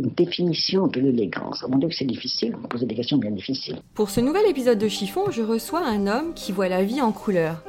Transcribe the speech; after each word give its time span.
Une 0.00 0.08
définition 0.16 0.86
de 0.86 0.98
l'élégance. 0.98 1.62
Mon 1.68 1.76
Dieu 1.76 1.90
que 1.90 1.94
c'est 1.94 2.06
difficile, 2.06 2.56
me 2.56 2.66
posez 2.66 2.86
des 2.86 2.94
questions 2.94 3.18
bien 3.18 3.32
difficiles. 3.32 3.82
Pour 3.92 4.08
ce 4.08 4.22
nouvel 4.22 4.46
épisode 4.48 4.78
de 4.78 4.88
Chiffon, 4.88 5.30
je 5.30 5.42
reçois 5.42 5.86
un 5.86 6.06
homme 6.06 6.32
qui 6.32 6.52
voit 6.52 6.70
la 6.70 6.82
vie 6.82 7.02
en 7.02 7.12
couleur. 7.12 7.62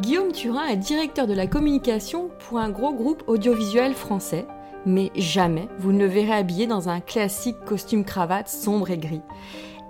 Guillaume 0.00 0.30
Turin 0.30 0.66
est 0.66 0.76
directeur 0.76 1.26
de 1.26 1.34
la 1.34 1.48
communication 1.48 2.30
pour 2.38 2.58
un 2.58 2.70
gros 2.70 2.92
groupe 2.92 3.24
audiovisuel 3.26 3.94
français, 3.94 4.46
mais 4.86 5.10
jamais 5.16 5.66
vous 5.80 5.90
ne 5.90 5.98
le 5.98 6.06
verrez 6.06 6.34
habillé 6.34 6.68
dans 6.68 6.88
un 6.88 7.00
classique 7.00 7.58
costume 7.66 8.04
cravate 8.04 8.48
sombre 8.48 8.90
et 8.90 8.98
gris. 8.98 9.22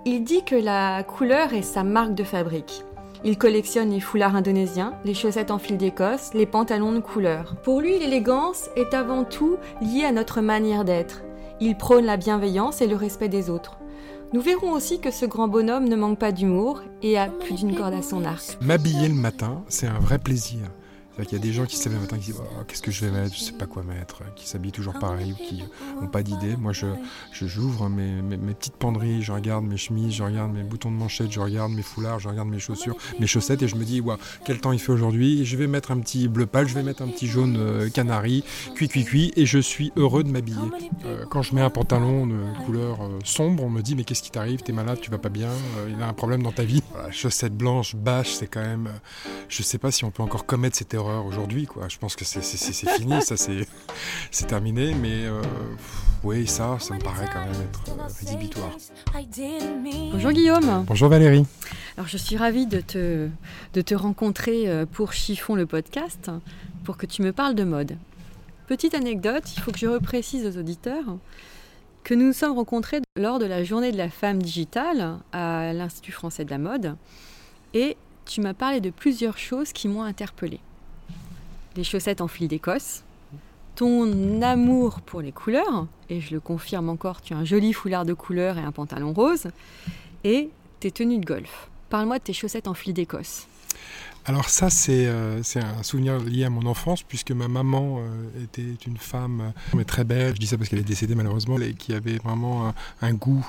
Il 0.05 0.23
dit 0.23 0.43
que 0.43 0.55
la 0.55 1.03
couleur 1.03 1.53
est 1.53 1.61
sa 1.61 1.83
marque 1.83 2.15
de 2.15 2.23
fabrique. 2.23 2.81
Il 3.23 3.37
collectionne 3.37 3.91
les 3.91 3.99
foulards 3.99 4.35
indonésiens, 4.35 4.95
les 5.05 5.13
chaussettes 5.13 5.51
en 5.51 5.59
fil 5.59 5.77
d'Écosse, 5.77 6.31
les 6.33 6.47
pantalons 6.47 6.93
de 6.93 6.99
couleur. 6.99 7.55
Pour 7.61 7.79
lui, 7.79 7.99
l'élégance 7.99 8.69
est 8.75 8.95
avant 8.95 9.23
tout 9.23 9.57
liée 9.81 10.05
à 10.05 10.11
notre 10.11 10.41
manière 10.41 10.83
d'être. 10.83 11.21
Il 11.61 11.77
prône 11.77 12.05
la 12.05 12.17
bienveillance 12.17 12.81
et 12.81 12.87
le 12.87 12.95
respect 12.95 13.29
des 13.29 13.49
autres. 13.49 13.77
Nous 14.33 14.41
verrons 14.41 14.73
aussi 14.73 14.99
que 14.99 15.11
ce 15.11 15.25
grand 15.25 15.47
bonhomme 15.47 15.87
ne 15.87 15.95
manque 15.95 16.19
pas 16.19 16.31
d'humour 16.31 16.81
et 17.01 17.17
a 17.17 17.27
plus 17.27 17.55
d'une 17.55 17.75
corde 17.75 17.93
à 17.93 18.01
son 18.01 18.25
arc. 18.25 18.57
M'habiller 18.61 19.07
le 19.07 19.15
matin, 19.15 19.63
c'est 19.69 19.87
un 19.87 19.99
vrai 19.99 20.19
plaisir. 20.19 20.59
Il 21.17 21.31
y 21.31 21.35
a 21.35 21.39
des 21.39 21.53
gens 21.53 21.65
qui 21.65 21.77
se 21.77 21.87
lèvent 21.87 21.95
le 21.95 22.01
matin 22.01 22.17
qui 22.17 22.31
disent 22.31 22.41
oh, 22.41 22.63
qu'est-ce 22.67 22.81
que 22.81 22.91
je 22.91 23.05
vais 23.05 23.11
mettre, 23.11 23.33
je 23.33 23.39
sais 23.39 23.53
pas 23.53 23.67
quoi 23.67 23.83
mettre, 23.83 24.21
qui 24.35 24.47
s'habillent 24.47 24.73
toujours 24.73 24.99
pareil 24.99 25.31
ou 25.31 25.35
qui 25.35 25.63
n'ont 26.01 26.07
pas 26.07 26.23
d'idée. 26.23 26.57
Moi, 26.57 26.73
je 26.73 26.87
j'ouvre 27.31 27.89
mes, 27.89 28.21
mes, 28.21 28.53
petites 28.53 28.75
penderies, 28.75 29.21
je 29.21 29.31
regarde 29.31 29.65
mes 29.65 29.77
chemises, 29.77 30.15
je 30.15 30.23
regarde 30.23 30.51
mes 30.51 30.63
boutons 30.63 30.91
de 30.91 30.97
manchette, 30.97 31.31
je 31.31 31.39
regarde 31.39 31.71
mes 31.71 31.81
foulards, 31.83 32.19
je 32.19 32.27
regarde 32.27 32.49
mes 32.49 32.59
chaussures, 32.59 32.97
mes 33.19 33.27
chaussettes 33.27 33.61
et 33.61 33.67
je 33.67 33.75
me 33.75 33.85
dis 33.85 34.01
ouais, 34.01 34.15
quel 34.43 34.59
temps 34.59 34.71
il 34.71 34.79
fait 34.79 34.91
aujourd'hui? 34.91 35.45
Je 35.45 35.55
vais 35.55 35.67
mettre 35.67 35.91
un 35.91 35.99
petit 35.99 36.27
bleu 36.27 36.45
pâle, 36.45 36.67
je 36.67 36.73
vais 36.73 36.83
mettre 36.83 37.01
un 37.01 37.07
petit 37.07 37.27
jaune 37.27 37.55
euh, 37.57 37.89
canari, 37.89 38.43
cuit 38.75 38.89
cuit 38.89 39.05
cuit 39.05 39.33
et 39.37 39.45
je 39.45 39.59
suis 39.59 39.93
heureux 39.95 40.23
de 40.23 40.29
m'habiller. 40.29 40.57
Euh, 41.05 41.25
quand 41.29 41.41
je 41.41 41.55
mets 41.55 41.61
un 41.61 41.69
pantalon 41.69 42.27
de 42.27 42.39
couleur 42.65 43.01
euh, 43.01 43.19
sombre, 43.23 43.63
on 43.63 43.69
me 43.69 43.81
dit 43.81 43.95
mais 43.95 44.03
qu'est-ce 44.03 44.23
qui 44.23 44.31
t'arrive? 44.31 44.61
T'es 44.63 44.73
malade, 44.73 44.99
tu 45.01 45.11
vas 45.11 45.17
pas 45.17 45.29
bien, 45.29 45.49
il 45.87 45.97
y 45.97 46.01
a 46.01 46.07
un 46.07 46.13
problème 46.13 46.43
dans 46.43 46.51
ta 46.51 46.63
vie. 46.63 46.83
chaussettes 47.11 47.55
blanches, 47.55 47.95
bâches, 47.95 48.33
c'est 48.33 48.47
quand 48.47 48.61
même. 48.61 48.89
je 49.47 49.63
sais 49.63 49.77
pas 49.77 49.91
si 49.91 50.03
on 50.03 50.11
peut 50.11 50.23
encore 50.23 50.45
commettre 50.45 50.75
cette 50.75 50.93
erreur 50.93 51.04
aujourd'hui 51.05 51.65
quoi. 51.65 51.87
Je 51.89 51.97
pense 51.97 52.15
que 52.15 52.25
c'est 52.25 52.41
fini, 52.89 53.21
ça 53.21 53.35
c'est 54.31 54.45
terminé, 54.47 54.93
mais 54.93 55.25
euh, 55.25 55.41
oui, 56.23 56.47
ça, 56.47 56.77
ça 56.79 56.93
me 56.95 56.99
paraît 56.99 57.27
quand 57.31 57.45
même 57.45 57.61
être 57.61 57.83
euh, 57.89 58.07
rédhibitoire. 58.19 58.71
Bonjour 60.11 60.31
Guillaume. 60.31 60.85
Bonjour 60.87 61.09
Valérie. 61.09 61.45
Alors 61.97 62.07
je 62.07 62.17
suis 62.17 62.37
ravie 62.37 62.65
de 62.65 62.81
te, 62.81 63.29
de 63.73 63.81
te 63.81 63.95
rencontrer 63.95 64.69
euh, 64.69 64.85
pour 64.85 65.13
Chiffon 65.13 65.55
le 65.55 65.65
podcast, 65.65 66.31
pour 66.83 66.97
que 66.97 67.05
tu 67.05 67.21
me 67.21 67.31
parles 67.31 67.55
de 67.55 67.63
mode. 67.63 67.97
Petite 68.67 68.95
anecdote, 68.95 69.43
il 69.55 69.61
faut 69.61 69.71
que 69.71 69.77
je 69.77 69.87
reprécise 69.87 70.45
aux 70.45 70.59
auditeurs 70.59 71.17
que 72.03 72.13
nous 72.13 72.27
nous 72.27 72.33
sommes 72.33 72.55
rencontrés 72.55 73.01
lors 73.17 73.39
de 73.39 73.45
la 73.45 73.63
journée 73.63 73.91
de 73.91 73.97
la 73.97 74.09
femme 74.09 74.41
digitale 74.41 75.17
à 75.31 75.73
l'Institut 75.73 76.11
français 76.11 76.45
de 76.45 76.51
la 76.51 76.59
mode 76.59 76.95
et 77.73 77.97
tu 78.25 78.41
m'as 78.41 78.53
parlé 78.53 78.79
de 78.79 78.91
plusieurs 78.91 79.37
choses 79.37 79.73
qui 79.73 79.87
m'ont 79.87 80.03
interpellée 80.03 80.59
les 81.75 81.83
chaussettes 81.83 82.21
en 82.21 82.27
fil 82.27 82.47
d'Écosse, 82.47 83.03
ton 83.75 84.41
amour 84.41 85.01
pour 85.01 85.21
les 85.21 85.31
couleurs, 85.31 85.87
et 86.09 86.21
je 86.21 86.33
le 86.33 86.39
confirme 86.39 86.89
encore, 86.89 87.21
tu 87.21 87.33
as 87.33 87.37
un 87.37 87.45
joli 87.45 87.73
foulard 87.73 88.05
de 88.05 88.13
couleur 88.13 88.57
et 88.57 88.61
un 88.61 88.71
pantalon 88.71 89.13
rose, 89.13 89.47
et 90.23 90.49
tes 90.79 90.91
tenues 90.91 91.19
de 91.19 91.25
golf. 91.25 91.69
Parle-moi 91.89 92.19
de 92.19 92.23
tes 92.23 92.33
chaussettes 92.33 92.67
en 92.67 92.73
fil 92.73 92.93
d'Écosse. 92.93 93.47
Alors 94.27 94.49
ça, 94.49 94.69
euh, 94.89 95.39
c'est 95.43 95.59
un 95.59 95.83
souvenir 95.83 96.17
lié 96.17 96.45
à 96.45 96.49
mon 96.49 96.65
enfance, 96.65 97.03
puisque 97.03 97.31
ma 97.31 97.47
maman 97.47 97.99
euh, 97.99 98.43
était 98.43 98.87
une 98.87 98.97
femme 98.97 99.53
euh, 99.75 99.83
très 99.83 100.03
belle, 100.03 100.33
je 100.33 100.39
dis 100.39 100.47
ça 100.47 100.57
parce 100.57 100.67
qu'elle 100.67 100.79
est 100.79 100.83
décédée 100.83 101.13
malheureusement, 101.13 101.59
et 101.59 101.73
qui 101.73 101.93
avait 101.93 102.17
vraiment 102.17 102.73
un, 103.01 103.13
goût 103.13 103.45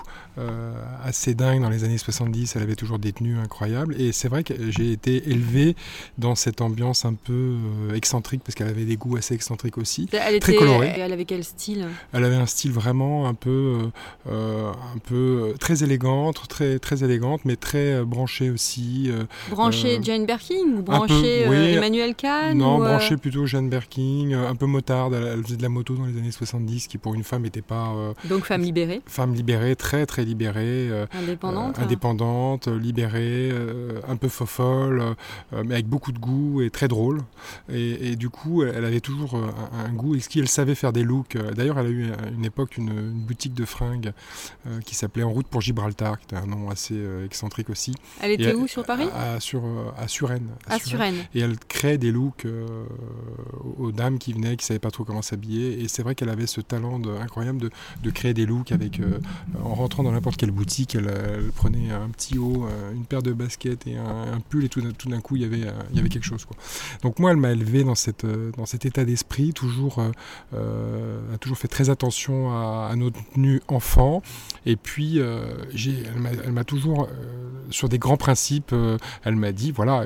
assez 1.02 1.34
dingue 1.34 1.62
dans 1.62 1.70
les 1.70 1.84
années 1.84 1.96
70, 1.96 2.56
elle 2.56 2.62
avait 2.62 2.74
toujours 2.74 2.98
des 2.98 3.12
tenues 3.12 3.38
incroyables, 3.38 3.98
et 3.98 4.12
c'est 4.12 4.28
vrai 4.28 4.44
que 4.44 4.70
j'ai 4.70 4.92
été 4.92 5.30
élevé 5.30 5.74
dans 6.18 6.34
cette 6.34 6.60
ambiance 6.60 7.06
un 7.06 7.14
peu 7.14 7.56
excentrique, 7.94 8.42
parce 8.44 8.54
qu'elle 8.54 8.68
avait 8.68 8.84
des 8.84 8.96
goûts 8.96 9.16
assez 9.16 9.34
excentriques 9.34 9.78
aussi, 9.78 10.08
elle 10.12 10.38
très 10.40 10.54
colorés. 10.54 10.92
Elle 10.94 11.12
avait 11.12 11.24
quel 11.24 11.42
style? 11.42 11.86
Elle 12.12 12.24
avait 12.24 12.36
un 12.36 12.46
style 12.46 12.72
vraiment 12.72 13.26
un 13.26 13.34
peu, 13.34 13.90
un 14.26 14.98
peu 15.04 15.54
très 15.58 15.82
élégante, 15.82 16.46
très, 16.48 16.78
très 16.78 17.02
élégante, 17.02 17.40
mais 17.46 17.56
très 17.56 18.04
branchée 18.04 18.50
aussi. 18.50 19.10
branchée 19.50 20.00
Jane 20.02 20.26
Birkin? 20.26 20.65
Ou 20.74 20.82
branché 20.82 21.46
euh, 21.46 21.76
Emmanuel 21.76 22.14
Kahn 22.14 22.56
Non, 22.56 22.82
euh, 22.82 22.88
branché 22.88 23.16
plutôt 23.16 23.46
Jeanne 23.46 23.68
Berking, 23.68 24.34
euh, 24.34 24.48
un 24.48 24.54
peu 24.54 24.66
motarde. 24.66 25.14
Elle, 25.14 25.42
faisait 25.42 25.56
de 25.56 25.62
la 25.62 25.68
moto 25.68 25.94
dans 25.94 26.06
les 26.06 26.18
années 26.18 26.30
70, 26.30 26.86
qui 26.86 26.98
pour 26.98 27.14
une 27.14 27.24
femme 27.24 27.42
n'était 27.42 27.62
pas. 27.62 27.92
Donc 28.24 28.44
femme 28.44 28.62
libérée 28.62 29.02
Femme 29.06 29.34
libérée, 29.34 29.76
très 29.76 30.06
très 30.06 30.24
libérée. 30.24 30.90
indépendante 31.12 31.78
Indépendante, 31.78 32.68
libérée, 32.68 33.52
un 34.08 34.16
peu 34.16 34.28
fofolle, 34.28 35.02
mais 35.52 35.74
avec 35.74 35.86
beaucoup 35.86 36.12
de 36.12 36.18
goût 36.18 36.62
et 36.62 36.70
très 36.70 36.88
drôle. 36.88 37.20
Et, 37.72 38.16
du 38.16 38.30
coup, 38.30 38.62
elle 38.62 38.84
avait 38.84 39.00
toujours 39.00 39.36
un, 39.36 39.92
goût. 39.92 40.14
Et 40.14 40.20
ce 40.20 40.28
qu'elle 40.28 40.48
savait 40.48 40.74
faire 40.74 40.92
des 40.92 41.02
looks. 41.02 41.36
D'ailleurs, 41.54 41.78
elle 41.78 41.86
a 41.86 41.90
eu 41.90 42.06
une 42.36 42.44
époque 42.44 42.76
une, 42.76 43.10
boutique 43.26 43.54
de 43.54 43.64
fringues 43.64 44.12
qui 44.84 44.94
s'appelait 44.94 45.22
En 45.22 45.30
route 45.30 45.46
pour 45.46 45.60
Gibraltar, 45.60 46.18
qui 46.18 46.24
était 46.24 46.36
un 46.36 46.46
nom 46.46 46.70
assez 46.70 47.00
excentrique 47.24 47.70
aussi. 47.70 47.94
Elle 48.20 48.32
était 48.32 48.54
où 48.54 48.66
sur 48.66 48.84
Paris? 48.84 49.08
À, 49.14 49.40
sur, 49.40 49.62
à 49.96 50.08
Suresnes. 50.08 50.55
À 50.68 50.76
Et 51.34 51.40
elle 51.40 51.58
crée 51.58 51.98
des 51.98 52.10
looks 52.10 52.44
euh, 52.44 52.84
aux 53.78 53.92
dames 53.92 54.18
qui 54.18 54.32
venaient, 54.32 54.56
qui 54.56 54.64
ne 54.64 54.66
savaient 54.66 54.80
pas 54.80 54.90
trop 54.90 55.04
comment 55.04 55.22
s'habiller. 55.22 55.80
Et 55.82 55.88
c'est 55.88 56.02
vrai 56.02 56.14
qu'elle 56.14 56.28
avait 56.28 56.46
ce 56.46 56.60
talent 56.60 57.00
incroyable 57.20 57.60
de, 57.60 57.70
de, 58.02 58.10
créer 58.10 58.34
des 58.34 58.46
looks 58.46 58.72
avec, 58.72 59.00
euh, 59.00 59.18
en 59.62 59.74
rentrant 59.74 60.02
dans 60.02 60.12
n'importe 60.12 60.36
quelle 60.36 60.50
boutique, 60.50 60.94
elle, 60.94 61.10
prenait 61.54 61.90
un 61.90 62.08
petit 62.08 62.38
haut, 62.38 62.66
euh, 62.66 62.92
une 62.92 63.04
paire 63.04 63.22
de 63.22 63.32
baskets 63.32 63.86
et 63.86 63.96
un, 63.96 64.40
pull, 64.48 64.64
et 64.64 64.68
tout, 64.68 64.80
tout 64.92 65.08
d'un 65.08 65.20
coup, 65.20 65.36
il 65.36 65.42
y, 65.42 65.44
avait, 65.44 65.70
il 65.90 65.96
y 65.96 66.00
avait 66.00 66.08
quelque 66.08 66.24
chose. 66.26 66.44
Quoi. 66.44 66.56
Donc 67.02 67.18
moi, 67.18 67.30
elle 67.30 67.36
m'a 67.36 67.52
élevé 67.52 67.84
dans, 67.84 67.94
cette, 67.94 68.26
dans 68.56 68.66
cet 68.66 68.86
état 68.86 69.04
d'esprit, 69.04 69.52
toujours, 69.52 70.00
a 70.52 71.38
toujours 71.38 71.58
fait 71.58 71.68
très 71.68 71.90
attention 71.90 72.50
à, 72.50 72.88
à 72.90 72.96
nos 72.96 73.10
tenues 73.10 73.62
enfants. 73.68 74.22
Et 74.64 74.76
puis, 74.76 75.18
elle 75.18 76.52
m'a 76.52 76.64
toujours, 76.64 77.08
sur 77.70 77.88
des 77.88 77.98
grands 77.98 78.16
principes, 78.16 78.74
elle 79.24 79.36
m'a 79.36 79.52
dit, 79.52 79.72
voilà, 79.72 80.04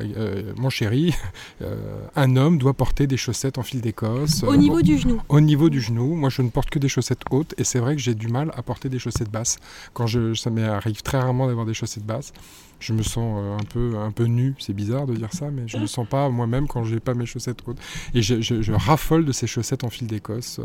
mon 0.57 0.71
chéri, 0.71 1.15
euh, 1.63 1.77
un 2.17 2.37
homme 2.37 2.59
doit 2.59 2.75
porter 2.75 3.07
des 3.07 3.17
chaussettes 3.17 3.59
en 3.59 3.63
fil 3.63 3.81
d'Écosse. 3.81 4.43
Au 4.43 4.57
niveau 4.57 4.83
du 4.83 4.99
genou 4.99 5.21
Au 5.29 5.41
niveau 5.41 5.71
du 5.71 5.81
genou. 5.81 6.15
Moi, 6.15 6.31
je 6.31 6.43
ne 6.43 6.49
porte 6.49 6.71
que 6.71 6.79
des 6.79 6.89
chaussettes 6.89 7.23
hautes 7.31 7.55
et 7.59 7.65
c'est 7.65 7.79
vrai 7.79 7.97
que 7.97 8.03
j'ai 8.03 8.15
du 8.15 8.29
mal 8.29 8.53
à 8.57 8.63
porter 8.63 8.89
des 8.89 8.99
chaussettes 8.99 9.31
basses. 9.31 9.59
Quand 9.93 10.07
je, 10.07 10.35
ça 10.35 10.51
m'arrive 10.51 11.03
très 11.03 11.19
rarement 11.19 11.47
d'avoir 11.47 11.67
des 11.67 11.75
chaussettes 11.75 12.07
basses. 12.07 12.33
Je 12.79 12.95
me 12.95 13.03
sens 13.03 13.39
euh, 13.39 13.57
un 13.57 13.65
peu, 13.65 13.99
un 13.99 14.11
peu 14.11 14.25
nu, 14.25 14.55
c'est 14.59 14.73
bizarre 14.73 15.07
de 15.07 15.15
dire 15.15 15.33
ça, 15.33 15.51
mais 15.51 15.69
je 15.69 15.77
ne 15.77 15.83
me 15.83 15.87
sens 15.87 16.09
pas 16.09 16.31
moi-même 16.31 16.67
quand 16.67 16.85
je 16.85 16.95
n'ai 16.95 17.01
pas 17.01 17.13
mes 17.13 17.27
chaussettes 17.27 17.59
hautes. 17.67 17.79
Et 18.15 18.23
je, 18.23 18.73
raffole 18.73 19.25
de 19.27 19.33
ces 19.33 19.47
chaussettes 19.47 19.85
en 19.85 19.91
fil 19.91 20.07
d'Écosse. 20.07 20.61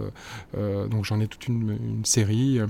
donc 0.54 1.04
j'en 1.04 1.20
ai 1.20 1.28
toute 1.28 1.48
une, 1.48 1.72
une 1.72 2.06
série. 2.06 2.62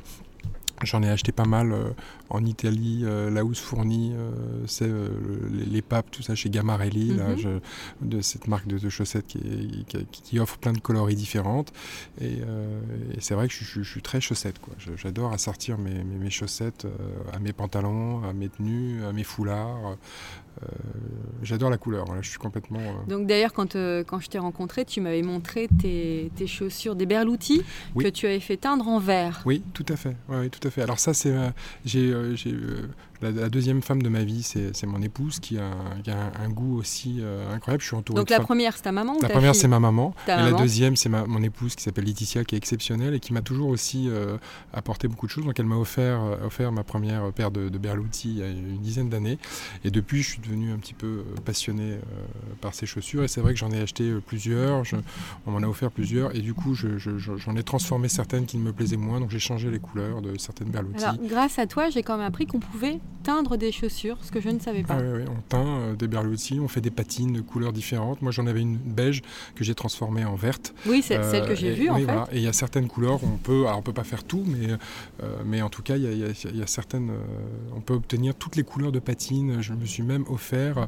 J'en 0.84 1.02
ai 1.04 1.10
acheté 1.10 1.32
pas 1.32 1.46
mal 1.46 1.72
euh, 1.72 1.90
en 2.30 2.46
Italie, 2.46 3.02
euh, 3.04 3.30
là 3.30 3.44
où 3.44 3.54
se 3.54 3.62
fournit 3.62 4.14
c'est 4.68 4.90
les, 5.52 5.82
papes, 5.82 6.10
tout 6.12 6.22
ça 6.22 6.36
chez 6.36 6.50
Gamarelli, 6.50 7.12
mhm. 7.12 7.60
de 8.02 8.22
cette 8.22 8.48
marque 8.48 8.68
de, 8.68 8.90
chaussettes 8.90 9.28
qui, 9.28 10.40
offre 10.40 10.58
plein 10.58 10.74
de 10.74 10.80
coloris 10.80 11.16
différentes. 11.16 11.72
Et, 12.20 12.38
euh, 12.42 12.80
c'est 13.20 13.36
vrai 13.36 13.48
que 13.48 13.54
je, 13.54 13.82
suis 13.82 14.02
très 14.02 14.22
chaussette. 14.22 14.56
J'adore 14.98 15.34
assortir 15.34 15.78
mes, 15.78 16.04
mes, 16.04 16.30
chaussettes 16.30 16.88
à 17.34 17.40
mes 17.40 17.54
pantalons, 17.54 18.24
à 18.24 18.34
mes 18.34 18.50
tenues, 18.50 19.04
à 19.06 19.12
mes 19.12 19.24
foulards. 19.24 19.98
J'adore 21.44 21.70
la 21.70 21.78
couleur, 21.78 22.06
je 22.22 22.30
suis 22.30 22.40
complètement... 22.40 22.80
Donc 23.08 23.28
d'ailleurs, 23.28 23.54
quand, 23.54 23.74
quand 23.76 24.20
je 24.20 24.30
t'ai 24.30 24.40
rencontré, 24.40 24.86
tu 24.86 25.02
m'avais 25.02 25.22
montré 25.22 25.68
tes, 25.82 26.32
tes, 26.36 26.48
chaussures, 26.48 26.96
des 26.96 27.06
Berluti, 27.06 27.62
que 27.98 28.08
tu 28.08 28.26
avais 28.26 28.40
fait 28.40 28.58
teindre 28.58 28.88
en 28.88 29.00
vert. 29.00 29.42
Oui, 29.46 29.64
tout 29.74 29.86
à 29.90 29.96
fait. 29.96 30.16
Oui, 30.30 30.50
tout 30.50 30.66
à 30.68 30.72
fait. 30.72 30.82
Alors 30.82 31.00
ça, 31.00 31.14
c'est, 31.14 31.32
euh, 31.32 31.50
j'ai, 32.36 32.56
euh, 33.26 33.38
euh, 33.38 33.42
la, 33.42 33.50
deuxième 33.50 33.82
femme 33.82 34.02
de 34.02 34.10
ma 34.10 34.24
vie, 34.24 34.44
c'est 34.44 34.86
mon 34.86 35.02
épouse 35.02 35.40
qui 35.40 35.58
a, 35.58 35.72
un, 36.42 36.50
goût 36.50 36.78
aussi 36.78 37.22
incroyable. 37.52 37.82
Je 37.82 37.88
suis 37.88 37.96
entouré 37.96 38.20
Donc 38.20 38.30
la 38.30 38.40
première, 38.40 38.76
c'est 38.76 38.84
ta 38.84 38.92
maman 38.92 39.18
La 39.22 39.30
première, 39.30 39.56
c'est 39.56 39.68
ma 39.68 39.80
maman. 39.80 40.14
et 40.28 40.32
la 40.32 40.54
deuxième, 40.54 40.96
c'est 40.96 41.10
mon 41.10 41.42
épouse 41.42 41.76
qui 41.76 41.84
s'appelle 41.84 42.06
Laetitia, 42.06 42.44
qui 42.44 42.56
est 42.56 42.58
exceptionnelle 42.58 43.14
et 43.14 43.20
qui 43.20 43.34
m'a 43.34 43.42
toujours 43.42 43.70
aussi 43.70 44.10
apporté 44.74 45.08
beaucoup 45.08 45.26
de 45.26 45.32
choses. 45.32 45.46
Donc 45.46 45.60
elle 45.60 45.66
m'a 45.66 45.78
offert, 45.78 46.22
offert 46.44 46.72
ma 46.72 46.84
première 46.84 47.32
paire 47.34 47.52
de, 47.52 47.70
de 47.70 47.78
Berluti 47.78 48.30
il 48.30 48.38
y 48.38 48.44
a 48.44 48.48
une 48.48 48.82
dizaine 48.82 49.10
d'années. 49.10 49.38
Et 49.84 49.92
depuis, 49.92 50.22
je 50.22 50.32
suis 50.32 50.40
devenu 50.40 50.72
un 50.72 50.78
petit 50.78 50.94
peu 50.94 51.24
passionné 51.44 51.98
par 52.62 52.74
ces 52.74 52.86
chaussures. 52.86 53.24
Et 53.24 53.28
c'est 53.28 53.42
vrai 53.42 53.54
que 53.54 53.60
j'en 53.60 53.72
ai 53.72 53.82
acheté 53.82 54.12
plusieurs. 54.26 54.84
on 55.46 55.52
m'en 55.52 55.60
a 55.60 55.68
offert 55.68 55.92
plusieurs. 55.92 56.36
Et 56.36 56.40
du 56.40 56.54
coup, 56.54 56.76
j'en 56.76 57.56
ai 57.56 57.64
transformé 57.64 58.08
certaines 58.08 58.46
qui 58.46 58.58
ne 58.58 58.64
me 58.64 58.74
plaisaient 58.74 58.98
moins. 58.98 59.20
Donc 59.20 59.32
j'ai 59.32 59.40
changé 59.40 59.70
les 59.70 59.80
couleurs 59.80 60.22
de 60.22 60.38
certaines 60.38 60.70
Berluti. 60.70 61.04
Alors, 61.04 61.18
grâce 61.28 61.60
à 61.60 61.68
toi, 61.68 61.90
j'ai 61.90 62.04
quand 62.04 62.18
même 62.18 62.26
appris 62.26 62.46
qu'on 62.46 62.60
pouvait 62.60 63.00
teindre 63.24 63.58
des 63.58 63.72
chaussures, 63.72 64.18
ce 64.22 64.32
que 64.32 64.40
je 64.40 64.50
ne 64.50 64.60
savais 64.60 64.84
pas. 64.84 64.96
Ah 64.98 65.02
oui, 65.02 65.24
on 65.28 65.42
teint 65.50 65.66
euh, 65.66 65.96
des 65.96 66.08
Berluti, 66.08 66.60
on 66.60 66.68
fait 66.68 66.82
des 66.82 66.92
patines 66.92 67.34
de 67.34 67.42
couleurs 67.42 67.74
différentes. 67.74 68.22
Moi, 68.22 68.32
j'en 68.32 68.48
avais 68.48 68.62
une 68.62 68.78
beige 68.78 69.22
que 69.56 69.64
j'ai 69.64 69.76
transformée 69.76 70.26
en 70.26 70.36
verte. 70.36 70.74
Oui, 70.86 71.02
c'est 71.02 71.22
celle 71.24 71.48
que 71.48 71.56
j'ai 71.56 71.72
euh, 71.72 71.76
vue 71.76 71.90
en 71.90 71.98
fait. 71.98 72.36
Et 72.36 72.38
il 72.38 72.44
y 72.44 72.48
a 72.48 72.54
certaines 72.54 72.88
couleurs, 72.88 73.20
on 73.24 73.38
peut, 73.38 73.68
alors 73.68 73.80
on 73.80 73.82
peut 73.82 73.94
pas 73.94 74.04
faire 74.04 74.24
tout, 74.24 74.44
mais, 74.46 74.74
euh, 75.24 75.28
mais 75.46 75.62
en 75.62 75.70
tout 75.70 75.82
cas, 75.82 75.98
il 75.98 76.04
y, 76.04 76.58
y, 76.58 76.62
a 76.62 76.68
certaines, 76.68 77.12
on 77.76 77.82
peut 77.82 77.94
obtenir 77.94 78.36
toutes 78.36 78.56
les 78.56 78.64
couleurs 78.64 78.92
de 78.92 79.00
patines. 79.00 79.62
Je 79.62 79.74
me 79.74 79.86
suis 79.86 80.04
même 80.04 80.26
offert, 80.30 80.88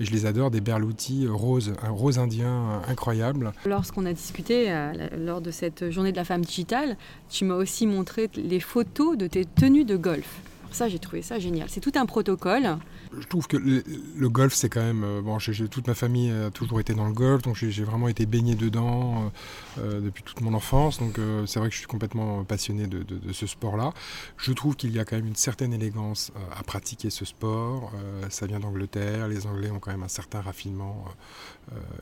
et 0.00 0.04
je 0.04 0.10
les 0.10 0.26
adore, 0.26 0.50
des 0.50 0.60
Berluti 0.60 1.26
rose, 1.26 1.72
un 1.82 1.90
rose 1.90 2.18
indien 2.18 2.82
incroyable. 2.88 3.52
Lorsqu'on 3.64 4.06
a 4.06 4.12
discuté 4.12 4.72
lors 5.18 5.40
de 5.40 5.50
cette 5.50 5.90
journée 5.90 6.12
de 6.12 6.16
la 6.16 6.24
femme 6.24 6.44
digitale, 6.44 6.96
tu 7.28 7.44
m'as 7.44 7.54
aussi 7.54 7.86
montré 7.86 8.30
les 8.34 8.60
photos 8.60 9.16
de 9.16 9.26
tes 9.26 9.44
tenues 9.44 9.84
de 9.84 9.96
golf. 9.96 10.40
Ça, 10.70 10.88
j'ai 10.88 10.98
trouvé 10.98 11.22
ça 11.22 11.38
génial. 11.38 11.68
C'est 11.68 11.80
tout 11.80 11.92
un 11.94 12.06
protocole. 12.06 12.78
Je 13.18 13.26
trouve 13.26 13.46
que 13.46 13.56
le, 13.56 14.28
golf, 14.28 14.54
c'est 14.54 14.68
quand 14.68 14.82
même. 14.82 15.02
Euh, 15.04 15.22
bon, 15.22 15.38
toute 15.38 15.86
ma 15.86 15.94
famille 15.94 16.30
a 16.30 16.50
toujours 16.50 16.80
été 16.80 16.94
dans 16.94 17.06
le 17.06 17.12
golf, 17.12 17.42
donc 17.42 17.56
j'ai 17.56 17.84
vraiment 17.84 18.08
été 18.08 18.26
baigné 18.26 18.54
dedans 18.54 19.30
euh, 19.78 19.80
euh, 19.80 20.00
depuis 20.00 20.22
toute 20.22 20.40
mon 20.40 20.54
enfance. 20.54 20.98
Donc 20.98 21.18
c'est 21.46 21.58
vrai 21.58 21.68
que 21.68 21.74
je 21.74 21.78
suis 21.78 21.86
complètement 21.86 22.44
passionné 22.44 22.86
de, 22.86 23.04
ce 23.32 23.46
sport-là. 23.46 23.92
Je 24.36 24.52
trouve 24.52 24.76
qu'il 24.76 24.92
y 24.92 24.98
a 24.98 25.04
quand 25.04 25.16
même 25.16 25.26
une 25.26 25.36
certaine 25.36 25.72
élégance 25.72 26.32
à 26.58 26.62
pratiquer 26.62 27.10
ce 27.10 27.24
sport. 27.24 27.92
ça 28.28 28.46
vient 28.46 28.60
d'Angleterre. 28.60 29.28
Les 29.28 29.46
Anglais 29.46 29.70
ont 29.70 29.78
quand 29.78 29.90
même 29.90 30.02
un 30.02 30.08
certain 30.08 30.40
raffinement. 30.40 31.04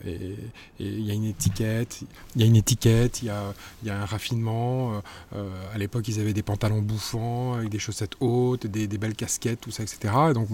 et 0.04 0.36
il 0.78 1.00
y 1.02 1.10
a 1.10 1.14
une 1.14 1.24
étiquette. 1.24 2.00
Il 2.34 2.40
y 2.40 2.44
a 2.44 2.46
une 2.46 2.56
étiquette. 2.56 3.22
Il 3.22 3.26
y 3.26 3.30
a, 3.30 4.00
un 4.00 4.04
raffinement. 4.04 5.02
à 5.32 5.78
l'époque, 5.78 6.08
ils 6.08 6.20
avaient 6.20 6.34
des 6.34 6.42
pantalons 6.42 6.82
bouffants 6.82 7.54
avec 7.54 7.68
des 7.68 7.78
chaussettes 7.78 8.16
hautes, 8.20 8.55
des, 8.64 8.86
belles 8.98 9.14
casquettes, 9.14 9.60
tout 9.60 9.70
ça, 9.70 9.82
etc. 9.82 10.14
Et 10.30 10.32
donc 10.32 10.48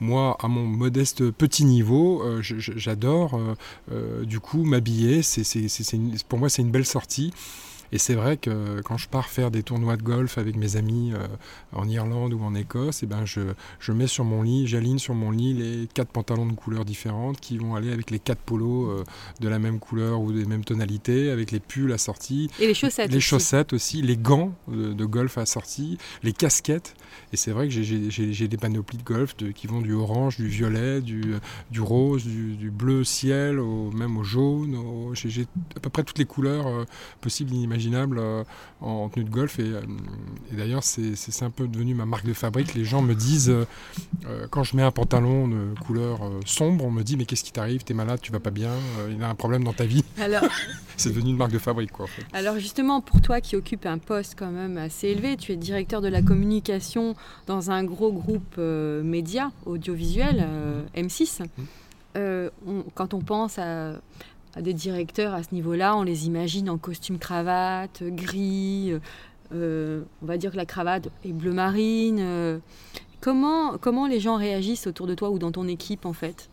moi, 0.00 0.36
à 0.40 0.48
mon 0.48 0.64
modeste 0.64 1.30
petit 1.30 1.64
niveau, 1.64 2.22
euh, 2.22 2.40
j'adore 2.42 3.34
euh, 3.34 3.54
euh, 3.92 4.24
du 4.24 4.40
coup 4.40 4.64
m'habiller. 4.64 5.20
Pour 6.28 6.38
moi, 6.38 6.48
c'est 6.48 6.62
une 6.62 6.70
belle 6.70 6.86
sortie. 6.86 7.32
Et 7.92 7.98
c'est 7.98 8.14
vrai 8.14 8.38
que 8.38 8.80
quand 8.80 8.96
je 8.96 9.06
pars 9.06 9.28
faire 9.28 9.50
des 9.50 9.62
tournois 9.62 9.96
de 9.96 10.02
golf 10.02 10.38
avec 10.38 10.56
mes 10.56 10.76
amis 10.76 11.12
euh, 11.12 11.26
en 11.72 11.86
Irlande 11.88 12.32
ou 12.32 12.42
en 12.42 12.54
Écosse, 12.54 13.02
et 13.02 13.06
eh 13.06 13.08
ben 13.08 13.26
je, 13.26 13.40
je 13.80 13.92
mets 13.92 14.06
sur 14.06 14.24
mon 14.24 14.42
lit, 14.42 14.66
j'aligne 14.66 14.98
sur 14.98 15.14
mon 15.14 15.30
lit 15.30 15.52
les 15.52 15.86
quatre 15.92 16.10
pantalons 16.10 16.46
de 16.46 16.54
couleurs 16.54 16.86
différentes 16.86 17.38
qui 17.38 17.58
vont 17.58 17.74
aller 17.74 17.92
avec 17.92 18.10
les 18.10 18.18
quatre 18.18 18.40
polos 18.40 18.88
euh, 18.88 19.04
de 19.40 19.48
la 19.48 19.58
même 19.58 19.78
couleur 19.78 20.20
ou 20.22 20.32
des 20.32 20.46
mêmes 20.46 20.64
tonalités, 20.64 21.30
avec 21.30 21.50
les 21.50 21.60
pulls 21.60 21.92
assortis. 21.92 22.48
Et 22.58 22.66
les 22.66 22.74
chaussettes 22.74 23.10
Les 23.10 23.18
aussi. 23.18 23.26
chaussettes 23.26 23.72
aussi, 23.74 24.00
les 24.00 24.16
gants 24.16 24.54
de, 24.68 25.04
golf 25.04 25.36
assortis, 25.36 25.98
les 26.22 26.32
casquettes. 26.32 26.94
Et 27.32 27.36
c'est 27.36 27.50
vrai 27.50 27.68
que 27.68 27.82
j'ai 27.82 28.48
des 28.48 28.56
panoplies 28.56 28.96
de 28.96 29.02
golf 29.02 29.34
qui 29.54 29.66
vont 29.66 29.82
du 29.82 29.92
orange, 29.92 30.36
du 30.36 30.48
violet, 30.48 31.02
du, 31.02 31.34
du 31.70 31.80
rose, 31.80 32.24
du, 32.24 32.70
bleu 32.70 33.04
ciel, 33.04 33.58
au, 33.58 33.90
même 33.90 34.16
au 34.16 34.24
jaune. 34.24 34.76
J'ai 35.12 35.46
à 35.76 35.80
peu 35.80 35.90
près 35.90 36.04
toutes 36.04 36.18
les 36.18 36.24
couleurs 36.24 36.66
euh, 36.66 36.84
possibles 37.20 37.52
et 37.52 37.56
inimaginables 37.56 37.81
euh, 37.92 38.44
en 38.80 39.08
tenue 39.08 39.24
de 39.24 39.30
golf. 39.30 39.58
Et, 39.58 39.62
euh, 39.62 39.80
d'ailleurs, 40.52 40.82
c'est 40.82 41.42
un 41.42 41.50
peu 41.50 41.66
devenu 41.66 41.94
ma 41.94 42.06
marque 42.06 42.26
de 42.26 42.32
fabrique. 42.32 42.74
Les 42.74 42.84
gens 42.84 43.02
me 43.02 43.14
disent, 43.14 43.50
euh, 43.50 44.46
quand 44.50 44.64
je 44.64 44.76
mets 44.76 44.82
un 44.82 44.90
pantalon 44.90 45.48
de 45.48 45.74
couleur 45.84 46.20
sombre, 46.44 46.84
on 46.84 46.90
me 46.90 47.02
dit 47.02 47.16
Mais 47.16 47.24
qu'est-ce 47.24 47.44
qui 47.44 47.52
t'arrive? 47.52 47.84
T'es 47.84 47.94
malade, 47.94 48.20
tu 48.22 48.32
vas 48.32 48.40
pas 48.40 48.50
bien, 48.50 48.70
il 49.08 49.18
y 49.18 49.22
a 49.22 49.28
un 49.28 49.34
problème 49.34 49.64
dans 49.64 49.72
ta 49.72 49.84
vie. 49.84 50.04
Alors... 50.20 50.42
c'est 50.96 51.08
devenu 51.08 51.30
une 51.30 51.36
marque 51.36 51.52
de 51.52 51.58
fabrique. 51.58 51.90
Quoi, 51.92 52.06
Alors, 52.32 52.58
justement, 52.58 53.00
pour 53.00 53.20
toi 53.20 53.40
qui 53.40 53.56
occupe 53.56 53.86
un 53.86 53.98
poste 53.98 54.34
quand 54.38 54.50
même 54.50 54.76
assez 54.76 55.08
élevé, 55.08 55.36
tu 55.36 55.52
es 55.52 55.56
directeur 55.56 56.00
de 56.00 56.08
la 56.08 56.22
communication 56.22 57.16
dans 57.46 57.70
un 57.70 57.82
gros 57.82 58.12
groupe 58.12 58.58
média 58.58 59.50
audiovisuel, 59.66 60.46
M6. 60.94 61.42
Mmh. 62.14 62.48
quand 62.94 63.14
on 63.14 63.20
pense 63.20 63.58
à 63.58 63.94
à 64.54 64.62
des 64.62 64.74
directeurs 64.74 65.34
à 65.34 65.42
ce 65.42 65.54
niveau-là, 65.54 65.96
on 65.96 66.02
les 66.02 66.26
imagine 66.26 66.68
en 66.68 66.78
costume 66.78 67.18
cravate, 67.18 68.02
gris, 68.02 68.94
euh, 69.54 70.02
on 70.22 70.26
va 70.26 70.36
dire 70.36 70.52
que 70.52 70.56
la 70.56 70.66
cravate 70.66 71.08
est 71.24 71.32
bleu 71.32 71.52
marine. 71.52 72.18
Euh. 72.20 72.58
comment, 73.20 73.78
comment 73.78 74.06
les 74.06 74.20
gens 74.20 74.36
réagissent 74.36 74.86
autour 74.86 75.06
de 75.06 75.14
toi 75.14 75.30
ou 75.30 75.38
dans 75.38 75.52
ton 75.52 75.66
équipe 75.68 76.06
en 76.06 76.12
fait? 76.12 76.48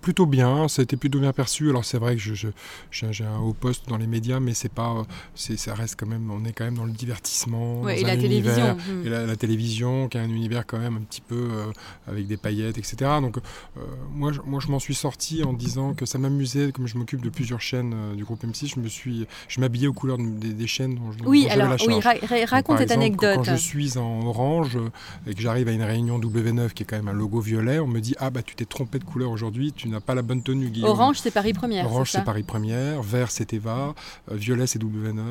Plutôt 0.00 0.26
bien, 0.26 0.68
ça 0.68 0.80
a 0.80 0.84
été 0.84 0.96
plutôt 0.96 1.20
bien 1.20 1.32
perçu. 1.32 1.70
Alors 1.70 1.84
c'est 1.84 1.98
vrai 1.98 2.16
que 2.16 2.22
je, 2.22 2.48
j'ai 2.90 3.24
un 3.24 3.38
haut 3.38 3.52
poste 3.52 3.88
dans 3.88 3.96
les 3.96 4.06
médias, 4.06 4.40
mais 4.40 4.54
c'est 4.54 4.70
pas, 4.70 5.06
c'est, 5.34 5.56
ça 5.56 5.74
reste 5.74 5.96
quand 5.98 6.06
même, 6.06 6.30
on 6.30 6.44
est 6.44 6.52
quand 6.52 6.64
même 6.64 6.76
dans 6.76 6.84
le 6.84 6.92
divertissement, 6.92 7.88
et 7.88 8.02
la 8.02 8.16
télévision, 8.16 8.76
et 9.04 9.08
la, 9.08 9.36
télévision, 9.36 10.08
qui 10.08 10.18
a 10.18 10.22
un 10.22 10.28
univers 10.28 10.66
quand 10.66 10.78
même 10.78 10.96
un 10.96 11.00
petit 11.00 11.20
peu 11.20 11.48
euh, 11.50 11.72
avec 12.06 12.26
des 12.26 12.36
paillettes, 12.36 12.78
etc. 12.78 12.96
Donc 13.20 13.38
euh, 13.38 13.80
moi, 14.12 14.32
je, 14.32 14.40
moi, 14.44 14.60
je 14.60 14.68
m'en 14.68 14.78
suis 14.78 14.94
sorti 14.94 15.42
en 15.42 15.52
disant 15.52 15.94
que 15.94 16.06
ça 16.06 16.18
m'amusait, 16.18 16.72
comme 16.72 16.86
je 16.86 16.96
m'occupe 16.96 17.22
de 17.22 17.30
plusieurs 17.30 17.60
chaînes 17.60 17.92
euh, 17.94 18.14
du 18.14 18.24
groupe 18.24 18.44
M6, 18.44 18.74
je 18.74 18.80
me 18.80 18.88
suis, 18.88 19.26
je 19.48 19.60
m'habillais 19.60 19.88
aux 19.88 19.92
couleurs 19.92 20.18
des, 20.18 20.66
chaînes 20.66 20.94
dont 20.94 21.12
je, 21.12 21.24
oui, 21.24 21.48
alors, 21.48 21.76
Oui, 21.86 22.00
raconte 22.44 22.78
cette 22.78 22.90
anecdote. 22.90 23.36
Quand 23.36 23.44
je 23.44 23.56
suis 23.56 23.98
en 23.98 24.26
orange 24.26 24.78
et 25.26 25.34
que 25.34 25.40
j'arrive 25.40 25.68
à 25.68 25.72
une 25.72 25.82
réunion 25.82 26.18
W9 26.18 26.70
qui 26.70 26.82
est 26.82 26.86
quand 26.86 26.96
même 26.96 27.08
un 27.08 27.12
logo 27.12 27.40
violet, 27.40 27.78
on 27.78 27.86
me 27.86 28.00
dit 28.00 28.14
ah 28.18 28.30
bah 28.30 28.42
tu 28.42 28.54
t'es 28.54 28.64
trompé 28.64 28.98
de 28.98 29.04
couleur 29.04 29.30
aujourd'hui 29.30 29.71
tu 29.76 29.88
n'as 29.88 30.00
pas 30.00 30.14
la 30.14 30.22
bonne 30.22 30.42
tenue, 30.42 30.68
Guillaume. 30.68 30.90
Orange, 30.90 31.18
c'est 31.20 31.30
Paris 31.30 31.52
Première. 31.52 31.86
Orange, 31.86 32.10
c'est 32.10 32.24
Paris 32.24 32.42
Première. 32.42 33.02
Vert, 33.02 33.30
c'est 33.30 33.52
Eva. 33.52 33.94
Euh, 34.30 34.34
violet, 34.34 34.66
c'est 34.66 34.82
W9. 34.82 35.22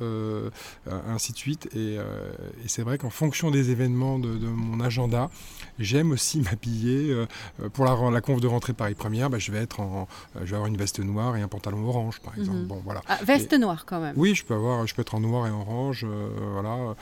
Euh, 0.00 0.50
ainsi 1.08 1.32
de 1.32 1.38
suite. 1.38 1.66
Et, 1.74 1.96
euh, 1.98 2.04
c'est 2.66 2.82
vrai 2.82 2.98
qu'en 2.98 3.10
fonction 3.10 3.50
des 3.50 3.70
événements 3.70 4.18
de, 4.18 4.28
mon 4.28 4.80
agenda, 4.80 5.30
j'aime 5.78 6.12
aussi 6.12 6.40
m'habiller. 6.50 7.26
pour 7.72 7.84
la, 7.84 8.10
la 8.10 8.20
conf 8.20 8.40
de 8.40 8.46
rentrée 8.46 8.72
Paris 8.72 8.94
Première, 8.94 9.30
bah, 9.30 9.38
je, 9.38 9.52
vais 9.52 9.58
être 9.58 9.80
en, 9.80 10.08
je 10.36 10.44
vais 10.44 10.56
avoir 10.56 10.66
une 10.66 10.76
veste 10.76 11.00
noire 11.00 11.36
et 11.36 11.42
un 11.42 11.48
pantalon 11.48 11.86
orange, 11.88 12.20
par 12.20 12.36
exemple. 12.36 12.58
Mhm. 12.58 12.66
Bon, 12.66 12.80
voilà. 12.84 13.02
Ah, 13.08 13.18
veste 13.24 13.52
noire, 13.54 13.84
quand 13.86 14.00
même. 14.00 14.14
Oui, 14.16 14.34
je 14.34 14.44
peux, 14.44 14.54
avoir, 14.54 14.86
je 14.86 14.94
peux 14.94 15.02
être 15.02 15.14
en 15.14 15.20
noir 15.20 15.46
et 15.46 15.50
orange. 15.50 16.06
voilà. 16.52 16.94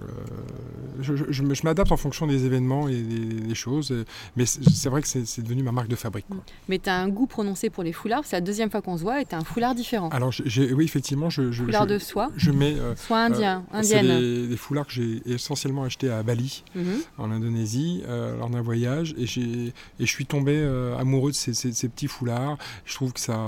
Euh, 0.00 1.02
je, 1.02 1.14
je, 1.30 1.64
m'adapte 1.64 1.92
en 1.92 1.96
fonction 1.96 2.26
des 2.26 2.44
événements 2.44 2.88
et 2.88 3.00
des, 3.00 3.54
choses, 3.54 3.94
mais 4.36 4.44
c'est 4.46 4.88
vrai 4.88 5.00
que 5.02 5.08
c'est 5.08 5.42
devenu 5.42 5.62
ma 5.62 5.72
marque 5.72 5.88
de 5.88 5.96
fabrique. 5.96 6.26
Mais 6.68 6.78
tu 6.78 6.90
as 6.90 6.96
un 6.96 7.08
goût 7.08 7.26
prononcé 7.26 7.70
pour 7.70 7.82
les 7.82 7.92
foulards, 7.92 8.22
c'est 8.24 8.36
la 8.36 8.40
deuxième 8.40 8.70
fois 8.70 8.82
qu'on 8.82 8.96
se 8.96 9.02
voit 9.02 9.20
et 9.20 9.24
tu 9.24 9.34
as 9.34 9.38
un 9.38 9.44
foulard 9.44 9.74
différent. 9.74 10.08
Alors 10.10 10.32
oui, 10.74 10.84
effectivement, 10.84 11.30
je, 11.30 11.50
foulard 11.50 11.86
de 11.86 11.98
soie 11.98 12.30
Je 12.36 12.50
mets... 12.50 12.74
Euh, 12.74 12.94
soie 12.96 13.18
indien, 13.18 13.64
euh, 13.72 13.78
indienne. 13.78 14.48
Des, 14.48 14.56
foulards 14.56 14.86
que 14.86 14.92
j'ai 14.92 15.22
essentiellement 15.26 15.84
achetés 15.84 16.10
à 16.10 16.22
Bali, 16.22 16.64
mhm. 16.74 17.00
en 17.18 17.30
Indonésie, 17.30 18.02
lors 18.38 18.50
d'un 18.50 18.62
voyage, 18.62 19.14
et, 19.18 19.24
et 19.24 19.72
je 20.00 20.04
suis 20.04 20.26
tombé 20.26 20.62
amoureux 20.98 21.30
de 21.30 21.36
ces, 21.36 21.54
ces, 21.54 21.88
petits 21.88 22.08
foulards. 22.08 22.58
Je 22.84 22.94
trouve 22.94 23.12
que 23.12 23.20
ça, 23.20 23.38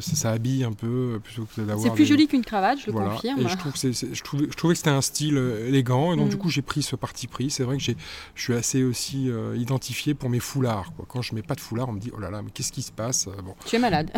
ça, 0.00 0.30
habille 0.30 0.64
un 0.64 0.72
peu, 0.72 1.20
plutôt 1.22 1.46
que 1.54 1.60
d'avoir... 1.60 1.86
C'est 1.86 1.94
plus 1.94 2.06
joli 2.06 2.26
qu'une 2.26 2.44
cravate, 2.44 2.78
je 2.80 2.86
le 2.86 2.92
confirme. 2.92 3.40
Et 3.40 3.48
je, 3.48 3.56
trouve 3.56 3.72
que 3.72 3.78
je, 3.78 4.22
trouvais, 4.22 4.46
je 4.50 4.56
trouvais 4.56 4.74
que 4.74 4.78
c'était 4.78 4.90
un 4.90 5.00
style 5.00 5.36
élégant. 5.66 5.87
Et 5.88 6.16
donc, 6.16 6.28
du 6.28 6.36
mm. 6.36 6.38
coup, 6.38 6.50
j'ai 6.50 6.62
pris 6.62 6.82
ce 6.82 6.96
parti 6.96 7.26
pris. 7.26 7.50
C'est 7.50 7.62
vrai 7.62 7.78
que 7.78 7.82
je 7.82 8.42
suis 8.42 8.54
assez 8.54 8.82
aussi 8.82 9.30
euh, 9.30 9.56
identifié 9.56 10.14
pour 10.14 10.28
mes 10.28 10.40
foulards. 10.40 10.92
Quoi. 10.94 11.06
Quand 11.08 11.22
je 11.22 11.34
mets 11.34 11.42
pas 11.42 11.54
de 11.54 11.60
foulard, 11.60 11.88
on 11.88 11.92
me 11.92 12.00
dit 12.00 12.10
oh 12.16 12.20
là 12.20 12.30
là, 12.30 12.42
mais 12.42 12.50
qu'est-ce 12.50 12.72
qui 12.72 12.82
se 12.82 12.92
passe 12.92 13.28
bon, 13.44 13.54
Tu 13.64 13.76
es 13.76 13.78
malade. 13.78 14.10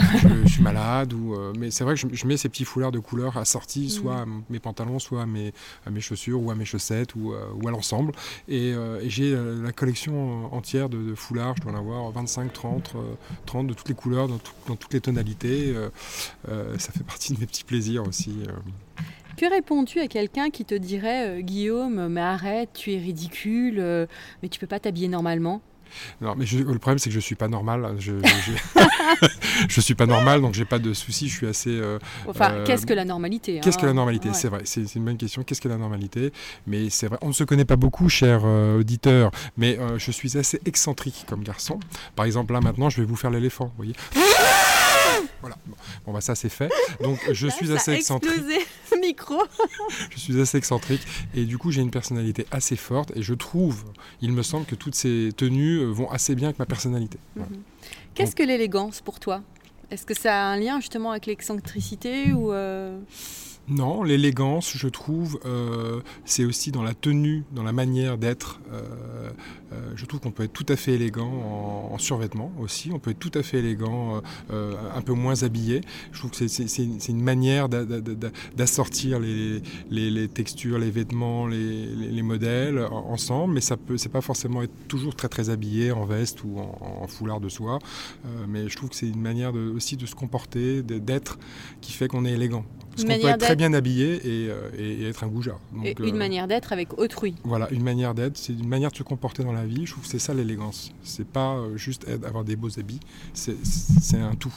je, 0.44 0.48
suis 0.48 0.62
malade. 0.62 1.12
Ou, 1.12 1.34
euh, 1.34 1.52
mais 1.58 1.70
c'est 1.70 1.84
vrai 1.84 1.94
que 1.94 2.00
je, 2.12 2.26
mets 2.26 2.36
ces 2.36 2.48
petits 2.48 2.64
foulards 2.64 2.92
de 2.92 2.98
couleur 2.98 3.36
assortis, 3.36 3.86
mm. 3.86 3.90
soit 3.90 4.16
à 4.20 4.26
mes 4.48 4.58
pantalons, 4.58 4.98
soit 4.98 5.22
à 5.22 5.26
mes, 5.26 5.52
à 5.86 5.90
mes 5.90 6.00
chaussures, 6.00 6.42
ou 6.42 6.50
à 6.50 6.54
mes 6.54 6.64
chaussettes, 6.64 7.14
ou, 7.14 7.32
euh, 7.32 7.46
ou 7.60 7.68
à 7.68 7.70
l'ensemble. 7.70 8.12
Et, 8.48 8.74
j'ai 9.06 9.34
la 9.34 9.72
collection 9.72 10.52
entière 10.54 10.88
de, 10.88 11.14
foulards. 11.14 11.54
Je 11.56 11.62
dois 11.62 11.72
en 11.72 11.76
avoir 11.76 12.10
25, 12.12 12.52
30, 12.52 12.94
30 13.46 13.66
de 13.66 13.74
toutes 13.74 13.88
les 13.88 13.94
couleurs, 13.94 14.28
dans, 14.28 14.38
dans 14.68 14.76
toutes 14.76 14.92
les 14.92 15.00
tonalités. 15.00 15.74
ça 16.46 16.92
fait 16.92 17.04
partie 17.04 17.34
de 17.34 17.40
mes 17.40 17.46
petits 17.46 17.64
plaisirs 17.64 18.06
aussi. 18.06 18.32
Que 19.36 19.48
réponds-tu 19.50 20.00
à 20.00 20.06
quelqu'un 20.06 20.50
qui 20.50 20.64
te 20.64 20.74
dirait 20.74 21.28
euh, 21.28 21.40
Guillaume, 21.40 22.08
mais 22.08 22.20
arrête, 22.20 22.70
tu 22.74 22.92
es 22.92 22.98
ridicule, 22.98 23.76
euh, 23.78 24.06
mais 24.42 24.48
tu 24.50 24.58
peux 24.60 24.66
pas 24.66 24.78
t'habiller 24.80 25.08
normalement? 25.08 25.62
Non, 26.20 26.34
mais 26.36 26.46
je- 26.46 26.58
le 26.58 26.78
problème, 26.78 26.98
c'est 27.00 27.08
que 27.10 27.14
je 27.14 27.20
suis 27.20 27.34
pas 27.34 27.48
normal. 27.48 27.96
Je, 27.98 28.12
je, 28.22 28.52
je- 29.68 29.80
suis 29.80 29.94
pas 29.96 30.06
normal, 30.06 30.40
donc 30.40 30.54
j'ai 30.54 30.64
pas 30.64 30.78
de 30.78 30.92
soucis. 30.94 31.28
Je 31.28 31.36
suis 31.36 31.46
assez. 31.48 31.70
euh, 31.70 31.98
Enfin, 32.28 32.52
Euh, 32.52 32.64
qu'est-ce 32.66 32.86
que 32.86 32.92
la 32.92 33.04
normalité 33.04 33.58
Qu'est-ce 33.60 33.76
hein 33.78 33.80
que 33.80 33.86
la 33.86 33.92
normalité? 33.92 34.28
Ouais. 34.28 34.34
C'est 34.34 34.48
vrai, 34.48 34.60
c'est 34.64 34.94
une 34.94 35.04
bonne 35.04 35.16
question. 35.16 35.42
Qu'est-ce 35.42 35.60
que 35.60 35.68
la 35.68 35.78
normalité? 35.78 36.32
Mais 36.68 36.90
c'est 36.90 37.08
vrai, 37.08 37.18
on 37.22 37.28
ne 37.28 37.32
se 37.32 37.42
connaît 37.42 37.64
pas 37.64 37.74
beaucoup, 37.76 38.08
cher 38.08 38.42
euh, 38.44 38.78
auditeur, 38.78 39.32
mais 39.56 39.78
je 39.96 40.10
suis 40.12 40.38
assez 40.38 40.60
excentrique 40.64 41.24
comme 41.26 41.42
garçon. 41.42 41.80
Par 42.14 42.24
exemple, 42.26 42.52
là 42.52 42.60
maintenant, 42.60 42.88
je 42.90 43.00
vais 43.00 43.06
vous 43.06 43.16
faire 43.16 43.30
l'éléphant, 43.30 43.64
vous 43.66 43.72
voyez 43.76 43.94
Voilà. 45.40 45.56
Bon, 46.06 46.12
bah 46.12 46.20
ça 46.20 46.34
c'est 46.34 46.50
fait. 46.50 46.70
Donc 47.02 47.18
je 47.32 47.46
Là, 47.46 47.52
suis 47.52 47.72
assez 47.72 47.92
excentrique. 47.92 48.42
Micro. 49.00 49.38
Je 50.10 50.18
suis 50.18 50.40
assez 50.40 50.58
excentrique 50.58 51.02
et 51.34 51.44
du 51.44 51.58
coup 51.58 51.70
j'ai 51.70 51.82
une 51.82 51.90
personnalité 51.90 52.46
assez 52.50 52.76
forte 52.76 53.12
et 53.16 53.22
je 53.22 53.34
trouve, 53.34 53.84
il 54.20 54.32
me 54.32 54.42
semble 54.42 54.66
que 54.66 54.74
toutes 54.74 54.94
ces 54.94 55.30
tenues 55.36 55.78
euh, 55.78 55.90
vont 55.90 56.10
assez 56.10 56.34
bien 56.34 56.48
avec 56.48 56.58
ma 56.58 56.66
personnalité. 56.66 57.18
Voilà. 57.36 57.50
Qu'est-ce 58.14 58.36
que 58.36 58.42
l'élégance 58.42 59.00
pour 59.00 59.20
toi? 59.20 59.42
Est-ce 59.90 60.06
que 60.06 60.14
ça 60.14 60.34
a 60.34 60.44
un 60.44 60.56
lien 60.56 60.78
justement 60.80 61.10
avec 61.10 61.26
l'excentricité 61.26 62.32
ou 62.32 62.52
euh, 62.52 62.98
Non, 63.68 64.02
l'élégance, 64.02 64.72
je 64.76 64.88
trouve, 64.88 65.38
euh, 65.44 66.00
c'est 66.24 66.44
aussi 66.44 66.72
dans 66.72 66.82
la 66.82 66.92
tenue, 66.92 67.44
dans 67.52 67.62
la 67.62 67.72
manière 67.72 68.18
d'être. 68.18 68.60
Euh, 68.72 69.30
euh, 69.72 69.92
je 69.94 70.04
trouve 70.06 70.18
qu'on 70.18 70.32
peut 70.32 70.42
être 70.42 70.52
tout 70.52 70.66
à 70.68 70.74
fait 70.74 70.94
élégant 70.94 71.30
en, 71.30 71.94
en 71.94 71.98
survêtement 71.98 72.50
aussi. 72.58 72.90
On 72.92 72.98
peut 72.98 73.12
être 73.12 73.20
tout 73.20 73.30
à 73.34 73.44
fait 73.44 73.58
élégant, 73.58 74.22
un 74.50 75.00
peu 75.02 75.12
moins 75.12 75.44
habillé. 75.44 75.82
Je 76.10 76.18
trouve 76.18 76.32
que 76.32 76.48
c'est- 76.48 77.08
une 77.08 77.22
manière 77.22 77.68
d'a- 77.68 77.84
d'a- 77.84 78.00
d'a- 78.00 78.30
d'assortir 78.56 79.20
les, 79.20 79.62
textures, 80.28 80.78
les 80.80 80.90
vêtements, 80.90 81.46
les, 81.46 81.86
les- 81.86 82.10
les 82.10 82.22
modèles 82.22 82.80
en- 82.90 83.12
ensemble. 83.12 83.54
Mais 83.54 83.60
ça 83.60 83.76
peut, 83.76 83.96
c'est 83.96 84.08
pas 84.08 84.20
forcément 84.20 84.62
être 84.62 84.74
toujours 84.88 85.14
très 85.14 85.28
très 85.28 85.48
habillé 85.48 85.92
en 85.92 86.06
veste 86.06 86.42
ou 86.42 86.58
en, 86.58 87.06
foulard 87.06 87.38
de 87.40 87.48
soie. 87.48 87.78
Mais 88.48 88.68
je 88.68 88.76
trouve 88.76 88.88
que 88.90 88.96
c'est 88.96 89.08
une 89.08 89.20
manière 89.20 89.52
aussi 89.54 89.96
de 89.96 90.06
se 90.06 90.16
comporter, 90.16 90.82
d'être, 90.82 91.38
qui 91.80 91.92
fait 91.92 92.08
qu'on 92.08 92.24
est 92.24 92.32
élégant. 92.32 92.64
Parce 93.06 93.18
qu'on 93.18 93.22
peut 93.22 93.28
être 93.34 93.38
très 93.40 93.56
bien 93.56 93.72
habillé 93.72 94.14
et, 94.16 94.50
euh, 94.50 94.70
et- 94.78 95.02
et 95.02 95.08
être 95.08 95.24
un 95.24 95.28
goujat. 95.28 95.58
Donc, 95.72 95.86
et 95.86 95.94
euh, 96.00 96.06
une 96.06 96.16
manière 96.16 96.46
d'être 96.48 96.72
avec 96.72 96.98
autrui 96.98 97.34
Voilà, 97.44 97.68
une 97.70 97.82
manière 97.82 98.14
d'être, 98.14 98.36
c'est 98.36 98.52
une 98.52 98.68
manière 98.68 98.90
de 98.90 98.96
se 98.96 99.02
comporter 99.02 99.42
dans 99.44 99.52
la 99.52 99.64
vie. 99.66 99.86
Je 99.86 99.92
trouve 99.92 100.04
que 100.04 100.10
c'est 100.10 100.18
ça 100.18 100.34
l'élégance. 100.34 100.92
C'est 101.02 101.26
pas 101.26 101.54
euh, 101.56 101.76
juste 101.76 102.06
être- 102.08 102.24
avoir 102.26 102.44
des 102.44 102.56
beaux 102.56 102.78
habits, 102.78 103.00
c'est 103.34 104.16
un 104.18 104.34
tout. 104.34 104.52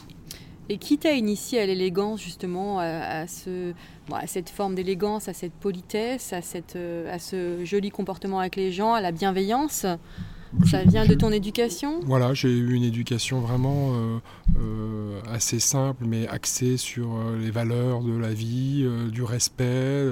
Et 0.70 0.78
qui 0.78 0.98
t'a 0.98 1.12
initié 1.14 1.60
à 1.60 1.66
l'élégance 1.66 2.22
justement, 2.22 2.80
à, 2.80 2.86
à 2.86 3.28
ce, 3.28 3.74
bon, 4.08 4.16
à 4.16 4.28
cette 4.28 4.50
forme 4.50 4.76
d'élégance, 4.76 5.28
à 5.28 5.34
cette 5.34 5.52
politesse, 5.52 6.32
à, 6.32 6.42
cette, 6.42 6.78
euh, 6.78 7.14
à 7.14 7.20
ce 7.20 7.66
joli 7.66 7.90
comportement 7.90 8.40
avec 8.40 8.56
les 8.56 8.72
gens, 8.72 8.94
à 8.94 9.02
la 9.02 9.12
bienveillance? 9.12 9.86
Ça 10.70 10.84
vient 10.84 11.06
de 11.06 11.14
ton 11.14 11.32
éducation? 11.32 12.00
Voilà, 12.06 12.34
j'ai 12.34 12.50
eu 12.50 12.74
une 12.74 12.84
éducation 12.84 13.42
vraiment 13.42 13.94
euh, 13.96 14.18
euh, 14.60 15.20
assez 15.32 15.60
simple, 15.60 16.06
mais 16.08 16.28
axée 16.28 16.78
sur 16.78 17.16
euh, 17.16 17.38
les 17.40 17.52
valeurs 17.52 18.02
de 18.02 18.16
la 18.18 18.34
vie, 18.34 18.88
du 19.12 19.24
respect, 19.24 20.08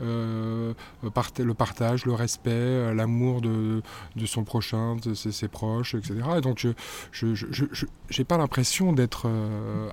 le 0.00 0.74
part- 1.12 1.30
le 1.38 1.54
partage, 1.54 2.04
le 2.06 2.12
respect, 2.12 2.94
l'amour 2.94 3.40
de, 3.40 3.82
de 4.16 4.26
son 4.26 4.44
prochain, 4.44 4.96
de 4.96 5.14
ses, 5.14 5.32
ses 5.32 5.48
proches, 5.48 5.94
etc. 5.94 6.14
Et 6.38 6.40
donc, 6.40 6.58
je 6.58 6.68
je, 7.12 7.34
je, 7.34 7.46
je- 7.50 7.64
je- 7.72 7.86
j'ai 8.10 8.24
pas 8.24 8.36
l'impression 8.36 8.92
d'être 8.92 9.28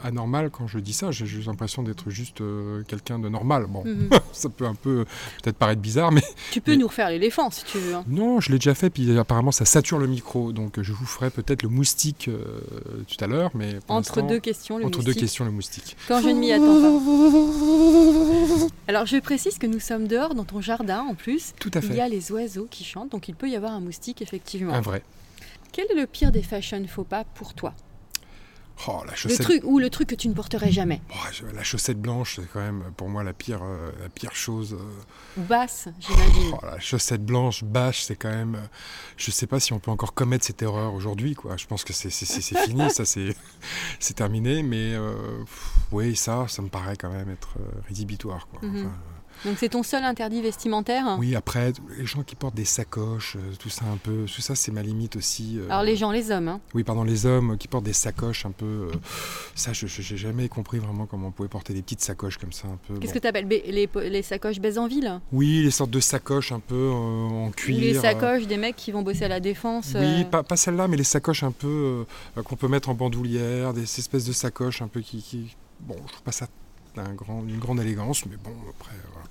anormal 0.04 0.50
quand 0.50 0.68
je 0.68 0.80
dis 0.80 0.94
ça. 0.94 1.12
J'ai 1.12 1.26
juste 1.26 1.48
l'impression 1.48 1.84
d'être 1.84 2.10
juste 2.10 2.42
quelqu'un 2.88 3.20
de 3.20 3.30
normal. 3.30 3.66
Bon, 3.70 3.84
Mhm. 3.86 4.10
ça 4.34 4.50
peut 4.50 4.66
un 4.66 4.76
peu 4.76 5.06
peut-être 5.44 5.58
paraître 5.58 5.82
bizarre, 5.82 6.12
mais 6.12 6.22
Tu 6.52 6.60
peux 6.62 6.72
Mais- 6.72 6.78
nous 6.78 6.88
refaire 6.88 7.10
l'éléphant 7.10 7.50
si 7.52 7.64
tu 7.66 7.78
veux. 7.78 7.96
hein. 7.96 8.04
non, 8.08 8.40
je 8.40 8.52
l'ai 8.52 8.58
déjà 8.58 8.74
fait, 8.74 8.90
puis 8.90 9.18
apparemment 9.18 9.52
ça 9.52 9.66
sature 9.66 9.91
le 10.00 10.08
micro, 10.08 10.52
donc 10.52 10.82
je 10.82 10.92
vous 10.94 11.06
ferai 11.06 11.30
peut-être 11.30 11.64
le 11.64 11.70
moustique 11.70 12.28
euh, 12.28 12.44
tout 13.08 13.24
à 13.24 13.28
l'heure, 13.28 13.52
mais 13.54 13.76
Entre 13.88 14.22
deux 14.22 14.40
questions, 14.40 14.78
le 14.78 14.86
entre 14.86 15.00
deux 15.00 15.06
moustique. 15.08 15.22
questions 15.22 15.46
le 15.46 15.52
moustique. 15.52 15.98
Quand 16.08 16.22
je 16.22 16.30
ne 16.30 16.34
m'y 16.40 16.52
attends 16.52 16.82
pas. 18.68 18.74
Alors 18.88 19.06
je 19.06 19.18
précise 19.18 19.58
que 19.58 19.68
nous 19.68 19.80
sommes 19.80 20.08
dehors 20.08 20.36
dans 20.36 20.46
ton 20.46 20.62
jardin 20.62 21.02
en 21.02 21.16
plus. 21.16 21.54
Tout 21.60 21.72
à 21.74 21.80
Il 21.80 21.86
y 21.86 21.88
fait, 21.96 22.00
a 22.02 22.10
les 22.10 22.32
oiseaux 22.32 22.68
qui 22.70 22.84
chantent, 22.84 23.12
donc 23.12 23.28
il 23.28 23.36
peut 23.36 23.50
y 23.50 23.56
avoir 23.56 23.74
un 23.74 23.80
moustique 23.80 24.22
effectivement. 24.22 24.74
un 24.74 24.82
vrai. 24.82 25.04
Quel 25.72 25.86
est 25.92 25.96
le 25.96 26.06
pire 26.08 26.32
des 26.32 26.42
fashion 26.44 26.84
faux 26.88 27.04
pas 27.06 27.24
pour 27.24 27.54
toi? 27.54 27.74
Oh, 28.88 29.04
la 29.06 29.14
Le 29.30 29.38
truc 29.38 29.62
ou 29.64 29.78
le 29.80 29.90
truc 29.90 30.10
que 30.10 30.16
tu 30.16 30.28
ne 30.28 30.34
porterais 30.34 30.72
jamais 30.72 31.02
Oh, 31.12 31.46
la 31.54 31.64
chaussette 31.64 32.02
blanche, 32.02 32.38
c'est 32.38 32.48
quand 32.52 32.60
même 32.62 32.84
pour 32.98 33.10
moi 33.10 33.24
la 33.24 33.34
pire, 33.34 33.62
euh, 33.64 33.92
la 34.02 34.10
pire 34.10 34.34
chose. 34.36 34.74
euh. 34.74 35.40
Ou 35.42 35.44
basse, 35.44 35.88
j'imagine. 36.00 36.54
Oh, 36.54 36.66
la 36.66 36.80
chaussette 36.80 37.24
blanche, 37.26 37.64
bâche, 37.64 38.02
c'est 38.04 38.16
quand 38.16 38.32
même. 38.32 38.56
euh, 38.56 38.68
je 39.18 39.30
sais 39.30 39.46
pas 39.48 39.60
si 39.60 39.72
on 39.74 39.80
peut 39.80 39.92
encore 39.92 40.14
commettre 40.14 40.46
cette 40.46 40.62
erreur 40.62 40.94
aujourd'hui, 40.94 41.36
quoi. 41.36 41.58
Je 41.58 41.68
pense 41.68 41.84
que 41.84 41.94
c'est 41.94 42.10
fini, 42.66 42.90
ça 42.90 43.06
c'est 43.06 43.36
c'est 44.00 44.16
terminé, 44.16 44.64
mais 44.64 44.96
pff, 45.46 45.72
oui, 45.92 46.16
ça, 46.16 46.48
ça 46.48 46.62
me 46.62 46.70
paraît 46.70 46.98
quand 46.98 47.12
même 47.12 47.30
être 47.30 47.50
rédhibitoire, 47.88 48.48
quoi. 48.48 48.60
Mhm. 48.68 48.80
Enfin, 48.80 48.94
Donc 49.46 49.58
c'est 49.58 49.70
ton 49.70 49.82
seul 49.84 50.04
interdit 50.04 50.42
vestimentaire? 50.42 51.16
Oui, 51.20 51.36
après, 51.36 51.74
les 51.98 52.06
gens 52.06 52.22
qui 52.24 52.36
portent 52.36 52.54
des 52.56 52.66
sacoches, 52.66 53.38
euh, 53.38 53.54
tout 53.58 53.70
ça 53.70 53.86
un 53.92 53.98
peu, 53.98 54.26
tout 54.26 54.42
ça 54.42 54.54
c'est 54.56 54.72
ma 54.72 54.84
limite 54.84 55.16
aussi. 55.16 55.58
euh. 55.58 55.66
Alors 55.70 55.84
les 55.84 55.96
gens, 55.96 56.12
les 56.12 56.30
hommes, 56.32 56.48
hein. 56.48 56.62
Oui, 56.76 56.84
pardon, 56.84 57.04
les 57.04 57.26
hommes 57.26 57.58
qui 57.58 57.68
portent 57.68 57.86
des 57.86 57.94
sacoches 57.94 58.46
un 58.46 58.52
peu. 58.52 58.66
euh, 58.66 58.92
ça, 59.56 59.74
je 59.74 59.86
n'ai 59.86 60.18
jamais 60.18 60.48
compris 60.48 60.78
vraiment 60.78 61.06
comment 61.08 61.28
on 61.30 61.32
pouvait 61.32 61.50
porter 61.50 61.74
des 61.74 61.82
petites 61.82 62.02
sacoches 62.02 62.38
comme 62.38 62.52
ça 62.52 62.68
un 62.68 62.78
peu. 62.88 63.00
qu'est-ce 63.00 63.14
bon. 63.14 63.20
que 63.20 63.20
tu 63.24 63.28
appelles 63.28 63.48
les, 63.48 63.90
les 64.10 64.22
sacoches 64.22 64.60
baise 64.60 64.78
en 64.78 64.88
ville 64.88 65.20
Oui, 65.32 65.64
les 65.64 65.72
sortes 65.72 65.92
de 65.92 66.00
sacoches 66.00 66.52
un 66.52 66.60
peu 66.60 66.76
euh, 66.76 66.92
en 66.92 67.48
Ou 67.48 67.52
cuir. 67.52 67.80
les 67.80 67.98
euh, 67.98 68.02
sacoches 68.02 68.46
des 68.48 68.58
mecs 68.58 68.76
qui 68.76 68.92
vont 68.92 69.02
bosser 69.02 69.26
à 69.26 69.30
la 69.30 69.40
défense 69.40 69.94
Oui, 69.96 70.22
euh, 70.22 70.24
pas, 70.26 70.44
pas 70.44 70.56
celles-là, 70.58 70.88
mais 70.88 70.98
les 70.98 71.04
sacoches 71.04 71.44
un 71.44 71.52
peu 71.52 72.06
qu'on 72.46 72.56
peut 72.56 72.68
mettre 72.68 72.90
en 72.90 72.94
bandoulière, 72.94 73.74
des 73.74 73.84
espèces 73.84 74.26
de 74.26 74.34
sacoches 74.34 74.82
un 74.82 74.88
peu 74.88 75.02
qui. 75.02 75.22
qui- 75.22 75.56
Bon, 75.84 75.96
je 76.06 76.12
trouve 76.12 76.22
pas 76.22 76.32
ça 76.32 76.46
d'un 76.96 77.14
grand, 77.14 77.44
d'une 77.44 77.60
grande 77.60 77.80
élégance, 77.80 78.26
mais 78.26 78.38
bon, 78.38 78.52
après, 78.70 78.96
voilà. 79.14 79.28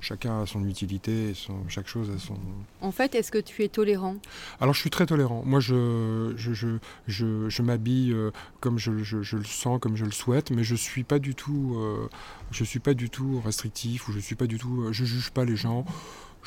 Chacun 0.00 0.42
a 0.42 0.46
son 0.46 0.64
utilité, 0.64 1.30
et 1.30 1.34
son, 1.34 1.68
chaque 1.68 1.88
chose 1.88 2.08
a 2.14 2.18
son, 2.20 2.36
En 2.82 2.92
fait, 2.92 3.16
est-ce 3.16 3.32
que 3.32 3.38
tu 3.38 3.64
es 3.64 3.68
tolérant? 3.68 4.14
Alors 4.60 4.72
je 4.72 4.78
suis 4.78 4.90
très 4.90 5.06
tolérant. 5.06 5.42
Moi 5.44 5.58
je, 5.58 6.34
je, 6.36 6.52
je, 6.54 6.78
je, 7.08 7.48
je 7.48 7.62
m'habille 7.62 8.12
euh, 8.12 8.30
comme 8.60 8.78
je, 8.78 9.02
je- 9.02 9.36
le 9.36 9.42
sens, 9.44 9.80
comme 9.80 9.96
je 9.96 10.04
le 10.04 10.12
souhaite, 10.12 10.52
mais 10.52 10.62
je 10.62 10.76
suis 10.76 11.02
pas 11.02 11.18
du 11.18 11.34
tout, 11.34 11.74
euh, 11.78 12.08
je 12.52 12.62
suis 12.62 12.78
pas 12.78 12.94
du 12.94 13.10
tout 13.10 13.40
restrictif 13.44 14.06
ou 14.08 14.12
je 14.12 14.20
suis 14.20 14.36
pas 14.36 14.46
du 14.46 14.56
tout, 14.58 14.82
euh, 14.82 14.92
je 14.92 15.04
juge 15.04 15.30
pas 15.30 15.44
les 15.44 15.56
gens. 15.56 15.84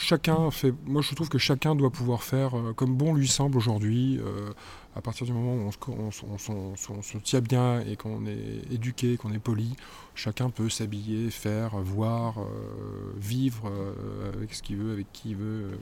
Chacun 0.01 0.49
fait. 0.51 0.73
Moi 0.85 1.01
je 1.01 1.13
trouve 1.13 1.29
que 1.29 1.37
chacun 1.37 1.75
doit 1.75 1.91
pouvoir 1.91 2.23
faire 2.23 2.57
euh, 2.57 2.73
comme 2.73 2.95
bon 2.95 3.13
lui 3.13 3.27
semble 3.27 3.57
aujourd'hui. 3.57 4.19
euh, 4.19 4.51
à 4.95 5.01
partir 5.01 5.25
du 5.25 5.31
moment 5.31 5.55
où 5.55 5.69
on 5.89 7.01
se, 7.01 7.17
tient 7.19 7.39
bien 7.39 7.79
et 7.81 7.95
qu'on 7.95 8.25
est 8.25 8.73
éduqué, 8.73 9.15
qu'on 9.17 9.31
est 9.31 9.39
poli, 9.39 9.75
chacun 10.15 10.49
peut 10.49 10.69
s'habiller, 10.69 11.29
faire, 11.29 11.77
voir, 11.77 12.39
euh, 12.39 13.13
vivre 13.17 13.69
euh, 13.69 14.33
avec 14.33 14.53
ce 14.53 14.61
qu'il 14.61 14.77
veut, 14.77 14.91
avec 14.91 15.07
qui 15.13 15.29
il 15.29 15.37
veut. 15.37 15.79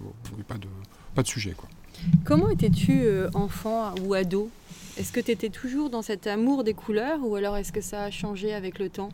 pas 0.47 1.23
de, 1.23 1.27
sujet 1.27 1.53
quoi. 1.57 1.67
Comment 2.23 2.49
étais-tu 2.49 3.07
enfant 3.33 3.93
ou 4.03 4.13
ado? 4.13 4.49
Est-ce 4.97 5.11
que 5.11 5.19
tu 5.19 5.31
étais 5.31 5.49
toujours 5.49 5.89
dans 5.89 6.01
cet 6.01 6.27
amour 6.27 6.63
des 6.63 6.73
couleurs 6.73 7.19
ou 7.23 7.35
alors 7.35 7.57
est-ce 7.57 7.71
que 7.71 7.81
ça 7.81 8.03
a 8.03 8.11
changé 8.11 8.53
avec 8.53 8.79
le 8.79 8.89
temps? 8.89 9.09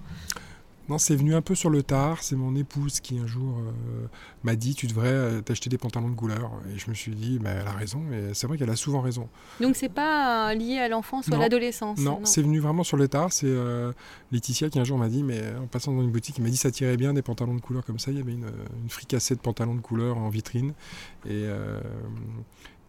Non, 0.87 0.97
c'est 0.99 1.15
venu 1.15 1.33
un 1.33 1.41
peu 1.41 1.55
sur 1.55 1.69
le 1.71 1.81
tard. 1.81 2.21
C'est 2.21 2.35
mon 2.35 2.55
épouse 2.55 2.99
qui 2.99 3.17
un 3.17 3.25
jour 3.25 3.57
euh, 3.57 4.07
m'a 4.43 4.55
dit 4.55 4.75
Tu 4.75 4.85
devrais 4.85 5.07
euh, 5.09 5.41
t'acheter 5.41 5.69
des 5.69 5.77
pantalons 5.79 6.09
de 6.09 6.15
couleur. 6.15 6.51
Et 6.73 6.77
je 6.77 6.89
me 6.89 6.93
suis 6.95 7.13
dit 7.15 7.39
bah, 7.39 7.49
Elle 7.51 7.67
a 7.67 7.71
raison. 7.71 8.03
Et 8.13 8.33
c'est 8.33 8.45
vrai 8.45 8.57
qu'elle 8.57 8.69
a 8.69 8.75
souvent 8.75 9.01
raison. 9.01 9.27
Donc 9.59 9.75
c'est 9.75 9.89
pas 9.89 10.51
euh, 10.51 10.53
lié 10.53 10.77
à 10.77 10.87
l'enfance 10.87 11.27
ou 11.27 11.33
à 11.33 11.37
Non. 11.37 11.41
l'adolescence 11.41 11.97
Non, 11.99 12.19
c'est 12.23 12.41
venu 12.43 12.59
vraiment 12.59 12.83
sur 12.83 12.97
le 12.97 13.07
tard. 13.07 13.33
C'est 13.33 13.47
euh, 13.47 13.93
Laetitia 14.31 14.69
qui 14.69 14.79
un 14.79 14.83
jour 14.83 14.97
m'a 14.99 15.09
dit 15.09 15.23
Mais 15.23 15.41
en 15.61 15.65
passant 15.67 15.91
dans 15.91 16.03
une 16.03 16.11
boutique, 16.11 16.37
il 16.37 16.43
m'a 16.43 16.49
dit 16.49 16.57
Ça 16.57 16.69
tirait 16.69 16.97
bien 16.97 17.13
des 17.13 17.23
pantalons 17.23 17.55
de 17.55 17.61
couleur 17.61 17.83
comme 17.83 17.97
ça. 17.99 18.11
Il 18.11 18.17
y 18.17 18.21
avait 18.21 18.33
une, 18.33 18.51
une 18.83 18.89
fricassée 18.89 19.35
de 19.35 19.41
pantalons 19.41 19.75
de 19.75 19.81
couleur 19.81 20.17
en 20.17 20.29
vitrine. 20.29 20.73
Et. 21.27 21.45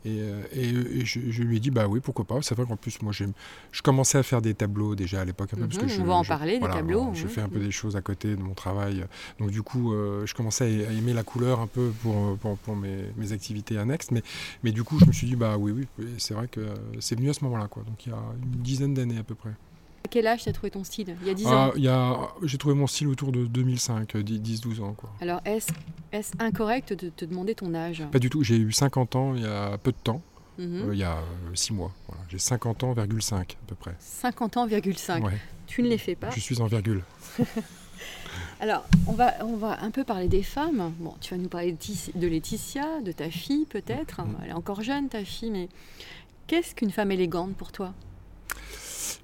Et, 0.07 0.21
euh, 0.21 0.43
et- 0.53 1.01
et 1.01 1.05
je, 1.05 1.21
je 1.31 1.43
lui 1.43 1.57
ai 1.57 1.61
dit 1.61 1.71
bah 1.71 1.87
oui 1.89 2.01
pourquoi 2.01 2.25
pas. 2.25 2.39
C'est 2.43 2.55
vrai 2.55 2.65
qu'en 2.67 2.77
plus 2.77 3.01
moi 3.03 3.13
je 3.13 3.83
commençais 3.83 4.19
à 4.19 4.23
faire 4.23 4.41
des 4.41 4.55
tableaux 4.55 4.95
déjà 4.95 5.21
à 5.21 5.25
l'époque 5.25 5.51
peu 5.51 5.67
parce 5.67 5.79
que 5.79 5.85
Mhm, 5.85 5.91
je, 5.91 6.03
va 6.03 6.15
en 6.15 6.23
je- 6.23 6.29
parler, 6.29 6.53
des 6.55 6.59
voilà, 6.61 6.75
tableaux, 6.77 7.05
bon, 7.07 7.15
je 7.15 7.25
mhm. 7.25 7.29
fais 7.29 7.41
un 7.41 7.49
peu 7.49 7.59
des 7.61 7.71
choses 7.71 7.97
à 7.97 8.01
côté 8.03 8.37
de 8.37 8.43
mon 8.43 8.55
travail. 8.55 9.05
Donc 9.39 9.51
du 9.51 9.63
coup 9.63 9.93
euh, 9.93 10.25
je 10.27 10.35
commençais 10.35 10.87
à, 10.87 10.93
aimer 10.93 11.13
la 11.13 11.23
couleur 11.25 11.61
un 11.61 11.67
peu 11.67 11.91
pour, 12.03 12.15
euh, 12.17 12.35
pour, 12.37 12.57
pour 12.59 12.77
mes, 12.77 13.05
mes 13.17 13.33
activités 13.33 13.79
annexes. 13.79 14.11
Mais, 14.11 14.23
mais 14.63 14.73
du 14.73 14.85
coup 14.85 14.99
je 15.01 15.07
me 15.07 15.13
suis 15.13 15.27
dit 15.27 15.37
bah 15.37 15.57
oui 15.59 15.73
oui 15.73 15.87
oui, 15.99 16.07
c'est 16.19 16.35
vrai 16.35 16.49
que 16.49 16.61
c'est 17.01 17.17
venu 17.17 17.31
à 17.31 17.35
ce 17.35 17.43
moment 17.45 17.57
là 17.59 17.69
quoi. 17.69 17.83
Donc 17.85 18.07
il 18.07 18.11
y 18.11 18.13
a 18.13 18.19
une 18.43 18.63
dizaine 18.63 18.95
d'années 18.95 19.19
à 19.19 19.25
peu 19.25 19.35
près 19.35 19.51
À 20.07 20.09
quel 20.09 20.29
âge 20.29 20.45
tu 20.45 20.49
as 20.49 20.53
trouvé 20.53 20.71
ton 20.71 20.85
style 20.85 21.17
Il 21.23 21.27
y 21.27 21.31
a 21.31 21.35
10 21.35 21.45
Ah, 21.49 21.73
ans. 21.75 22.29
j'ai 22.45 22.59
trouvé 22.59 22.77
mon 22.77 22.87
style 22.87 23.09
autour 23.09 23.33
de 23.33 23.45
2005 23.45 24.15
euh, 24.15 24.23
10-12 24.23 24.81
ans 24.81 24.93
quoi 24.97 25.11
Alors 25.21 25.41
est-ce 25.45 25.73
est 26.13 26.33
incorrect 26.41 26.93
de 26.93 27.09
te 27.09 27.25
demander 27.25 27.57
ton 27.57 27.75
âge? 27.75 28.05
Pas 28.13 28.21
du 28.21 28.31
tout 28.31 28.45
j'ai 28.45 28.55
eu 28.57 28.71
50 28.71 29.17
ans 29.17 29.35
il 29.35 29.43
y 29.43 29.47
a 29.47 29.77
peu 29.79 29.91
de 29.91 29.97
temps 29.97 30.23
Mhm. 30.59 30.91
euh, 30.91 30.95
il 30.95 30.99
y 31.01 31.03
a 31.03 31.19
6 31.55 31.73
mois 31.73 31.91
voilà. 32.07 32.23
j'ai 32.29 32.39
50 32.39 32.85
ans, 32.85 32.93
virgule 32.93 33.21
5 33.21 33.57
à 33.61 33.67
peu 33.67 33.75
près 33.75 33.97
50 33.99 34.57
ans, 34.59 34.67
virgule 34.67 34.97
5. 34.97 35.25
Ouais. 35.25 35.33
Tu 35.67 35.83
ne 35.83 35.89
les 35.89 35.99
fais 35.99 36.15
pas? 36.15 36.31
Je 36.31 36.39
suis 36.39 36.61
en 36.63 36.67
virgule. 36.67 37.03
Alors, 38.61 38.85
on 39.09 39.13
va, 39.13 39.35
on 39.45 39.57
va 39.57 39.83
un 39.83 39.91
peu 39.91 40.05
parler 40.05 40.29
des 40.29 40.43
femmes. 40.45 40.93
Bon, 41.01 41.15
tu 41.21 41.35
vas 41.35 41.41
nous 41.43 41.49
parler 41.49 41.77
de 42.15 42.27
Laetitia, 42.29 43.01
de 43.03 43.11
ta 43.13 43.29
fille 43.29 43.67
peut-être. 43.67 44.23
Mhm. 44.23 44.37
Elle 44.45 44.51
est 44.51 44.55
encore 44.55 44.83
jeune, 44.83 45.09
ta 45.09 45.25
fille, 45.25 45.51
mais 45.51 45.69
Qu'est-ce 46.47 46.75
qu'une 46.77 46.93
femme 46.93 47.11
élégante 47.11 47.57
pour 47.57 47.73
toi? 47.73 47.93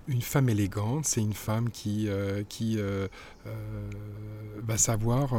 Une 0.09 0.23
femme 0.23 0.49
élégante, 0.49 1.07
c'est 1.07 1.21
une 1.21 1.33
femme 1.33 1.71
qui, 1.71 2.09
euh, 2.09 2.43
qui 2.49 2.79
euh, 2.79 3.07
euh, 3.47 3.91
va 4.63 4.77
savoir, 4.77 5.35